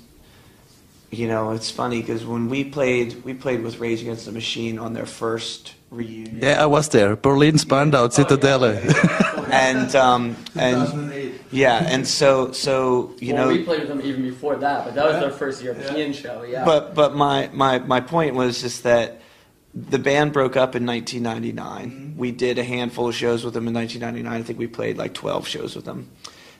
you 1.12 1.28
know, 1.28 1.52
it's 1.52 1.70
funny 1.70 2.00
because 2.02 2.26
when 2.26 2.48
we 2.48 2.64
played, 2.64 3.24
we 3.26 3.34
played 3.34 3.64
with 3.64 3.80
Rage 3.80 4.02
Against 4.02 4.26
the 4.26 4.32
Machine 4.32 4.80
on 4.80 4.94
their 4.94 5.06
first 5.06 5.74
reunion. 5.90 6.40
Yeah, 6.42 6.64
I 6.64 6.66
was 6.66 6.90
there. 6.90 7.16
Berlin 7.18 7.58
Spandau, 7.58 8.08
Zitadelle. 8.08 8.80
and 9.52 9.94
um, 9.96 10.38
and 10.56 11.34
yeah, 11.52 11.86
and 11.86 12.08
so 12.08 12.54
so 12.54 13.14
you 13.20 13.34
well, 13.34 13.48
know, 13.48 13.54
we 13.54 13.64
played 13.64 13.82
with 13.82 13.90
them 13.90 14.02
even 14.02 14.22
before 14.22 14.56
that, 14.56 14.86
but 14.86 14.96
that 14.96 15.06
was 15.06 15.20
their 15.20 15.32
first 15.32 15.62
European 15.62 16.14
show. 16.14 16.44
Yeah. 16.44 16.64
But 16.64 16.96
but 16.96 17.14
my, 17.14 17.50
my, 17.54 17.80
my 17.80 18.00
point 18.00 18.36
was 18.36 18.62
just 18.62 18.84
that 18.84 19.21
the 19.74 20.00
band 20.00 20.34
broke 20.34 20.58
up 20.58 20.76
in 20.76 20.86
1999. 20.86 22.16
We 22.18 22.32
did 22.32 22.60
a 22.60 22.64
handful 22.64 23.08
of 23.08 23.16
shows 23.16 23.44
with 23.44 23.54
them 23.54 23.68
in 23.68 23.74
1999. 23.74 24.42
I 24.42 24.44
think 24.44 24.60
we 24.60 24.68
played 24.68 24.98
like 24.98 25.14
12 25.14 25.48
shows 25.48 25.76
with 25.76 25.86
them. 25.86 26.10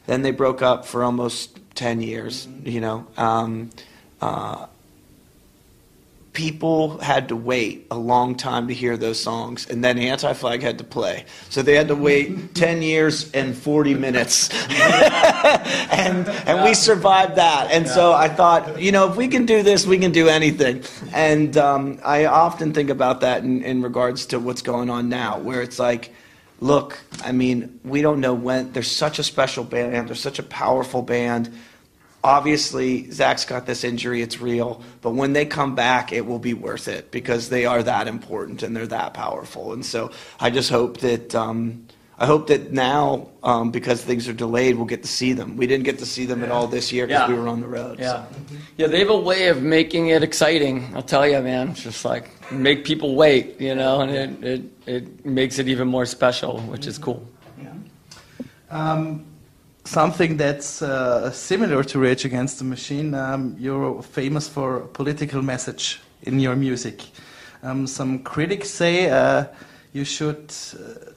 Then 0.08 0.22
they 0.22 0.32
broke 0.32 0.62
up 0.62 0.86
for 0.86 1.04
almost 1.04 1.60
10 1.76 2.02
years. 2.02 2.48
You 2.64 2.82
know, 2.82 3.08
um, 3.18 3.70
uh, 4.22 4.68
people 6.34 6.98
had 7.00 7.28
to 7.28 7.36
wait 7.36 7.88
a 7.92 7.98
long 7.98 8.36
time 8.36 8.68
to 8.70 8.74
hear 8.74 8.96
those 8.96 9.22
songs, 9.22 9.70
and 9.70 9.84
then 9.84 9.98
Anti 9.98 10.34
Flag 10.34 10.62
had 10.62 10.78
to 10.78 10.84
play. 10.84 11.26
So 11.50 11.62
they 11.62 11.76
had 11.76 11.90
to 11.90 11.96
wait 11.96 12.56
10 12.56 12.82
years 12.82 13.32
and 13.32 13.56
40 13.56 13.96
minutes. 13.96 14.50
and, 14.70 16.28
and 16.28 16.64
we 16.64 16.74
survived 16.74 17.36
that. 17.36 17.70
And 17.72 17.88
so 17.88 18.14
I 18.14 18.30
thought, 18.30 18.82
you 18.82 18.92
know, 18.92 19.10
if 19.10 19.18
we 19.18 19.28
can 19.28 19.46
do 19.46 19.62
this, 19.62 19.86
we 19.86 19.98
can 19.98 20.12
do 20.12 20.30
anything. 20.30 20.84
And 21.14 21.58
um, 21.58 22.00
I 22.04 22.26
often 22.26 22.74
think 22.74 22.90
about 22.90 23.22
that 23.22 23.44
in, 23.44 23.64
in 23.64 23.82
regards 23.82 24.26
to 24.28 24.40
what's 24.40 24.62
going 24.62 24.90
on 24.90 25.10
now, 25.10 25.40
where 25.40 25.62
it's 25.62 25.80
like, 25.80 26.14
look, 26.62 26.98
I 27.24 27.34
mean, 27.34 27.80
we 27.84 28.02
don't 28.02 28.22
know 28.22 28.34
when. 28.34 28.72
There's 28.72 28.92
such 28.92 29.20
a 29.20 29.24
special 29.24 29.66
band, 29.66 30.08
there's 30.08 30.22
such 30.22 30.40
a 30.40 30.44
powerful 30.44 31.02
band 31.02 31.54
obviously 32.24 33.10
Zack's 33.12 33.46
got 33.46 33.66
this 33.66 33.84
injury, 33.84 34.22
it's 34.22 34.40
real, 34.40 34.82
but 35.02 35.12
when 35.12 35.34
they 35.34 35.46
come 35.46 35.76
back, 35.76 36.12
it 36.14 36.26
will 36.26 36.40
be 36.40 36.54
worth 36.54 36.88
it 36.88 37.12
because 37.12 37.50
they 37.50 37.66
are 37.66 37.82
that 37.84 38.08
important 38.08 38.64
and 38.64 38.76
they're 38.76 38.88
that 38.88 39.14
powerful. 39.14 39.74
And 39.74 39.86
so 39.86 40.12
I 40.40 40.50
just 40.50 40.70
hope 40.70 40.98
that 41.00 41.34
um, 41.36 41.88
I 42.20 42.28
hope 42.28 42.48
that 42.48 42.72
now, 42.72 43.30
um, 43.42 43.72
because 43.72 44.04
things 44.04 44.28
are 44.30 44.34
delayed, 44.34 44.76
we'll 44.76 44.86
get 44.86 45.02
to 45.02 45.08
see 45.08 45.34
them. 45.34 45.58
We 45.58 45.66
didn't 45.66 45.86
get 45.86 45.98
to 46.00 46.06
see 46.06 46.26
them 46.28 46.44
at 46.44 46.52
all 46.52 46.68
this 46.68 46.92
year 46.92 47.08
because 47.08 47.28
Yeah. 47.28 47.36
we 47.36 47.42
were 47.42 47.48
on 47.48 47.62
the 47.62 47.68
road. 47.68 47.98
Yeah. 48.00 48.26
so. 48.28 48.56
Yeah, 48.78 48.88
they 48.88 49.00
have 49.00 49.10
a 49.10 49.18
way 49.20 49.48
of 49.48 49.64
making 49.64 50.10
it 50.10 50.22
exciting. 50.22 50.92
I'll 50.96 51.02
tell 51.02 51.28
you, 51.28 51.42
man. 51.42 51.70
It's 51.70 51.82
just 51.82 52.06
like 52.06 52.30
make 52.52 52.86
people 52.86 53.16
wait, 53.16 53.60
you 53.60 53.74
know, 53.74 54.02
and 54.02 54.12
it, 54.12 54.44
it, 54.44 54.62
it 54.86 55.26
makes 55.26 55.58
it 55.58 55.68
even 55.68 55.88
more 55.88 56.06
special, 56.06 56.60
which 56.62 56.86
is 56.86 57.00
cool. 57.00 57.26
Yeah. 57.60 57.74
Um, 58.70 59.26
something 59.86 60.38
that's 60.38 60.82
uh, 60.82 61.32
similar 61.32 61.84
to 61.84 62.00
Rage 62.00 62.26
Against 62.26 62.60
the 62.60 62.66
Machine. 62.66 63.14
Um, 63.14 63.56
you're 63.60 64.02
famous 64.02 64.48
for 64.48 64.78
a 64.78 64.88
political 64.88 65.42
message 65.42 66.00
in 66.24 66.40
your 66.40 66.56
music. 66.56 67.04
Um, 67.64 67.88
some 67.88 68.20
critics 68.20 68.70
say 68.70 69.10
uh, 69.10 69.46
you 69.94 70.06
should. 70.06 70.54
Uh, 70.74 71.12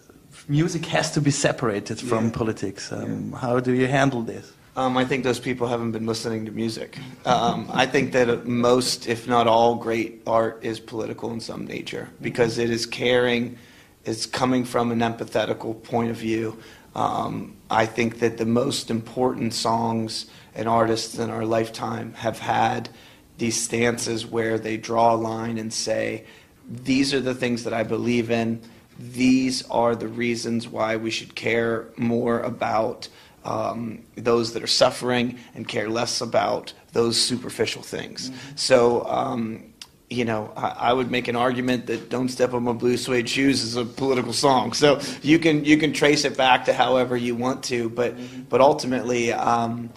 music 0.49 0.85
has 0.87 1.11
to 1.13 1.21
be 1.21 1.31
separated 1.31 1.99
from 2.01 2.25
Yeah. 2.27 2.31
politics. 2.33 2.93
Um, 2.93 3.33
How 3.33 3.61
do 3.61 3.73
you 3.73 3.87
handle 3.87 4.23
this? 4.23 4.53
Um, 4.77 4.97
I 4.99 5.05
think 5.05 5.23
those 5.25 5.39
people 5.41 5.69
haven't 5.69 5.93
been 5.93 6.05
listening 6.07 6.45
to 6.47 6.53
music. 6.53 6.99
Um, 7.25 7.69
I 7.73 7.87
think 7.87 8.13
that 8.13 8.45
most, 8.45 9.07
if 9.07 9.29
not 9.29 9.47
all, 9.47 9.77
great 9.77 10.21
art 10.27 10.59
is 10.63 10.81
political 10.81 11.33
in 11.33 11.41
some 11.41 11.65
nature 11.65 12.09
because 12.21 12.59
it 12.59 12.71
is 12.71 12.85
caring, 12.85 13.57
it's 14.05 14.27
coming 14.27 14.65
from 14.65 14.91
an 14.91 14.99
empathetical 14.99 15.81
point 15.83 16.11
of 16.11 16.17
view. 16.17 16.57
Um, 16.95 17.57
I 17.71 17.87
think 17.87 18.21
that 18.21 18.39
the 18.39 18.47
most 18.47 18.91
important 18.91 19.55
songs 19.55 20.27
and 20.55 20.69
artists 20.69 21.19
in 21.19 21.31
our 21.31 21.45
lifetime 21.45 22.15
have 22.15 22.39
had 22.39 22.89
these 23.39 23.61
stances 23.61 24.25
where 24.25 24.59
they 24.59 24.77
draw 24.77 25.15
a 25.15 25.17
line 25.17 25.59
and 25.59 25.73
say, 25.73 26.25
these 26.69 27.13
are 27.13 27.21
the 27.21 27.35
things 27.35 27.65
that 27.65 27.75
I 27.75 27.83
believe 27.83 28.31
in. 28.31 28.61
These 28.99 29.69
are 29.69 29.97
the 29.97 30.09
reasons 30.09 30.69
why 30.69 30.97
we 30.97 31.11
should 31.11 31.35
care 31.35 31.89
more 31.97 32.41
about 32.41 33.09
um, 33.45 34.03
those 34.15 34.53
that 34.55 34.63
are 34.63 34.69
suffering 34.69 35.39
and 35.55 35.69
care 35.69 35.89
less 35.89 36.21
about 36.21 36.73
those 36.93 37.21
superficial 37.21 37.83
things. 37.83 38.31
So, 38.55 39.05
um, 39.07 39.74
you 40.15 40.25
know, 40.25 40.53
I, 40.57 40.69
I 40.69 40.93
would 40.93 41.11
make 41.11 41.29
an 41.29 41.37
argument 41.37 41.87
that 41.87 42.09
"Don't 42.09 42.29
Step 42.29 42.55
on 42.55 42.63
My 42.63 42.73
Blue 42.73 42.97
Suede 42.97 43.29
Shoes" 43.29 43.63
is 43.63 43.77
a 43.77 43.85
political 43.85 44.33
song. 44.33 44.73
So 44.73 45.01
you 45.23 45.39
can 45.39 45.65
you 45.65 45.77
can 45.77 45.93
trace 45.93 46.25
it 46.25 46.37
back 46.37 46.65
to 46.67 46.73
however 46.73 47.17
you 47.17 47.35
want 47.35 47.65
to, 47.65 47.89
but 47.89 48.17
mm-hmm. 48.17 48.43
but 48.43 48.61
ultimately, 48.61 49.33
um, 49.33 49.91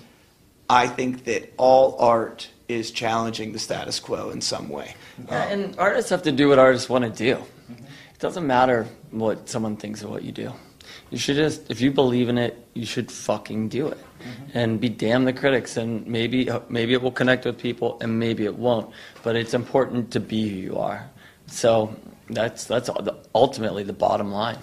I 0.69 0.87
think 0.87 1.25
that 1.25 1.53
all 1.57 1.95
art 1.99 2.49
is 2.67 2.91
challenging 2.91 3.53
the 3.53 3.59
status 3.59 3.99
quo 3.99 4.29
in 4.29 4.41
some 4.41 4.69
way. 4.69 4.95
Yeah, 5.29 5.45
um, 5.45 5.51
and 5.51 5.79
artists 5.79 6.09
have 6.09 6.23
to 6.23 6.31
do 6.31 6.49
what 6.49 6.59
artists 6.59 6.89
want 6.89 7.05
to 7.05 7.11
do. 7.11 7.35
Mm-hmm. 7.35 7.83
It 7.83 8.19
doesn't 8.19 8.45
matter 8.45 8.87
what 9.11 9.47
someone 9.47 9.77
thinks 9.77 10.01
of 10.01 10.09
what 10.09 10.23
you 10.23 10.31
do. 10.31 10.51
You 11.09 11.17
should 11.17 11.37
just, 11.37 11.69
if 11.69 11.79
you 11.79 11.91
believe 11.91 12.27
in 12.27 12.37
it, 12.37 12.67
you 12.73 12.85
should 12.85 13.11
fucking 13.11 13.69
do 13.69 13.87
it, 13.87 13.97
and 14.53 14.79
be 14.79 14.89
damn 14.89 15.25
the 15.25 15.33
critics. 15.33 15.77
And 15.77 16.05
maybe, 16.07 16.49
maybe 16.69 16.93
it 16.93 17.01
will 17.01 17.11
connect 17.11 17.45
with 17.45 17.57
people, 17.57 17.97
and 18.01 18.19
maybe 18.19 18.45
it 18.45 18.55
won't. 18.55 18.91
But 19.23 19.35
it's 19.35 19.53
important 19.53 20.11
to 20.11 20.19
be 20.19 20.49
who 20.49 20.55
you 20.55 20.77
are. 20.77 21.09
So 21.47 21.95
that's 22.29 22.65
that's 22.65 22.89
ultimately 23.33 23.83
the 23.83 23.93
bottom 23.93 24.31
line. 24.31 24.57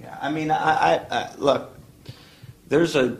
Yeah, 0.00 0.18
I 0.20 0.30
mean, 0.30 0.50
I, 0.50 0.94
I, 0.94 1.06
I 1.10 1.34
look. 1.36 1.76
there's 2.68 2.96
a 2.96 3.18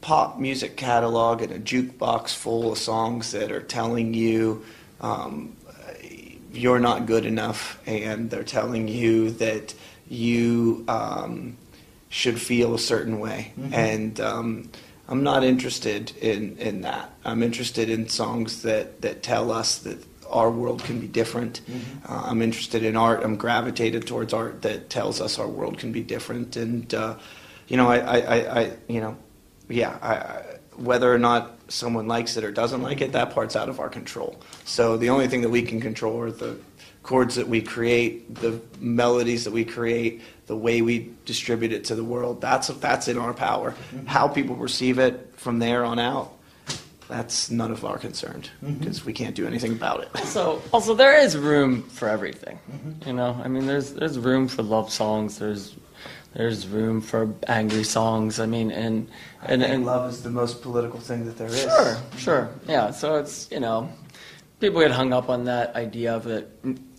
pop 0.00 0.38
music 0.38 0.76
catalog 0.76 1.42
and 1.42 1.52
a 1.52 1.58
jukebox 1.58 2.34
full 2.34 2.72
of 2.72 2.78
songs 2.78 3.32
that 3.32 3.50
are 3.50 3.60
telling 3.60 4.14
you 4.14 4.64
um, 5.00 5.56
you're 6.52 6.78
not 6.78 7.06
good 7.06 7.26
enough, 7.26 7.80
and 7.86 8.30
they're 8.30 8.42
telling 8.44 8.88
you 8.88 9.30
that 9.32 9.74
you 10.08 10.84
um, 10.88 11.56
should 12.08 12.40
feel 12.40 12.74
a 12.74 12.78
certain 12.78 13.20
way. 13.20 13.52
Mm-hmm. 13.58 13.74
And 13.74 14.20
um, 14.20 14.70
I'm 15.08 15.22
not 15.22 15.44
interested 15.44 16.16
in, 16.18 16.56
in 16.58 16.82
that. 16.82 17.10
I'm 17.24 17.42
interested 17.42 17.90
in 17.90 18.08
songs 18.08 18.62
that, 18.62 19.00
that 19.02 19.22
tell 19.22 19.50
us 19.50 19.78
that 19.78 20.04
our 20.30 20.50
world 20.50 20.84
can 20.84 21.00
be 21.00 21.06
different. 21.06 21.60
Mm-hmm. 21.66 22.12
Uh, 22.12 22.22
I'm 22.26 22.42
interested 22.42 22.82
in 22.82 22.96
art. 22.96 23.22
I'm 23.24 23.36
gravitated 23.36 24.06
towards 24.06 24.32
art 24.32 24.62
that 24.62 24.90
tells 24.90 25.20
us 25.20 25.38
our 25.38 25.48
world 25.48 25.78
can 25.78 25.92
be 25.92 26.02
different. 26.02 26.56
And 26.56 26.92
uh, 26.92 27.16
you 27.68 27.76
know, 27.76 27.88
I, 27.88 27.98
I, 27.98 28.60
I, 28.60 28.72
you 28.88 29.00
know, 29.00 29.16
yeah, 29.68 29.98
I, 30.02 30.42
whether 30.76 31.12
or 31.12 31.18
not 31.18 31.58
someone 31.68 32.06
likes 32.06 32.36
it 32.36 32.44
or 32.44 32.50
doesn't 32.50 32.82
like 32.82 33.00
it, 33.00 33.12
that 33.12 33.34
part's 33.34 33.56
out 33.56 33.68
of 33.68 33.80
our 33.80 33.88
control. 33.88 34.40
So 34.64 34.96
the 34.96 35.10
only 35.10 35.28
thing 35.28 35.42
that 35.42 35.50
we 35.50 35.62
can 35.62 35.80
control 35.80 36.20
are 36.20 36.30
the 36.30 36.58
chords 37.02 37.36
that 37.36 37.48
we 37.48 37.62
create, 37.62 38.34
the 38.34 38.60
melodies 38.80 39.44
that 39.44 39.52
we 39.52 39.64
create, 39.64 40.20
the 40.46 40.56
way 40.56 40.82
we 40.82 41.12
distribute 41.24 41.72
it 41.72 41.84
to 41.84 41.94
the 41.94 42.04
world. 42.04 42.40
That's 42.40 42.68
that's 42.68 43.08
in 43.08 43.18
our 43.18 43.34
power. 43.34 43.72
Mm-hmm. 43.72 44.06
How 44.06 44.28
people 44.28 44.56
perceive 44.56 44.98
it 44.98 45.32
from 45.36 45.58
there 45.58 45.84
on 45.84 45.98
out, 45.98 46.32
that's 47.08 47.50
none 47.50 47.70
of 47.70 47.84
our 47.84 47.98
concern 47.98 48.44
because 48.60 48.98
mm-hmm. 48.98 49.06
we 49.06 49.12
can't 49.12 49.34
do 49.34 49.46
anything 49.46 49.72
about 49.72 50.02
it. 50.02 50.24
So 50.26 50.60
also 50.72 50.94
there 50.94 51.18
is 51.18 51.36
room 51.36 51.82
for 51.84 52.08
everything. 52.08 52.58
Mm-hmm. 52.70 53.08
You 53.08 53.14
know, 53.14 53.40
I 53.42 53.48
mean, 53.48 53.66
there's 53.66 53.94
there's 53.94 54.18
room 54.18 54.46
for 54.46 54.62
love 54.62 54.92
songs. 54.92 55.38
There's 55.38 55.74
there's 56.34 56.68
room 56.68 57.00
for 57.00 57.34
angry 57.46 57.84
songs. 57.84 58.38
I 58.38 58.46
mean, 58.46 58.70
and 58.70 59.08
and, 59.42 59.62
and 59.62 59.86
love 59.86 60.10
is 60.10 60.22
the 60.22 60.30
most 60.30 60.60
political 60.60 61.00
thing 61.00 61.24
that 61.24 61.38
there 61.38 61.48
is. 61.48 61.62
Sure, 61.62 61.96
sure, 62.16 62.50
yeah. 62.66 62.90
So 62.90 63.16
it's 63.16 63.50
you 63.50 63.60
know, 63.60 63.90
people 64.60 64.80
get 64.80 64.90
hung 64.90 65.12
up 65.12 65.30
on 65.30 65.44
that 65.44 65.74
idea 65.74 66.14
of 66.14 66.26
it. 66.26 66.50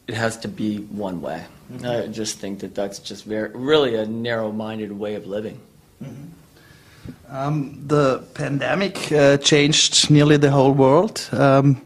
It 0.10 0.16
has 0.16 0.38
to 0.38 0.48
be 0.48 0.78
one 0.78 1.22
way. 1.22 1.46
Mm-hmm. 1.72 1.86
I 1.86 2.08
just 2.08 2.40
think 2.40 2.62
that 2.62 2.74
that's 2.74 2.98
just 2.98 3.26
very 3.26 3.52
really 3.54 3.94
a 3.94 4.08
narrow-minded 4.08 4.92
way 4.92 5.14
of 5.14 5.28
living. 5.28 5.60
Mm-hmm. 6.04 7.36
Um, 7.36 7.80
the 7.86 8.24
pandemic 8.34 9.12
uh, 9.12 9.38
changed 9.38 10.10
nearly 10.10 10.38
the 10.38 10.50
whole 10.50 10.72
world. 10.74 11.30
Um, 11.32 11.86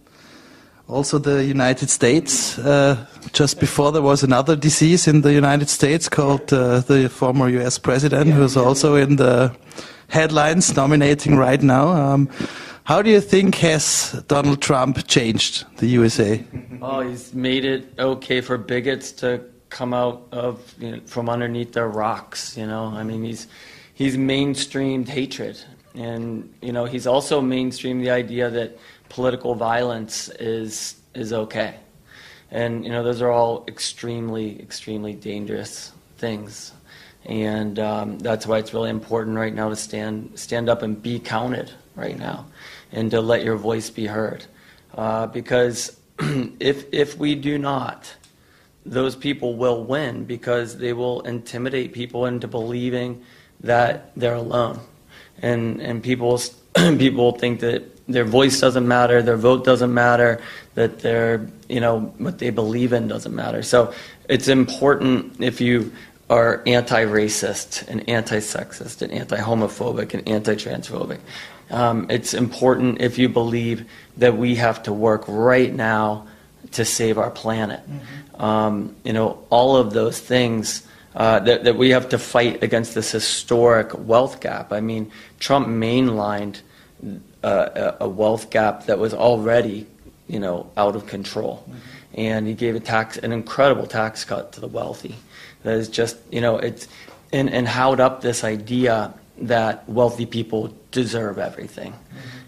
also 0.88 1.18
the 1.18 1.44
United 1.44 1.90
States. 1.90 2.58
Uh, 2.58 3.06
just 3.34 3.60
before 3.60 3.92
there 3.92 4.02
was 4.02 4.24
another 4.24 4.56
disease 4.56 5.06
in 5.06 5.20
the 5.20 5.34
United 5.34 5.68
States 5.68 6.08
called 6.08 6.54
uh, 6.54 6.80
the 6.80 7.10
former 7.10 7.50
U.S. 7.50 7.78
president, 7.78 8.28
yeah, 8.28 8.36
who's 8.36 8.56
yeah. 8.56 8.62
also 8.64 8.96
in 8.96 9.18
the 9.18 9.54
headlines 10.08 10.74
nominating 10.78 11.36
right 11.36 11.62
now. 11.62 11.90
Um, 11.90 12.30
how 12.86 13.02
do 13.02 13.10
you 13.10 13.22
think 13.22 13.56
has 13.56 14.24
Donald 14.28 14.62
Trump 14.62 15.08
changed 15.08 15.66
the 15.78 15.88
USA? 15.88 16.44
Oh, 16.82 17.02
he's 17.02 17.34
made 17.34 17.66
it 17.66 17.94
okay 17.98 18.42
for 18.42 18.58
bigots 18.58 19.12
to 19.14 19.42
come 19.70 19.94
out 19.94 20.28
of 20.32 20.76
you 20.80 20.92
know, 20.92 21.02
from 21.06 21.30
underneath 21.30 21.74
their 21.74 21.88
rocks. 21.88 22.58
You 22.58 22.68
know, 22.68 22.86
I 22.86 23.04
mean, 23.04 23.24
he's 23.24 23.48
he's 23.94 24.18
mainstreamed 24.18 25.08
hatred, 25.08 25.58
and 25.96 26.54
you 26.62 26.74
know, 26.74 26.86
he's 26.86 27.08
also 27.08 27.42
mainstreamed 27.42 28.02
the 28.02 28.12
idea 28.12 28.50
that 28.50 28.78
political 29.10 29.56
violence 29.56 30.30
is 30.40 30.96
is 31.16 31.32
okay. 31.32 31.76
And 32.52 32.84
you 32.84 32.92
know, 32.92 33.04
those 33.04 33.22
are 33.22 33.32
all 33.32 33.64
extremely, 33.68 34.62
extremely 34.62 35.14
dangerous 35.14 35.92
things. 36.18 36.72
And 37.26 37.80
um, 37.80 38.20
that's 38.20 38.46
why 38.46 38.58
it's 38.60 38.74
really 38.74 38.90
important 38.90 39.38
right 39.38 39.54
now 39.54 39.70
to 39.70 39.76
stand 39.76 40.38
stand 40.38 40.70
up 40.70 40.82
and 40.82 41.02
be 41.02 41.20
counted 41.20 41.72
right 41.96 42.18
now, 42.18 42.46
and 42.94 43.12
to 43.12 43.20
let 43.20 43.44
your 43.44 43.58
voice 43.58 43.89
be 43.89 44.06
heard. 44.06 44.46
Uh, 44.96 45.28
because 45.28 46.00
if 46.60 46.86
if 46.94 47.18
we 47.18 47.36
do 47.36 47.58
not, 47.58 48.16
those 48.86 49.16
people 49.16 49.56
will 49.56 49.84
win 49.84 50.24
because 50.24 50.78
they 50.78 50.94
will 50.94 51.22
intimidate 51.22 51.91
people 51.94 52.26
into 52.26 52.48
believing 52.48 53.24
that 53.62 54.12
they're 54.16 54.36
alone, 54.36 54.80
and 55.41 55.82
and 55.82 56.04
people 56.04 56.39
people 56.76 57.32
think 57.34 57.60
that 57.60 57.89
their 58.08 58.26
voice 58.26 58.60
doesn't 58.60 58.88
matter, 58.88 59.22
their 59.22 59.38
vote 59.38 59.64
doesn't 59.64 59.94
matter, 59.94 60.41
that 60.76 61.00
their 61.00 61.48
you 61.68 61.80
know 61.80 62.14
what 62.18 62.38
they 62.38 62.52
believe 62.52 62.94
in 62.94 63.08
doesn't 63.08 63.36
matter. 63.36 63.64
So 63.64 63.94
it's 64.30 64.48
important 64.48 65.41
if 65.41 65.60
you 65.60 65.91
are 66.30 66.64
anti-racist 66.66 67.88
and 67.88 68.08
anti-sexist 68.10 69.02
and 69.02 69.12
anti-homophobic 69.12 70.14
and 70.14 70.28
anti-transphobic. 70.28 71.20
Um, 71.74 72.06
it's 72.10 72.34
important 72.34 73.02
if 73.02 73.18
you 73.18 73.30
believe 73.30 73.86
that 74.18 74.38
we 74.38 74.56
have 74.56 74.84
to 74.84 74.94
work 74.94 75.26
right 75.28 75.74
now 75.74 76.28
to 76.72 76.86
save 76.86 77.18
our 77.18 77.32
planet. 77.32 77.82
Mm-hmm. 77.82 78.42
Um, 78.42 78.96
you 79.04 79.14
know, 79.14 79.44
all 79.50 79.76
of 79.76 79.94
those 79.94 80.20
things. 80.20 80.88
Uh, 81.16 81.38
that, 81.42 81.64
that 81.64 81.78
we 81.78 81.92
have 81.92 82.10
to 82.10 82.18
fight 82.18 82.64
against 82.64 82.96
this 82.96 83.12
historic 83.12 83.94
wealth 84.08 84.42
gap. 84.42 84.74
I 84.74 84.82
mean, 84.82 85.12
Trump 85.40 85.68
mainlined 85.68 86.62
uh, 87.44 87.92
a 88.00 88.10
wealth 88.10 88.50
gap 88.50 88.88
that 88.88 88.98
was 88.98 89.14
already, 89.14 89.86
you 90.28 90.40
know, 90.40 90.72
out 90.76 90.96
of 90.96 91.06
control. 91.06 91.64
Mm-hmm. 91.70 91.78
And 92.16 92.48
he 92.48 92.56
gave 92.56 92.76
a 92.76 92.80
tax, 92.80 93.18
an 93.18 93.32
incredible 93.32 93.86
tax 93.86 94.26
cut 94.26 94.54
to 94.54 94.60
the 94.60 94.68
wealthy. 94.68 95.16
That 95.62 95.78
is 95.78 95.88
just, 95.88 96.18
you 96.32 96.42
know, 96.42 96.58
it's, 96.58 96.88
and, 97.32 97.48
and 97.48 97.68
howed 97.68 98.00
up 98.00 98.22
this 98.22 98.44
idea 98.44 99.14
that 99.38 99.88
wealthy 99.88 100.26
people 100.26 100.74
deserve 100.94 101.38
everything. 101.38 101.94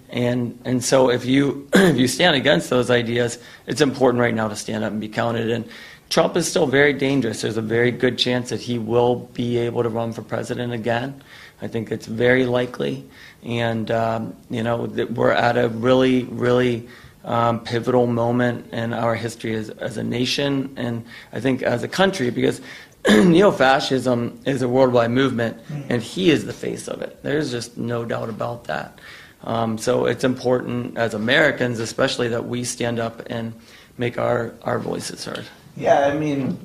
And, 0.09 0.57
and 0.63 0.81
so 0.83 1.09
if 1.09 1.25
you, 1.25 1.67
if 1.73 1.97
you 1.97 2.07
stand 2.07 2.37
against 2.37 2.69
those 2.69 2.89
ideas, 2.89 3.37
it's 3.67 3.81
important 3.81 4.21
right 4.21 4.33
now 4.33 4.47
to 4.47 4.55
stand 4.55 4.85
up 4.85 4.91
and 4.91 5.01
be 5.01 5.09
counted. 5.09 5.49
And 5.49 5.67
Trump 6.09 6.37
is 6.37 6.47
still 6.47 6.67
very 6.67 6.93
dangerous. 6.93 7.41
There's 7.41 7.57
a 7.57 7.61
very 7.61 7.91
good 7.91 8.17
chance 8.17 8.49
that 8.49 8.61
he 8.61 8.77
will 8.77 9.15
be 9.33 9.57
able 9.57 9.83
to 9.83 9.89
run 9.89 10.13
for 10.13 10.21
president 10.21 10.71
again. 10.71 11.21
I 11.61 11.67
think 11.67 11.91
it's 11.91 12.05
very 12.05 12.45
likely. 12.45 13.05
And, 13.43 13.89
um, 13.91 14.35
you 14.49 14.63
know, 14.63 14.83
we're 14.85 15.31
at 15.31 15.57
a 15.57 15.69
really, 15.69 16.23
really 16.25 16.87
um, 17.25 17.59
pivotal 17.61 18.05
moment 18.05 18.71
in 18.71 18.93
our 18.93 19.15
history 19.15 19.55
as, 19.55 19.69
as 19.71 19.97
a 19.97 20.03
nation 20.03 20.71
and 20.77 21.03
I 21.33 21.39
think 21.39 21.63
as 21.63 21.81
a 21.81 21.87
country 21.87 22.29
because 22.29 22.61
neo 23.25 23.51
fascism 23.51 24.39
is 24.45 24.61
a 24.61 24.69
worldwide 24.69 25.11
movement 25.11 25.57
and 25.89 26.01
he 26.01 26.29
is 26.31 26.45
the 26.45 26.53
face 26.53 26.87
of 26.87 27.01
it. 27.01 27.21
There's 27.23 27.51
just 27.51 27.77
no 27.77 28.05
doubt 28.05 28.29
about 28.29 28.65
that. 28.65 28.99
Um, 29.43 29.77
so 29.77 30.05
it's 30.05 30.23
important 30.23 30.97
as 30.97 31.13
Americans, 31.13 31.79
especially, 31.79 32.29
that 32.29 32.47
we 32.47 32.63
stand 32.63 32.99
up 32.99 33.21
and 33.27 33.53
make 33.97 34.17
our, 34.17 34.53
our 34.63 34.79
voices 34.79 35.23
heard. 35.23 35.45
Yeah, 35.77 36.07
I 36.07 36.17
mean, 36.17 36.57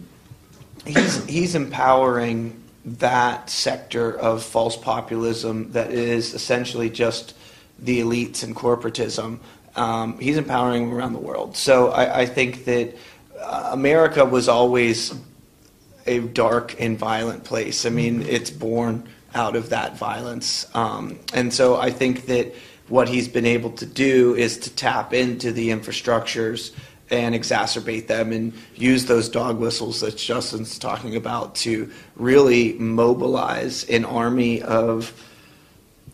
he's, 0.86 1.24
he's 1.26 1.54
empowering 1.54 2.56
that 2.84 3.50
sector 3.50 4.18
of 4.18 4.42
false 4.42 4.76
populism 4.76 5.72
that 5.72 5.90
is 5.90 6.32
essentially 6.32 6.88
just 6.88 7.34
the 7.78 8.00
elites 8.00 8.42
and 8.42 8.56
corporatism. 8.56 9.40
Um, 9.76 10.18
he's 10.18 10.38
empowering 10.38 10.90
around 10.90 11.12
the 11.12 11.20
world. 11.20 11.56
So 11.56 11.90
I, 11.90 12.20
I 12.20 12.26
think 12.26 12.64
that 12.64 12.96
uh, 13.38 13.70
America 13.72 14.24
was 14.24 14.48
always 14.48 15.12
a 16.06 16.20
dark 16.20 16.80
and 16.80 16.98
violent 16.98 17.44
place. 17.44 17.86
I 17.86 17.90
mean, 17.90 18.22
it's 18.22 18.50
born 18.50 19.08
out 19.34 19.56
of 19.56 19.70
that 19.70 19.96
violence. 19.96 20.66
Um, 20.74 21.18
and 21.32 21.52
so 21.52 21.76
I 21.76 21.90
think 21.90 22.26
that 22.26 22.54
what 22.88 23.08
he's 23.08 23.28
been 23.28 23.46
able 23.46 23.70
to 23.70 23.86
do 23.86 24.34
is 24.34 24.58
to 24.58 24.70
tap 24.74 25.14
into 25.14 25.52
the 25.52 25.70
infrastructures 25.70 26.72
and 27.10 27.34
exacerbate 27.34 28.06
them 28.06 28.32
and 28.32 28.52
use 28.74 29.06
those 29.06 29.28
dog 29.28 29.58
whistles 29.58 30.00
that 30.00 30.16
Justin's 30.16 30.78
talking 30.78 31.16
about 31.16 31.54
to 31.56 31.90
really 32.16 32.74
mobilize 32.74 33.84
an 33.84 34.04
army 34.04 34.62
of 34.62 35.12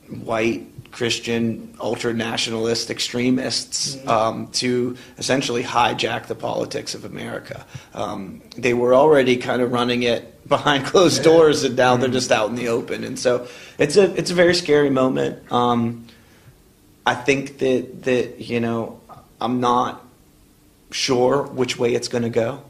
white 0.08 0.66
Christian 0.92 1.74
ultra 1.78 2.14
nationalist 2.14 2.90
extremists 2.90 3.96
mm-hmm. 3.96 4.08
um, 4.08 4.46
to 4.52 4.96
essentially 5.18 5.62
hijack 5.62 6.26
the 6.26 6.34
politics 6.34 6.94
of 6.94 7.04
America. 7.04 7.66
Um, 7.92 8.40
they 8.56 8.72
were 8.72 8.94
already 8.94 9.36
kind 9.36 9.60
of 9.60 9.72
running 9.72 10.04
it 10.04 10.48
behind 10.48 10.86
closed 10.92 11.22
doors, 11.22 11.64
and 11.64 11.76
now 11.76 11.96
they're 11.96 12.06
mm-hmm. 12.06 12.14
just 12.14 12.32
out 12.32 12.48
in 12.48 12.54
the 12.54 12.68
open. 12.68 13.04
And 13.04 13.18
so 13.18 13.46
it's 13.78 13.96
a 13.96 14.14
it's 14.16 14.30
a 14.30 14.34
very 14.34 14.54
scary 14.54 14.90
moment. 14.90 15.52
Um, 15.52 16.06
I 17.04 17.14
think 17.14 17.58
that 17.58 18.04
that 18.04 18.40
you 18.40 18.60
know 18.60 19.00
I'm 19.40 19.60
not 19.60 20.02
sure 20.90 21.42
which 21.42 21.78
way 21.78 21.94
it's 21.94 22.08
going 22.08 22.24
to 22.24 22.30
go. 22.30 22.62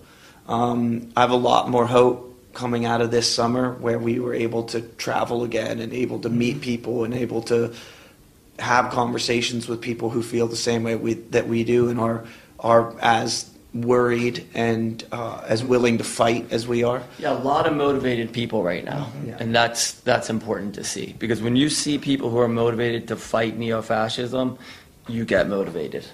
Um, 0.49 1.13
I 1.17 1.21
have 1.21 1.31
a 1.31 1.37
lot 1.37 1.69
more 1.69 1.87
hope 1.87 2.36
coming 2.57 2.87
out 2.87 3.01
of 3.03 3.11
this 3.11 3.33
summer 3.33 3.75
where 3.75 3.99
we 3.99 4.19
were 4.19 4.33
able 4.35 4.63
to 4.65 4.81
travel 4.97 5.45
again 5.45 5.79
and 5.79 5.93
able 5.93 6.19
to 6.19 6.31
meet 6.31 6.61
people 6.63 7.05
and 7.05 7.13
able 7.15 7.43
to 7.43 7.71
have 8.59 8.91
conversations 8.91 9.69
with 9.69 9.81
people 9.83 10.09
who 10.09 10.23
feel 10.23 10.47
the 10.49 10.57
same 10.57 10.83
way 10.83 10.97
we, 10.97 11.13
that 11.37 11.47
we 11.47 11.63
do 11.65 11.91
and 11.91 12.01
are, 12.01 12.25
are 12.59 12.95
as 13.03 13.51
worried 13.75 14.47
and 14.55 15.05
uh, 15.13 15.43
as 15.47 15.63
willing 15.63 15.99
to 15.99 16.05
fight 16.05 16.51
as 16.51 16.67
we 16.67 16.83
are. 16.83 17.03
Yeah, 17.19 17.33
a 17.35 17.41
lot 17.53 17.67
of 17.67 17.77
motivated 17.77 18.33
people 18.33 18.63
right 18.63 18.83
now, 18.83 19.13
Yeah. 19.27 19.37
and 19.39 19.55
that's 19.55 19.93
that's 20.01 20.31
important 20.31 20.75
to 20.77 20.85
see. 20.85 21.15
Because 21.19 21.43
when 21.43 21.57
you 21.57 21.69
see 21.69 21.99
people 21.99 22.31
who 22.31 22.39
are 22.39 22.49
motivated 22.49 23.07
to 23.09 23.17
fight 23.17 23.59
neo-fascism, 23.59 24.57
you 25.09 25.27
get 25.27 25.47
motivated, 25.49 26.07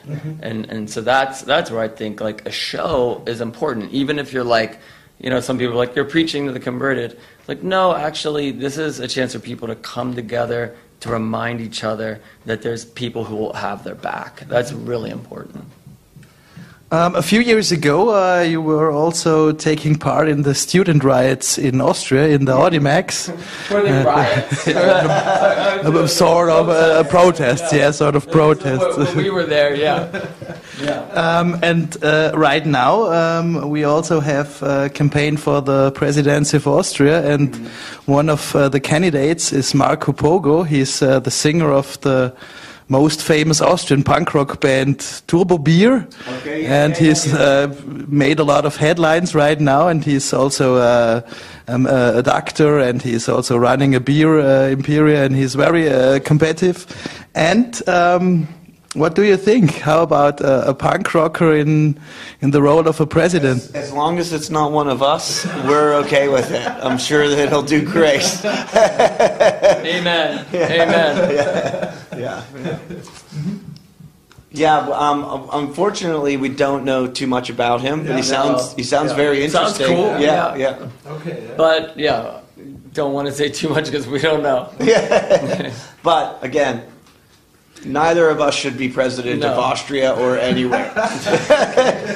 and 0.42 0.66
and 0.68 0.90
so 0.90 1.00
that's 1.02 1.42
that's 1.42 1.70
where 1.70 1.80
I 1.80 1.88
think 1.88 2.20
like 2.20 2.44
a 2.46 2.50
show 2.50 3.22
is 3.26 3.40
important, 3.40 3.92
even 3.92 4.18
if 4.18 4.32
you're 4.32 4.50
like, 4.58 4.80
you 5.22 5.30
know, 5.30 5.40
some 5.40 5.56
people 5.56 5.74
are 5.74 5.76
like 5.76 5.94
you're 5.94 6.04
preaching 6.04 6.46
to 6.46 6.52
the 6.52 6.60
converted. 6.60 7.18
Like, 7.46 7.62
no, 7.62 7.94
actually, 7.94 8.50
this 8.50 8.76
is 8.76 8.98
a 9.00 9.06
chance 9.06 9.32
for 9.32 9.38
people 9.38 9.68
to 9.68 9.76
come 9.76 10.14
together 10.14 10.76
to 11.00 11.10
remind 11.10 11.60
each 11.60 11.84
other 11.84 12.20
that 12.44 12.62
there's 12.62 12.84
people 12.84 13.24
who 13.24 13.36
will 13.36 13.52
have 13.52 13.84
their 13.84 13.94
back. 13.94 14.40
That's 14.48 14.72
really 14.72 15.10
important. 15.10 15.64
Um, 16.92 17.14
a 17.14 17.22
few 17.22 17.40
years 17.40 17.72
ago, 17.72 18.10
uh, 18.10 18.42
you 18.42 18.60
were 18.60 18.90
also 18.90 19.50
taking 19.52 19.96
part 19.96 20.28
in 20.28 20.42
the 20.42 20.54
student 20.54 21.02
riots 21.02 21.56
in 21.56 21.80
Austria 21.80 22.28
in 22.28 22.44
the 22.44 22.52
Audimax. 22.52 23.30
Were 23.70 23.80
they 23.80 24.04
riots? 24.04 24.66
A 26.02 26.06
sort 26.06 26.50
of 26.50 26.68
a, 26.68 27.00
a 27.00 27.04
protest, 27.04 27.72
yeah, 27.72 27.92
sort 27.92 28.14
of 28.14 28.30
protest. 28.30 29.16
we 29.16 29.30
were 29.30 29.44
there, 29.46 29.74
yeah. 29.74 30.06
Yeah. 30.82 31.00
Um, 31.12 31.58
and 31.62 31.96
uh, 32.02 32.32
right 32.34 32.66
now, 32.66 33.12
um, 33.12 33.70
we 33.70 33.84
also 33.84 34.20
have 34.20 34.62
a 34.62 34.90
campaign 34.90 35.36
for 35.36 35.62
the 35.62 35.92
presidency 35.92 36.56
of 36.56 36.66
Austria, 36.66 37.24
and 37.32 37.54
one 38.06 38.28
of 38.28 38.54
uh, 38.56 38.68
the 38.68 38.80
candidates 38.80 39.52
is 39.52 39.74
Marco 39.74 40.12
Pogo. 40.12 40.66
He's 40.66 41.00
uh, 41.00 41.20
the 41.20 41.30
singer 41.30 41.70
of 41.70 42.00
the 42.00 42.34
most 42.92 43.22
famous 43.22 43.60
Austrian 43.60 44.02
punk 44.04 44.34
rock 44.34 44.60
band 44.60 44.98
Turbobier, 45.26 46.06
Okay, 46.38 46.62
yeah, 46.62 46.84
and 46.84 46.92
yeah, 46.92 47.00
he's 47.00 47.26
yeah. 47.26 47.38
uh, 47.40 47.74
made 48.08 48.38
a 48.38 48.44
lot 48.44 48.64
of 48.64 48.76
headlines 48.76 49.34
right 49.34 49.60
now, 49.60 49.88
and 49.88 50.04
he's 50.04 50.32
also 50.32 50.76
uh, 50.76 51.20
um, 51.68 51.86
a 51.86 52.18
a 52.18 52.22
doctor, 52.22 52.78
and 52.78 53.02
he's 53.02 53.28
also 53.28 53.56
running 53.56 53.94
a 53.94 54.00
beer 54.00 54.40
uh, 54.40 54.68
imperia, 54.68 55.24
and 55.24 55.34
he's 55.34 55.54
very 55.56 55.88
uh, 55.88 56.20
competitive. 56.20 56.86
And 57.34 57.80
um, 57.88 58.46
what 58.94 59.14
do 59.14 59.22
you 59.22 59.36
think? 59.38 59.78
How 59.78 60.02
about 60.02 60.42
uh, 60.42 60.64
a 60.66 60.74
punk 60.74 61.14
rocker 61.14 61.54
in 61.54 61.98
in 62.42 62.50
the 62.50 62.60
role 62.60 62.86
of 62.88 63.00
a 63.00 63.06
president? 63.06 63.70
As 63.74 63.92
long 63.92 64.18
as 64.18 64.32
it's 64.32 64.50
not 64.50 64.72
one 64.72 64.88
of 64.88 65.02
us, 65.02 65.46
we're 65.66 65.94
okay 66.04 66.28
with 66.28 66.50
it. 66.50 66.66
I'm 66.66 66.98
sure 66.98 67.28
that 67.28 67.38
it'll 67.38 67.62
do 67.62 67.82
great. 67.84 68.24
Amen. 69.86 70.46
Amen. 70.54 71.98
Yeah. 72.12 72.18
Yeah, 72.18 72.44
yeah. 74.50 74.84
but, 74.86 74.92
um, 75.00 75.48
unfortunately, 75.52 76.36
we 76.36 76.50
don't 76.50 76.84
know 76.84 77.06
too 77.06 77.26
much 77.26 77.48
about 77.48 77.80
him, 77.80 78.04
but 78.06 78.16
he 78.16 78.22
sounds 78.22 78.74
he 78.74 78.82
sounds 78.82 79.10
Yeah. 79.10 79.16
very 79.16 79.48
Sounds 79.48 79.80
interesting. 79.80 79.96
cool, 79.96 80.20
Yeah, 80.20 80.54
yeah. 80.56 80.88
yeah. 81.26 81.54
But 81.56 81.98
yeah, 81.98 82.40
don't 82.92 83.14
want 83.14 83.28
to 83.28 83.34
say 83.34 83.48
too 83.48 83.70
much 83.70 83.86
because 83.86 84.06
we 84.06 84.18
don't 84.18 84.42
know. 84.42 84.68
Yeah. 84.80 85.72
But 86.02 86.38
again, 86.42 86.82
neither 87.84 88.28
of 88.28 88.40
us 88.40 88.54
should 88.54 88.76
be 88.76 88.88
president 88.88 89.44
of 89.44 89.58
Austria 89.58 90.12
or 90.12 90.36
anywhere. 90.36 90.92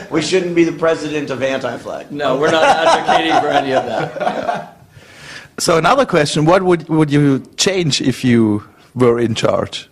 we 0.11 0.23
shouldn't 0.23 0.55
be 0.55 0.64
the 0.64 0.73
president 0.73 1.31
of 1.31 1.43
anti-flag. 1.43 2.11
No, 2.11 2.39
we're 2.39 2.51
not 2.51 2.64
advocating 2.64 3.33
for 3.41 3.49
any 3.49 3.73
of 3.73 3.85
that. 3.87 4.77
So 5.59 5.79
another 5.79 6.07
question: 6.07 6.45
What 6.45 6.62
would 6.62 6.89
would 6.89 7.11
you 7.11 7.43
change 7.57 8.01
if 8.01 8.25
you 8.25 8.62
were 8.95 9.19
in 9.19 9.35
charge, 9.35 9.89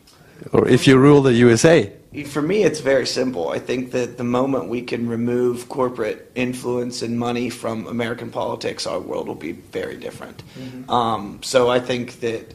or 0.53 0.68
if 0.68 0.87
you 0.87 0.99
rule 0.99 1.22
the 1.22 1.33
USA? 1.33 1.91
For 2.27 2.43
me, 2.43 2.62
it's 2.62 2.79
very 2.79 3.07
simple. 3.07 3.49
I 3.49 3.59
think 3.59 3.91
that 3.91 4.18
the 4.18 4.25
moment 4.25 4.68
we 4.68 4.83
can 4.83 5.09
remove 5.09 5.68
corporate 5.68 6.31
influence 6.37 7.03
and 7.03 7.18
money 7.18 7.51
from 7.51 7.89
American 7.89 8.31
politics, 8.31 8.87
our 8.87 9.01
world 9.01 9.27
will 9.27 9.35
be 9.35 9.51
very 9.51 9.97
different. 9.97 10.41
Um, 10.89 11.41
so 11.43 11.68
I 11.68 11.81
think 11.81 12.20
that 12.20 12.55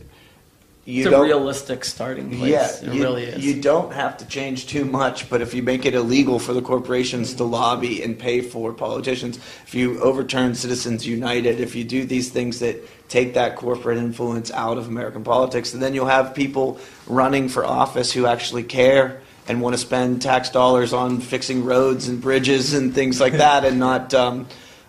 you 0.89 1.05
It's 1.05 1.15
a 1.15 1.21
realistic 1.21 1.85
starting 1.85 2.29
place. 2.35 2.49
yeah, 2.49 2.89
it 2.89 2.95
you, 2.95 3.03
really 3.03 3.23
is. 3.25 3.45
you 3.45 3.61
don't 3.61 3.93
have 3.93 4.17
to 4.17 4.25
change 4.27 4.65
too 4.67 4.85
much, 4.85 5.29
but 5.29 5.41
if 5.41 5.53
you 5.53 5.61
make 5.61 5.85
it 5.85 5.93
illegal 5.93 6.39
for 6.39 6.53
the 6.53 6.61
corporations 6.63 7.35
to 7.35 7.43
lobby 7.43 8.01
and 8.01 8.17
pay 8.17 8.41
for 8.41 8.73
politicians, 8.73 9.37
if 9.37 9.75
you 9.75 9.99
overturn 10.01 10.55
Citizens 10.55 11.05
United, 11.05 11.59
if 11.59 11.75
you 11.75 11.83
do 11.83 12.05
these 12.05 12.29
things 12.29 12.59
that 12.59 12.77
take 13.07 13.35
that 13.35 13.55
corporate 13.55 13.99
influence 13.99 14.51
out 14.51 14.79
of 14.79 14.87
American 14.87 15.23
politics, 15.23 15.73
and 15.73 15.81
then 15.81 15.93
you'll 15.93 16.07
have 16.07 16.33
people 16.33 16.79
running 17.05 17.49
for 17.49 17.63
office 17.63 18.11
who 18.11 18.25
actually 18.25 18.63
care 18.63 19.21
and 19.47 19.61
want 19.61 19.75
to 19.75 19.77
spend 19.79 20.21
tax 20.23 20.49
dollars 20.49 20.91
on 20.91 21.21
fixing 21.21 21.65
roads 21.65 22.07
and 22.07 22.19
bridges 22.19 22.73
and 22.73 22.95
things 22.95 23.19
like 23.21 23.33
that, 23.45 23.63
and 23.63 23.77
not 23.79 24.11
um, 24.15 24.47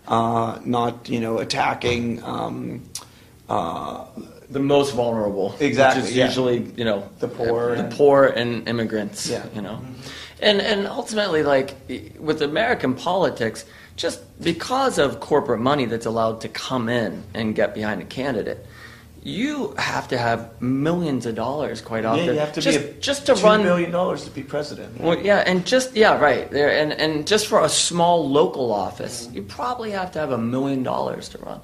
uh, 0.08 0.58
not 0.64 1.10
you 1.10 1.20
know 1.20 1.38
attacking. 1.38 2.22
Um, 2.24 2.88
uh, 3.50 4.06
the 4.50 4.60
most 4.60 4.94
vulnerable, 4.94 5.54
Exactly, 5.60 6.02
which 6.02 6.10
is 6.10 6.16
yeah. 6.16 6.26
usually 6.26 6.72
you 6.76 6.84
know 6.84 7.08
The 7.20 7.28
poor 7.28 7.76
the 7.76 7.84
and- 7.84 7.92
poor 7.92 8.26
and 8.26 8.68
immigrants. 8.68 9.28
Yeah. 9.28 9.44
you 9.54 9.62
know, 9.62 9.80
and 10.40 10.60
and 10.60 10.86
ultimately, 10.86 11.42
like 11.42 11.74
with 12.18 12.42
American 12.42 12.94
politics, 12.94 13.64
just 13.96 14.20
because 14.42 14.98
of 14.98 15.20
corporate 15.20 15.60
money 15.60 15.84
that's 15.86 16.06
allowed 16.06 16.40
to 16.40 16.48
come 16.48 16.88
in 16.88 17.22
and 17.34 17.54
get 17.54 17.74
behind 17.74 18.02
a 18.02 18.06
candidate. 18.06 18.66
You 19.22 19.74
have 19.76 20.08
to 20.08 20.16
have 20.16 20.48
millions 20.62 21.26
of 21.26 21.34
dollars 21.34 21.82
quite 21.82 22.06
often 22.06 22.24
yeah, 22.24 22.32
you 22.32 22.38
have 22.38 22.54
to 22.54 22.62
just, 22.62 22.78
be 22.78 22.84
a 22.86 22.92
just 22.94 23.26
to 23.26 23.34
2 23.34 23.42
run 23.44 23.62
billion 23.62 23.90
dollars 23.90 24.24
to 24.24 24.30
be 24.30 24.42
president. 24.42 24.98
Well, 24.98 25.18
yeah, 25.20 25.44
and 25.46 25.66
just 25.66 25.94
yeah, 25.94 26.18
right 26.18 26.50
there, 26.50 26.70
and 26.70 26.90
and 26.94 27.26
just 27.26 27.46
for 27.46 27.60
a 27.62 27.68
small 27.68 28.26
local 28.30 28.72
office, 28.72 29.28
you 29.34 29.42
probably 29.42 29.90
have 29.90 30.10
to 30.12 30.18
have 30.18 30.32
a 30.32 30.38
million 30.38 30.82
dollars 30.82 31.28
to 31.30 31.38
run. 31.38 31.60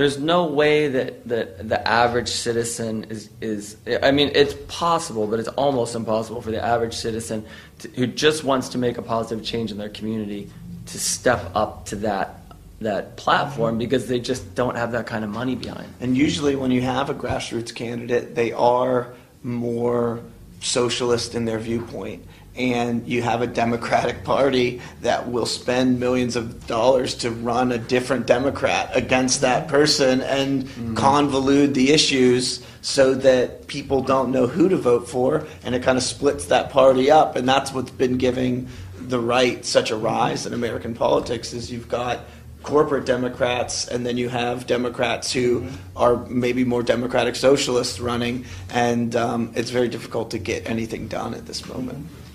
There's 0.00 0.18
no 0.18 0.46
way 0.46 0.88
that, 0.88 1.28
that 1.28 1.68
the 1.68 1.86
average 1.86 2.30
citizen 2.30 3.04
is 3.10 3.28
is. 3.42 3.76
I 4.02 4.12
mean, 4.12 4.30
it's 4.34 4.54
possible, 4.66 5.26
but 5.26 5.38
it's 5.38 5.48
almost 5.48 5.94
impossible 5.94 6.40
for 6.40 6.50
the 6.50 6.64
average 6.64 6.94
citizen 6.94 7.44
to, 7.80 7.88
who 7.88 8.06
just 8.06 8.42
wants 8.42 8.70
to 8.70 8.78
make 8.78 8.96
a 8.96 9.02
positive 9.02 9.44
change 9.44 9.70
in 9.70 9.76
their 9.76 9.90
community 9.90 10.50
to 10.86 10.98
step 10.98 11.50
up 11.54 11.84
to 11.88 11.96
that 11.96 12.40
that 12.80 13.18
platform 13.18 13.76
because 13.76 14.08
they 14.08 14.20
just 14.20 14.54
don't 14.54 14.74
have 14.74 14.92
that 14.92 15.06
kind 15.06 15.22
of 15.22 15.28
money 15.28 15.54
behind. 15.54 15.92
And 16.00 16.16
usually, 16.16 16.56
when 16.56 16.70
you 16.70 16.80
have 16.80 17.10
a 17.10 17.14
grassroots 17.14 17.74
candidate, 17.74 18.34
they 18.34 18.52
are 18.52 19.12
more 19.42 20.22
socialist 20.62 21.34
in 21.34 21.44
their 21.44 21.58
viewpoint. 21.58 22.24
And 22.56 23.06
you 23.06 23.22
have 23.22 23.42
a 23.42 23.46
Democratic 23.46 24.24
Party 24.24 24.82
that 25.02 25.30
will 25.30 25.46
spend 25.46 26.00
millions 26.00 26.36
of 26.36 26.66
dollars 26.66 27.14
to 27.16 27.30
run 27.30 27.72
a 27.72 27.78
different 27.78 28.26
Democrat 28.26 28.90
against 28.94 29.40
that 29.42 29.68
person 29.68 30.20
and 30.20 30.64
mm-hmm. 30.64 30.94
convolute 30.94 31.74
the 31.74 31.92
issues 31.92 32.64
so 32.82 33.14
that 33.14 33.66
people 33.68 34.02
don't 34.02 34.32
know 34.32 34.46
who 34.46 34.68
to 34.68 34.76
vote 34.76 35.08
for. 35.08 35.46
And 35.62 35.74
it 35.74 35.82
kind 35.82 35.96
of 35.96 36.04
splits 36.04 36.46
that 36.46 36.70
party 36.70 37.10
up. 37.10 37.36
And 37.36 37.48
that's 37.48 37.72
what's 37.72 37.92
been 37.92 38.18
giving 38.18 38.68
the 38.98 39.20
right 39.20 39.64
such 39.64 39.90
a 39.90 39.96
rise 39.96 40.46
in 40.46 40.52
American 40.52 40.94
politics 40.94 41.52
is 41.52 41.70
you've 41.70 41.88
got 41.88 42.20
corporate 42.62 43.06
Democrats, 43.06 43.88
and 43.88 44.04
then 44.04 44.16
you 44.16 44.28
have 44.28 44.66
Democrats 44.66 45.32
who 45.32 45.60
mm-hmm. 45.60 45.76
are 45.96 46.16
maybe 46.26 46.64
more 46.64 46.82
democratic 46.82 47.36
socialists 47.36 48.00
running, 48.00 48.44
and 48.70 49.16
um, 49.16 49.52
it's 49.54 49.70
very 49.70 49.88
difficult 49.88 50.30
to 50.30 50.38
get 50.38 50.68
anything 50.68 51.08
done 51.08 51.34
at 51.34 51.46
this 51.46 51.66
moment. 51.66 51.98
Mm-hmm. 51.98 52.29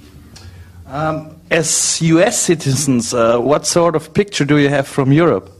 Um, 0.88 1.36
as 1.49 2.01
U.S. 2.01 2.39
citizens, 2.41 3.13
uh, 3.13 3.39
what 3.39 3.65
sort 3.65 3.95
of 3.95 4.13
picture 4.13 4.45
do 4.45 4.57
you 4.57 4.69
have 4.69 4.88
from 4.88 5.11
Europe? 5.11 5.51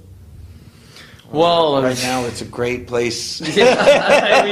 Well, 1.32 1.82
Right 1.82 2.02
now, 2.02 2.24
it's 2.26 2.42
a 2.42 2.46
great 2.46 2.88
place. 2.88 3.42
I 3.46 4.44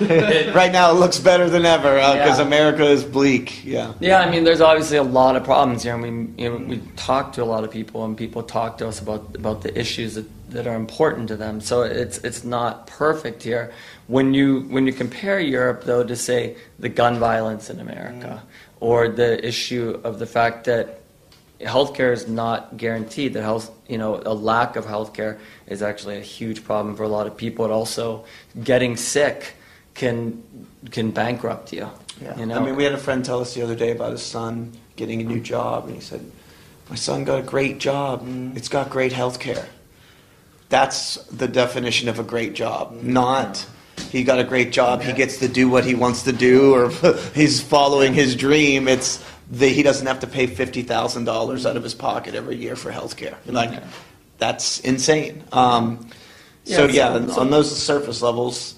mean, 0.00 0.54
right 0.54 0.72
now, 0.72 0.90
it 0.90 0.94
looks 0.94 1.18
better 1.18 1.48
than 1.48 1.64
ever 1.64 1.94
because 1.94 2.38
Yeah. 2.38 2.46
America 2.46 2.84
is 2.84 3.04
bleak. 3.04 3.64
Yeah. 3.64 3.92
Yeah, 4.00 4.20
I 4.20 4.30
mean, 4.30 4.42
there's 4.44 4.60
obviously 4.60 4.96
a 4.96 5.02
lot 5.04 5.36
of 5.36 5.44
problems 5.44 5.84
here, 5.84 5.94
and 5.94 6.02
we 6.02 6.42
you 6.42 6.50
know, 6.50 6.56
we 6.56 6.78
talk 6.96 7.32
to 7.34 7.42
a 7.42 7.44
lot 7.44 7.62
of 7.62 7.70
people, 7.70 8.04
and 8.04 8.16
people 8.16 8.42
talk 8.42 8.78
to 8.78 8.88
us 8.88 9.00
about 9.00 9.36
about 9.36 9.62
the 9.62 9.78
issues 9.78 10.14
that, 10.14 10.26
that 10.50 10.66
are 10.66 10.74
important 10.74 11.28
to 11.28 11.36
them. 11.36 11.60
So 11.60 11.82
it's 11.82 12.18
it's 12.18 12.42
not 12.42 12.86
perfect 12.88 13.42
here. 13.44 13.72
When 14.08 14.34
you 14.34 14.62
when 14.70 14.86
you 14.86 14.92
compare 14.92 15.38
Europe, 15.38 15.84
though, 15.84 16.02
to 16.04 16.16
say 16.16 16.56
the 16.80 16.88
gun 16.88 17.18
violence 17.18 17.70
in 17.70 17.78
America, 17.80 18.42
or 18.80 19.08
the 19.08 19.44
issue 19.46 20.00
of 20.04 20.18
the 20.18 20.26
fact 20.26 20.64
that 20.64 21.00
healthcare 21.60 22.12
is 22.12 22.28
not 22.28 22.76
guaranteed. 22.76 23.32
That 23.34 23.42
health, 23.42 23.70
you 23.88 23.98
know, 23.98 24.20
a 24.24 24.34
lack 24.34 24.76
of 24.76 24.84
healthcare 24.84 25.38
is 25.66 25.82
actually 25.82 26.16
a 26.18 26.20
huge 26.20 26.64
problem 26.64 26.96
for 26.96 27.02
a 27.02 27.08
lot 27.08 27.26
of 27.26 27.36
people. 27.36 27.64
And 27.64 27.72
also, 27.72 28.24
getting 28.62 28.96
sick 28.96 29.54
can 29.94 30.42
can 30.90 31.10
bankrupt 31.10 31.72
you. 31.72 31.88
Yeah. 32.20 32.38
You 32.38 32.46
know, 32.46 32.56
I 32.56 32.64
mean, 32.64 32.76
we 32.76 32.84
had 32.84 32.92
a 32.92 32.98
friend 32.98 33.24
tell 33.24 33.40
us 33.40 33.54
the 33.54 33.62
other 33.62 33.74
day 33.74 33.90
about 33.90 34.12
his 34.12 34.22
son 34.22 34.72
getting 34.96 35.20
a 35.20 35.24
new 35.24 35.40
job, 35.40 35.86
and 35.86 35.94
he 35.94 36.00
said, 36.00 36.30
"My 36.88 36.96
son 36.96 37.24
got 37.24 37.38
a 37.38 37.42
great 37.42 37.78
job. 37.78 38.26
Mm. 38.26 38.56
It's 38.56 38.68
got 38.68 38.90
great 38.90 39.12
healthcare." 39.12 39.66
That's 40.68 41.16
the 41.26 41.46
definition 41.46 42.08
of 42.08 42.18
a 42.18 42.24
great 42.24 42.54
job, 42.54 42.98
not 43.02 43.66
he 44.10 44.22
got 44.24 44.38
a 44.38 44.44
great 44.44 44.72
job. 44.72 45.02
He 45.02 45.12
gets 45.12 45.38
to 45.38 45.48
do 45.48 45.68
what 45.68 45.84
he 45.84 45.94
wants 45.94 46.22
to 46.24 46.32
do, 46.32 46.74
or 46.74 46.90
he's 47.34 47.60
following 47.60 48.14
his 48.14 48.34
dream. 48.36 48.88
It's 48.88 49.24
that 49.52 49.68
he 49.68 49.82
doesn't 49.82 50.06
have 50.06 50.20
to 50.20 50.26
pay 50.26 50.46
fifty 50.46 50.82
thousand 50.82 51.24
dollars 51.24 51.66
out 51.66 51.76
of 51.76 51.82
his 51.82 51.94
pocket 51.94 52.34
every 52.34 52.56
year 52.56 52.76
for 52.76 52.90
health 52.90 53.16
care. 53.16 53.36
Like, 53.46 53.82
that's 54.38 54.80
insane. 54.80 55.44
Um, 55.52 56.08
so 56.64 56.86
Yeah, 56.86 57.12
yeah, 57.12 57.16
it's- 57.22 57.38
on 57.38 57.50
those 57.50 57.74
surface 57.76 58.22
levels, 58.22 58.74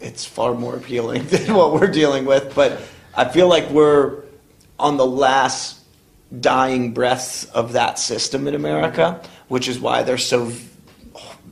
it's 0.00 0.24
far 0.24 0.54
more 0.54 0.76
appealing 0.76 1.26
than 1.28 1.54
what 1.54 1.72
we're 1.72 1.88
dealing 1.90 2.24
with. 2.24 2.54
But 2.54 2.80
I 3.14 3.24
feel 3.26 3.48
like 3.48 3.68
we're 3.70 4.22
on 4.78 4.96
the 4.96 5.06
last 5.06 5.78
dying 6.40 6.92
breaths 6.92 7.44
of 7.46 7.72
that 7.72 7.98
system 7.98 8.46
in 8.48 8.54
America, 8.54 9.20
which 9.48 9.68
is 9.68 9.78
why 9.78 10.02
they're 10.02 10.18
so 10.18 10.52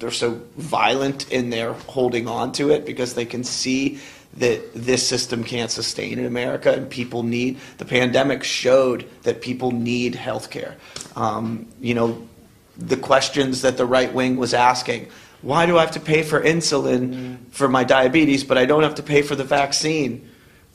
they're 0.04 0.10
so 0.10 0.38
violent 0.58 1.32
in 1.32 1.48
their 1.48 1.72
holding 1.72 2.28
on 2.28 2.52
to 2.52 2.70
it 2.70 2.84
because 2.84 3.14
they 3.14 3.24
can 3.24 3.42
see 3.42 3.98
that 4.36 4.74
this 4.74 5.08
system 5.08 5.42
can't 5.42 5.70
sustain 5.70 6.18
in 6.18 6.26
America 6.26 6.70
and 6.70 6.90
people 6.90 7.22
need 7.22 7.58
the 7.78 7.86
pandemic 7.86 8.44
showed 8.44 9.08
that 9.22 9.40
people 9.40 9.70
need 9.70 10.14
health 10.14 10.50
care. 10.50 10.76
Um, 11.16 11.66
you 11.80 11.94
know, 11.94 12.28
the 12.76 12.98
questions 12.98 13.62
that 13.62 13.78
the 13.78 13.86
right 13.86 14.12
wing 14.12 14.36
was 14.36 14.52
asking. 14.52 15.08
Why 15.40 15.64
do 15.64 15.78
I 15.78 15.80
have 15.80 15.92
to 15.92 16.00
pay 16.00 16.22
for 16.22 16.38
insulin 16.38 17.38
for 17.50 17.66
my 17.66 17.84
diabetes, 17.84 18.44
but 18.44 18.58
I 18.58 18.66
don't 18.66 18.82
have 18.82 18.96
to 18.96 19.02
pay 19.02 19.22
for 19.22 19.34
the 19.34 19.44
vaccine? 19.44 20.30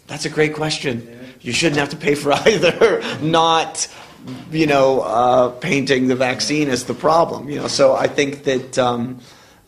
That's 0.07 0.25
a 0.25 0.30
great 0.32 0.55
question. 0.55 1.38
You 1.41 1.53
shouldn't 1.53 1.77
have 1.77 1.89
to 1.89 1.97
pay 1.97 2.15
for 2.15 2.34
either. 2.47 3.03
Not, 3.21 3.88
you 4.51 4.67
know, 4.67 5.01
uh, 5.01 5.49
painting 5.49 6.07
the 6.07 6.15
vaccine 6.15 6.70
as 6.70 6.86
the 6.86 6.93
problem. 6.93 7.49
You 7.49 7.61
know, 7.61 7.67
so 7.67 7.95
I 7.95 8.07
think 8.07 8.43
that, 8.43 8.78
um, 8.78 9.20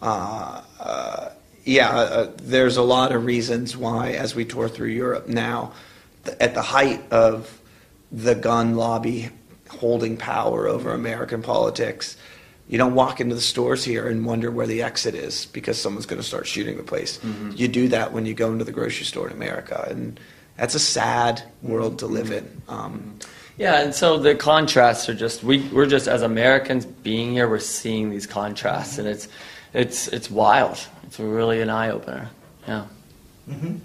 uh, 0.02 0.62
uh, 0.80 1.30
yeah, 1.64 1.90
uh, 1.90 2.32
there's 2.42 2.78
a 2.78 2.82
lot 2.82 3.12
of 3.12 3.26
reasons 3.26 3.78
why, 3.78 4.12
as 4.12 4.36
we 4.36 4.46
tour 4.46 4.68
through 4.68 4.90
Europe 4.90 5.28
now, 5.28 5.74
th- 6.26 6.38
at 6.40 6.54
the 6.54 6.62
height 6.62 7.02
of 7.12 7.60
the 8.12 8.36
gun 8.36 8.76
lobby 8.76 9.30
holding 9.70 10.18
power 10.18 10.68
over 10.68 10.92
American 10.94 11.42
politics. 11.42 12.18
You 12.68 12.78
don't 12.78 12.94
walk 12.94 13.20
into 13.20 13.36
the 13.36 13.42
stores 13.42 13.84
here 13.84 14.08
and 14.08 14.26
wonder 14.26 14.50
where 14.50 14.68
the 14.68 14.82
exit 14.82 15.14
is 15.16 15.46
because 15.48 15.80
someone's 15.82 16.06
going 16.06 16.22
to 16.22 16.28
start 16.28 16.48
shooting 16.48 16.78
the 16.78 16.84
place. 16.84 17.20
You 17.56 17.68
do 17.68 17.88
that 17.90 18.14
when 18.14 18.26
you 18.26 18.34
go 18.34 18.52
into 18.52 18.64
the 18.64 18.72
grocery 18.72 19.06
store 19.06 19.28
in 19.28 19.34
America, 19.34 19.86
and 19.90 20.20
that's 20.58 20.76
a 20.76 20.80
sad 20.80 21.44
world 21.62 22.00
to 22.00 22.06
live 22.06 22.32
in. 22.32 22.62
Um, 22.70 23.20
Yeah, 23.58 23.82
and 23.82 23.94
so 23.94 24.18
the 24.18 24.36
contrasts 24.36 25.10
are 25.10 25.14
just 25.14 25.44
we 25.44 25.60
we're 25.70 25.86
just 25.86 26.08
as 26.08 26.22
Americans 26.22 26.86
being 26.86 27.34
here, 27.34 27.48
we're 27.48 27.60
seeing 27.60 28.10
these 28.10 28.26
contrasts, 28.26 28.98
and 28.98 29.08
it's 29.08 29.28
it's 29.74 30.08
it's 30.08 30.32
wild. 30.32 30.80
It's 31.04 31.20
really 31.20 31.62
an 31.62 31.70
eye 31.70 31.90
opener. 31.90 32.30
Yeah. 32.68 32.86
Mm-hmm. 33.50 33.78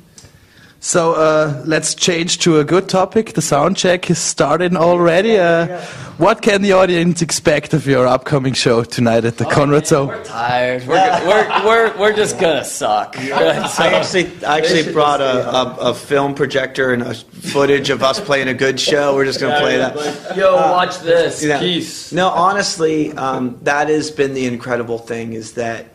So 0.78 1.14
uh, 1.14 1.62
let's 1.66 1.94
change 1.94 2.38
to 2.40 2.58
a 2.60 2.64
good 2.64 2.88
topic. 2.88 3.32
The 3.32 3.42
sound 3.42 3.76
check 3.76 4.08
is 4.10 4.18
starting 4.18 4.76
already. 4.76 5.36
Uh, 5.36 5.80
what 6.18 6.42
can 6.42 6.62
the 6.62 6.72
audience 6.72 7.22
expect 7.22 7.74
of 7.74 7.86
your 7.86 8.06
upcoming 8.06 8.52
show 8.52 8.84
tonight 8.84 9.24
at 9.24 9.38
the 9.38 9.46
Conrad 9.46 9.86
Sohm? 9.86 10.08
We're 10.08 10.24
tired. 10.24 10.86
We're, 10.86 10.94
we're, 11.26 11.64
we're, 11.66 11.98
we're 11.98 12.16
just 12.16 12.38
gonna 12.38 12.64
suck. 12.64 13.16
So- 13.16 13.20
I 13.34 13.88
actually, 13.94 14.30
I 14.44 14.58
actually 14.58 14.92
brought 14.92 15.20
a, 15.20 15.48
a, 15.50 15.76
a 15.90 15.94
film 15.94 16.34
projector 16.34 16.92
and 16.92 17.02
a 17.02 17.14
footage 17.14 17.90
of 17.90 18.02
us 18.02 18.20
playing 18.20 18.48
a 18.48 18.54
good 18.54 18.78
show. 18.78 19.14
We're 19.16 19.24
just 19.24 19.40
going 19.40 19.54
to 19.54 19.60
play 19.60 19.78
that. 19.78 20.36
Yo, 20.36 20.54
watch 20.54 21.00
this. 21.00 21.42
Yeah. 21.42 21.58
Peace. 21.58 22.12
No, 22.12 22.28
honestly, 22.28 23.12
um, 23.12 23.58
that 23.62 23.88
has 23.88 24.10
been 24.10 24.34
the 24.34 24.46
incredible 24.46 24.98
thing 24.98 25.32
is 25.32 25.54
that 25.54 25.86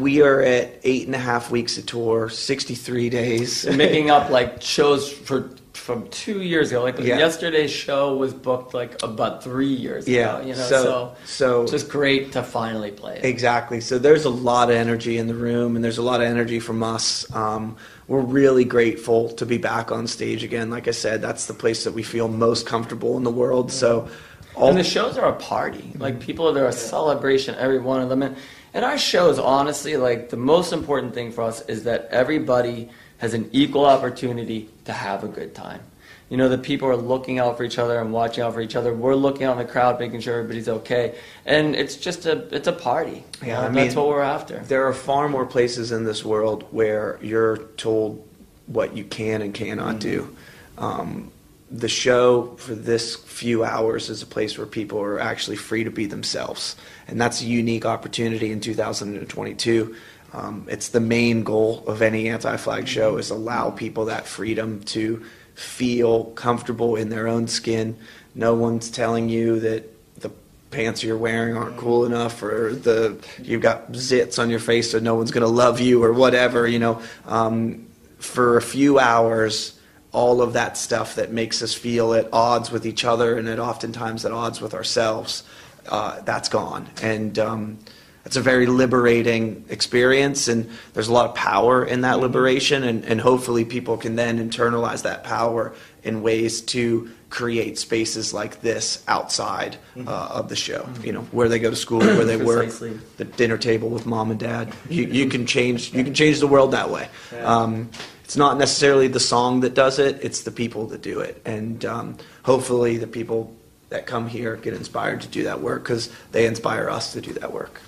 we 0.00 0.22
are 0.22 0.40
at 0.40 0.80
eight 0.82 1.06
and 1.06 1.14
a 1.14 1.18
half 1.18 1.50
weeks 1.50 1.78
of 1.78 1.86
tour, 1.86 2.28
63 2.28 3.10
days. 3.10 3.64
Making 3.76 4.10
up 4.10 4.28
like 4.30 4.60
shows 4.60 5.12
for 5.12 5.50
from 5.74 6.08
two 6.08 6.40
years 6.40 6.70
ago. 6.70 6.82
Like 6.82 6.98
Yeah. 6.98 7.18
yesterday's 7.18 7.70
show 7.70 8.16
was 8.16 8.32
booked 8.32 8.72
like 8.74 9.02
about 9.02 9.44
three 9.44 9.66
years 9.66 10.08
Yeah, 10.08 10.38
ago. 10.38 10.46
You 10.46 10.54
know, 10.54 10.62
so- 10.62 10.82
so, 10.84 11.14
so- 11.26 11.62
it's 11.62 11.72
just 11.72 11.88
great 11.90 12.32
to 12.32 12.42
finally 12.42 12.90
play 12.90 13.18
it. 13.18 13.24
Exactly. 13.24 13.80
So 13.80 13.98
there's 13.98 14.24
a 14.24 14.30
lot 14.30 14.70
of 14.70 14.76
energy 14.76 15.18
in 15.18 15.26
the 15.26 15.34
room, 15.34 15.76
and 15.76 15.84
there's 15.84 15.98
a 15.98 16.02
lot 16.02 16.20
of 16.22 16.26
energy 16.26 16.58
from 16.58 16.82
us. 16.82 17.26
Um, 17.34 17.76
we're 18.08 18.20
really 18.20 18.64
grateful 18.64 19.28
to 19.34 19.44
be 19.46 19.58
back 19.58 19.92
on 19.92 20.06
stage 20.06 20.42
again. 20.42 20.70
Like 20.70 20.88
I 20.88 20.92
said, 20.92 21.20
that's 21.20 21.46
the 21.46 21.54
place 21.54 21.84
that 21.84 21.92
we 21.92 22.02
feel 22.02 22.28
most 22.28 22.66
comfortable 22.66 23.16
in 23.18 23.22
the 23.24 23.30
world. 23.30 23.70
So, 23.70 24.08
all 24.54 24.68
And 24.70 24.78
the 24.78 24.84
shows 24.84 25.18
are 25.18 25.26
a 25.28 25.34
party. 25.36 25.92
Like 25.98 26.18
people, 26.20 26.50
they're 26.52 26.66
a 26.66 26.72
celebration, 26.72 27.56
every 27.56 27.78
one 27.80 28.00
of 28.00 28.08
them. 28.08 28.22
And, 28.22 28.36
and 28.74 28.84
our 28.84 28.98
shows, 28.98 29.38
honestly, 29.38 29.96
like 29.96 30.30
the 30.30 30.36
most 30.36 30.72
important 30.72 31.14
thing 31.14 31.30
for 31.30 31.42
us 31.42 31.62
is 31.66 31.84
that 31.84 32.08
everybody 32.10 32.90
has 33.18 33.32
an 33.32 33.48
equal 33.52 33.86
opportunity 33.86 34.68
to 34.84 34.92
have 34.92 35.22
a 35.24 35.28
good 35.28 35.54
time. 35.54 35.80
You 36.28 36.38
know, 36.38 36.48
the 36.48 36.58
people 36.58 36.88
are 36.88 36.96
looking 36.96 37.38
out 37.38 37.56
for 37.56 37.64
each 37.64 37.78
other 37.78 38.00
and 38.00 38.12
watching 38.12 38.42
out 38.42 38.54
for 38.54 38.60
each 38.60 38.74
other. 38.74 38.92
We're 38.92 39.14
looking 39.14 39.44
out 39.44 39.52
in 39.52 39.64
the 39.64 39.72
crowd, 39.72 40.00
making 40.00 40.20
sure 40.20 40.38
everybody's 40.38 40.68
okay. 40.68 41.16
And 41.46 41.76
it's 41.76 41.96
just 41.96 42.26
a, 42.26 42.52
it's 42.54 42.66
a 42.66 42.72
party. 42.72 43.22
Yeah, 43.40 43.54
know, 43.54 43.60
I 43.60 43.66
and 43.66 43.76
that's 43.76 43.94
what 43.94 44.08
we're 44.08 44.22
after. 44.22 44.58
There 44.60 44.88
are 44.88 44.92
far 44.92 45.28
more 45.28 45.46
places 45.46 45.92
in 45.92 46.04
this 46.04 46.24
world 46.24 46.66
where 46.72 47.20
you're 47.22 47.58
told 47.76 48.26
what 48.66 48.96
you 48.96 49.04
can 49.04 49.42
and 49.42 49.54
cannot 49.54 50.00
do. 50.00 50.34
Um, 50.78 51.30
the 51.70 51.88
show 51.88 52.56
for 52.56 52.74
this 52.74 53.16
few 53.16 53.64
hours 53.64 54.10
is 54.10 54.22
a 54.22 54.26
place 54.26 54.56
where 54.58 54.66
people 54.66 55.00
are 55.00 55.18
actually 55.18 55.56
free 55.56 55.84
to 55.84 55.90
be 55.90 56.06
themselves, 56.06 56.76
and 57.08 57.20
that's 57.20 57.42
a 57.42 57.46
unique 57.46 57.86
opportunity 57.86 58.52
in 58.52 58.60
2022. 58.60 59.96
Um, 60.32 60.66
it's 60.68 60.88
the 60.88 61.00
main 61.00 61.44
goal 61.44 61.84
of 61.86 62.02
any 62.02 62.28
anti-flag 62.28 62.88
show 62.88 63.18
is 63.18 63.30
allow 63.30 63.70
people 63.70 64.06
that 64.06 64.26
freedom 64.26 64.82
to 64.84 65.24
feel 65.54 66.24
comfortable 66.24 66.96
in 66.96 67.08
their 67.08 67.28
own 67.28 67.46
skin. 67.46 67.96
No 68.34 68.54
one's 68.54 68.90
telling 68.90 69.28
you 69.28 69.60
that 69.60 69.84
the 70.20 70.30
pants 70.70 71.04
you're 71.04 71.16
wearing 71.16 71.56
aren't 71.56 71.76
cool 71.76 72.04
enough 72.04 72.42
or 72.42 72.74
the 72.74 73.16
you've 73.40 73.62
got 73.62 73.92
zits 73.92 74.40
on 74.40 74.50
your 74.50 74.58
face 74.58 74.90
so 74.90 74.98
no 74.98 75.14
one's 75.14 75.30
going 75.30 75.46
to 75.46 75.48
love 75.48 75.80
you 75.80 76.02
or 76.02 76.12
whatever 76.12 76.66
you 76.66 76.80
know 76.80 77.00
um, 77.26 77.86
for 78.18 78.56
a 78.56 78.62
few 78.62 78.98
hours 78.98 79.78
all 80.14 80.40
of 80.40 80.54
that 80.54 80.76
stuff 80.76 81.16
that 81.16 81.32
makes 81.32 81.60
us 81.60 81.74
feel 81.74 82.14
at 82.14 82.28
odds 82.32 82.70
with 82.70 82.86
each 82.86 83.04
other 83.04 83.36
and 83.36 83.48
at 83.48 83.58
oftentimes 83.58 84.24
at 84.24 84.32
odds 84.32 84.60
with 84.60 84.72
ourselves 84.72 85.42
uh, 85.88 86.20
that's 86.22 86.48
gone. 86.48 86.88
And 87.02 87.38
um, 87.38 87.78
it's 88.24 88.36
a 88.36 88.40
very 88.40 88.66
liberating 88.66 89.64
experience 89.68 90.48
and 90.48 90.70
there's 90.94 91.08
a 91.08 91.12
lot 91.12 91.28
of 91.28 91.34
power 91.34 91.84
in 91.84 92.02
that 92.02 92.20
liberation 92.20 92.84
and, 92.84 93.04
and 93.04 93.20
hopefully 93.20 93.64
people 93.64 93.96
can 93.96 94.16
then 94.16 94.38
internalize 94.38 95.02
that 95.02 95.24
power 95.24 95.74
in 96.02 96.22
ways 96.22 96.62
to 96.62 97.10
create 97.28 97.78
spaces 97.78 98.32
like 98.32 98.60
this 98.60 99.02
outside 99.08 99.76
uh, 100.06 100.28
of 100.30 100.48
the 100.48 100.56
show. 100.56 100.88
You 101.02 101.12
know 101.12 101.22
where 101.32 101.48
they 101.48 101.58
go 101.58 101.70
to 101.70 101.76
school 101.76 101.98
where 101.98 102.24
they 102.24 102.36
work 102.36 102.70
the 103.16 103.24
dinner 103.24 103.58
table 103.58 103.88
with 103.88 104.06
mom 104.06 104.30
and 104.30 104.38
dad. 104.38 104.72
You, 104.88 105.04
you 105.04 105.28
can 105.34 105.44
change 105.44 105.92
you 105.92 106.04
can 106.04 106.14
change 106.14 106.38
the 106.38 106.46
world 106.46 106.70
that 106.70 106.90
way. 106.90 107.08
Um, 107.42 107.90
it's 108.24 108.36
not 108.36 108.58
necessarily 108.58 109.08
the 109.08 109.20
song 109.20 109.60
that 109.60 109.74
does 109.74 109.98
it 109.98 110.18
it's 110.22 110.42
the 110.42 110.50
people 110.50 110.86
that 110.86 111.02
do 111.02 111.20
it 111.20 111.40
and 111.44 111.84
um, 111.84 112.16
hopefully 112.42 112.96
the 112.96 113.06
people 113.06 113.54
that 113.90 114.06
come 114.06 114.26
here 114.28 114.56
get 114.56 114.74
inspired 114.74 115.20
to 115.20 115.28
do 115.28 115.44
that 115.44 115.60
work 115.60 115.82
because 115.82 116.10
they 116.32 116.46
inspire 116.46 116.88
us 116.90 117.12
to 117.12 117.20
do 117.20 117.32
that 117.32 117.52
work 117.52 117.80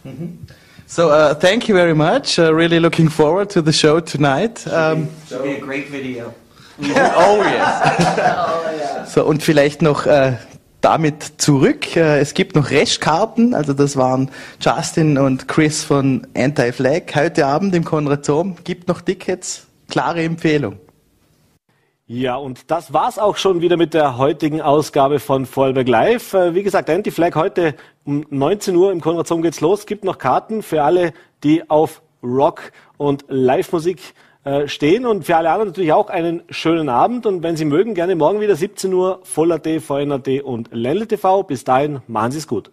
So 0.88 1.10
uh, 1.10 1.34
thank 1.34 1.68
you 1.68 1.74
very 1.74 1.94
much. 1.94 2.38
Uh, 2.38 2.54
really 2.54 2.78
looking 2.78 3.08
forward 3.10 3.50
to 3.50 3.60
the 3.60 3.72
show 3.72 3.98
tonight. 3.98 4.64
Um, 4.68 5.08
Should 5.26 5.42
be 5.42 5.56
a 5.56 5.60
great 5.60 5.88
video. 5.88 6.32
oh 6.80 7.42
yes. 7.42 9.12
So 9.12 9.24
und 9.24 9.42
vielleicht 9.42 9.82
noch 9.82 10.06
äh, 10.06 10.36
damit 10.80 11.40
zurück. 11.40 11.96
Äh, 11.96 12.20
es 12.20 12.34
gibt 12.34 12.54
noch 12.54 12.70
Restkarten. 12.70 13.54
Also 13.54 13.72
das 13.72 13.96
waren 13.96 14.30
Justin 14.60 15.18
und 15.18 15.48
Chris 15.48 15.82
von 15.82 16.26
Anti-Flag 16.36 17.14
heute 17.14 17.46
Abend 17.46 17.74
im 17.74 17.84
Conrad 17.84 18.24
Sohm. 18.24 18.56
Gibt 18.62 18.86
noch 18.88 19.00
Tickets. 19.00 19.66
Klare 19.88 20.22
Empfehlung. 20.22 20.78
Ja, 22.08 22.36
und 22.36 22.70
das 22.70 22.92
war's 22.92 23.18
auch 23.18 23.36
schon 23.36 23.62
wieder 23.62 23.76
mit 23.76 23.92
der 23.92 24.16
heutigen 24.16 24.60
Ausgabe 24.60 25.18
von 25.18 25.44
Vorarlberg 25.44 25.88
Live. 25.88 26.34
Äh, 26.34 26.54
Wie 26.54 26.62
gesagt, 26.62 26.88
Anti-Flag 26.88 27.34
heute 27.34 27.74
um 28.04 28.24
19 28.30 28.76
Uhr 28.76 28.92
im 28.92 29.00
Konrad 29.00 29.26
Zoom 29.26 29.42
geht's 29.42 29.60
los. 29.60 29.86
Gibt 29.86 30.04
noch 30.04 30.18
Karten 30.18 30.62
für 30.62 30.84
alle, 30.84 31.12
die 31.42 31.68
auf 31.68 32.02
Rock 32.22 32.70
und 32.96 33.24
Live-Musik 33.26 34.14
äh, 34.44 34.68
stehen 34.68 35.04
und 35.04 35.24
für 35.24 35.36
alle 35.36 35.50
anderen 35.50 35.70
natürlich 35.70 35.92
auch 35.92 36.08
einen 36.08 36.42
schönen 36.48 36.88
Abend. 36.88 37.26
Und 37.26 37.42
wenn 37.42 37.56
Sie 37.56 37.64
mögen, 37.64 37.94
gerne 37.94 38.14
morgen 38.14 38.40
wieder 38.40 38.54
17 38.54 38.94
Uhr, 38.94 39.18
Voll.at, 39.24 39.66
VNAT 39.66 40.42
und 40.44 40.68
Ländle 40.72 41.08
TV. 41.08 41.42
Bis 41.42 41.64
dahin, 41.64 41.98
machen 42.06 42.30
Sie 42.30 42.38
es 42.38 42.46
gut. 42.46 42.70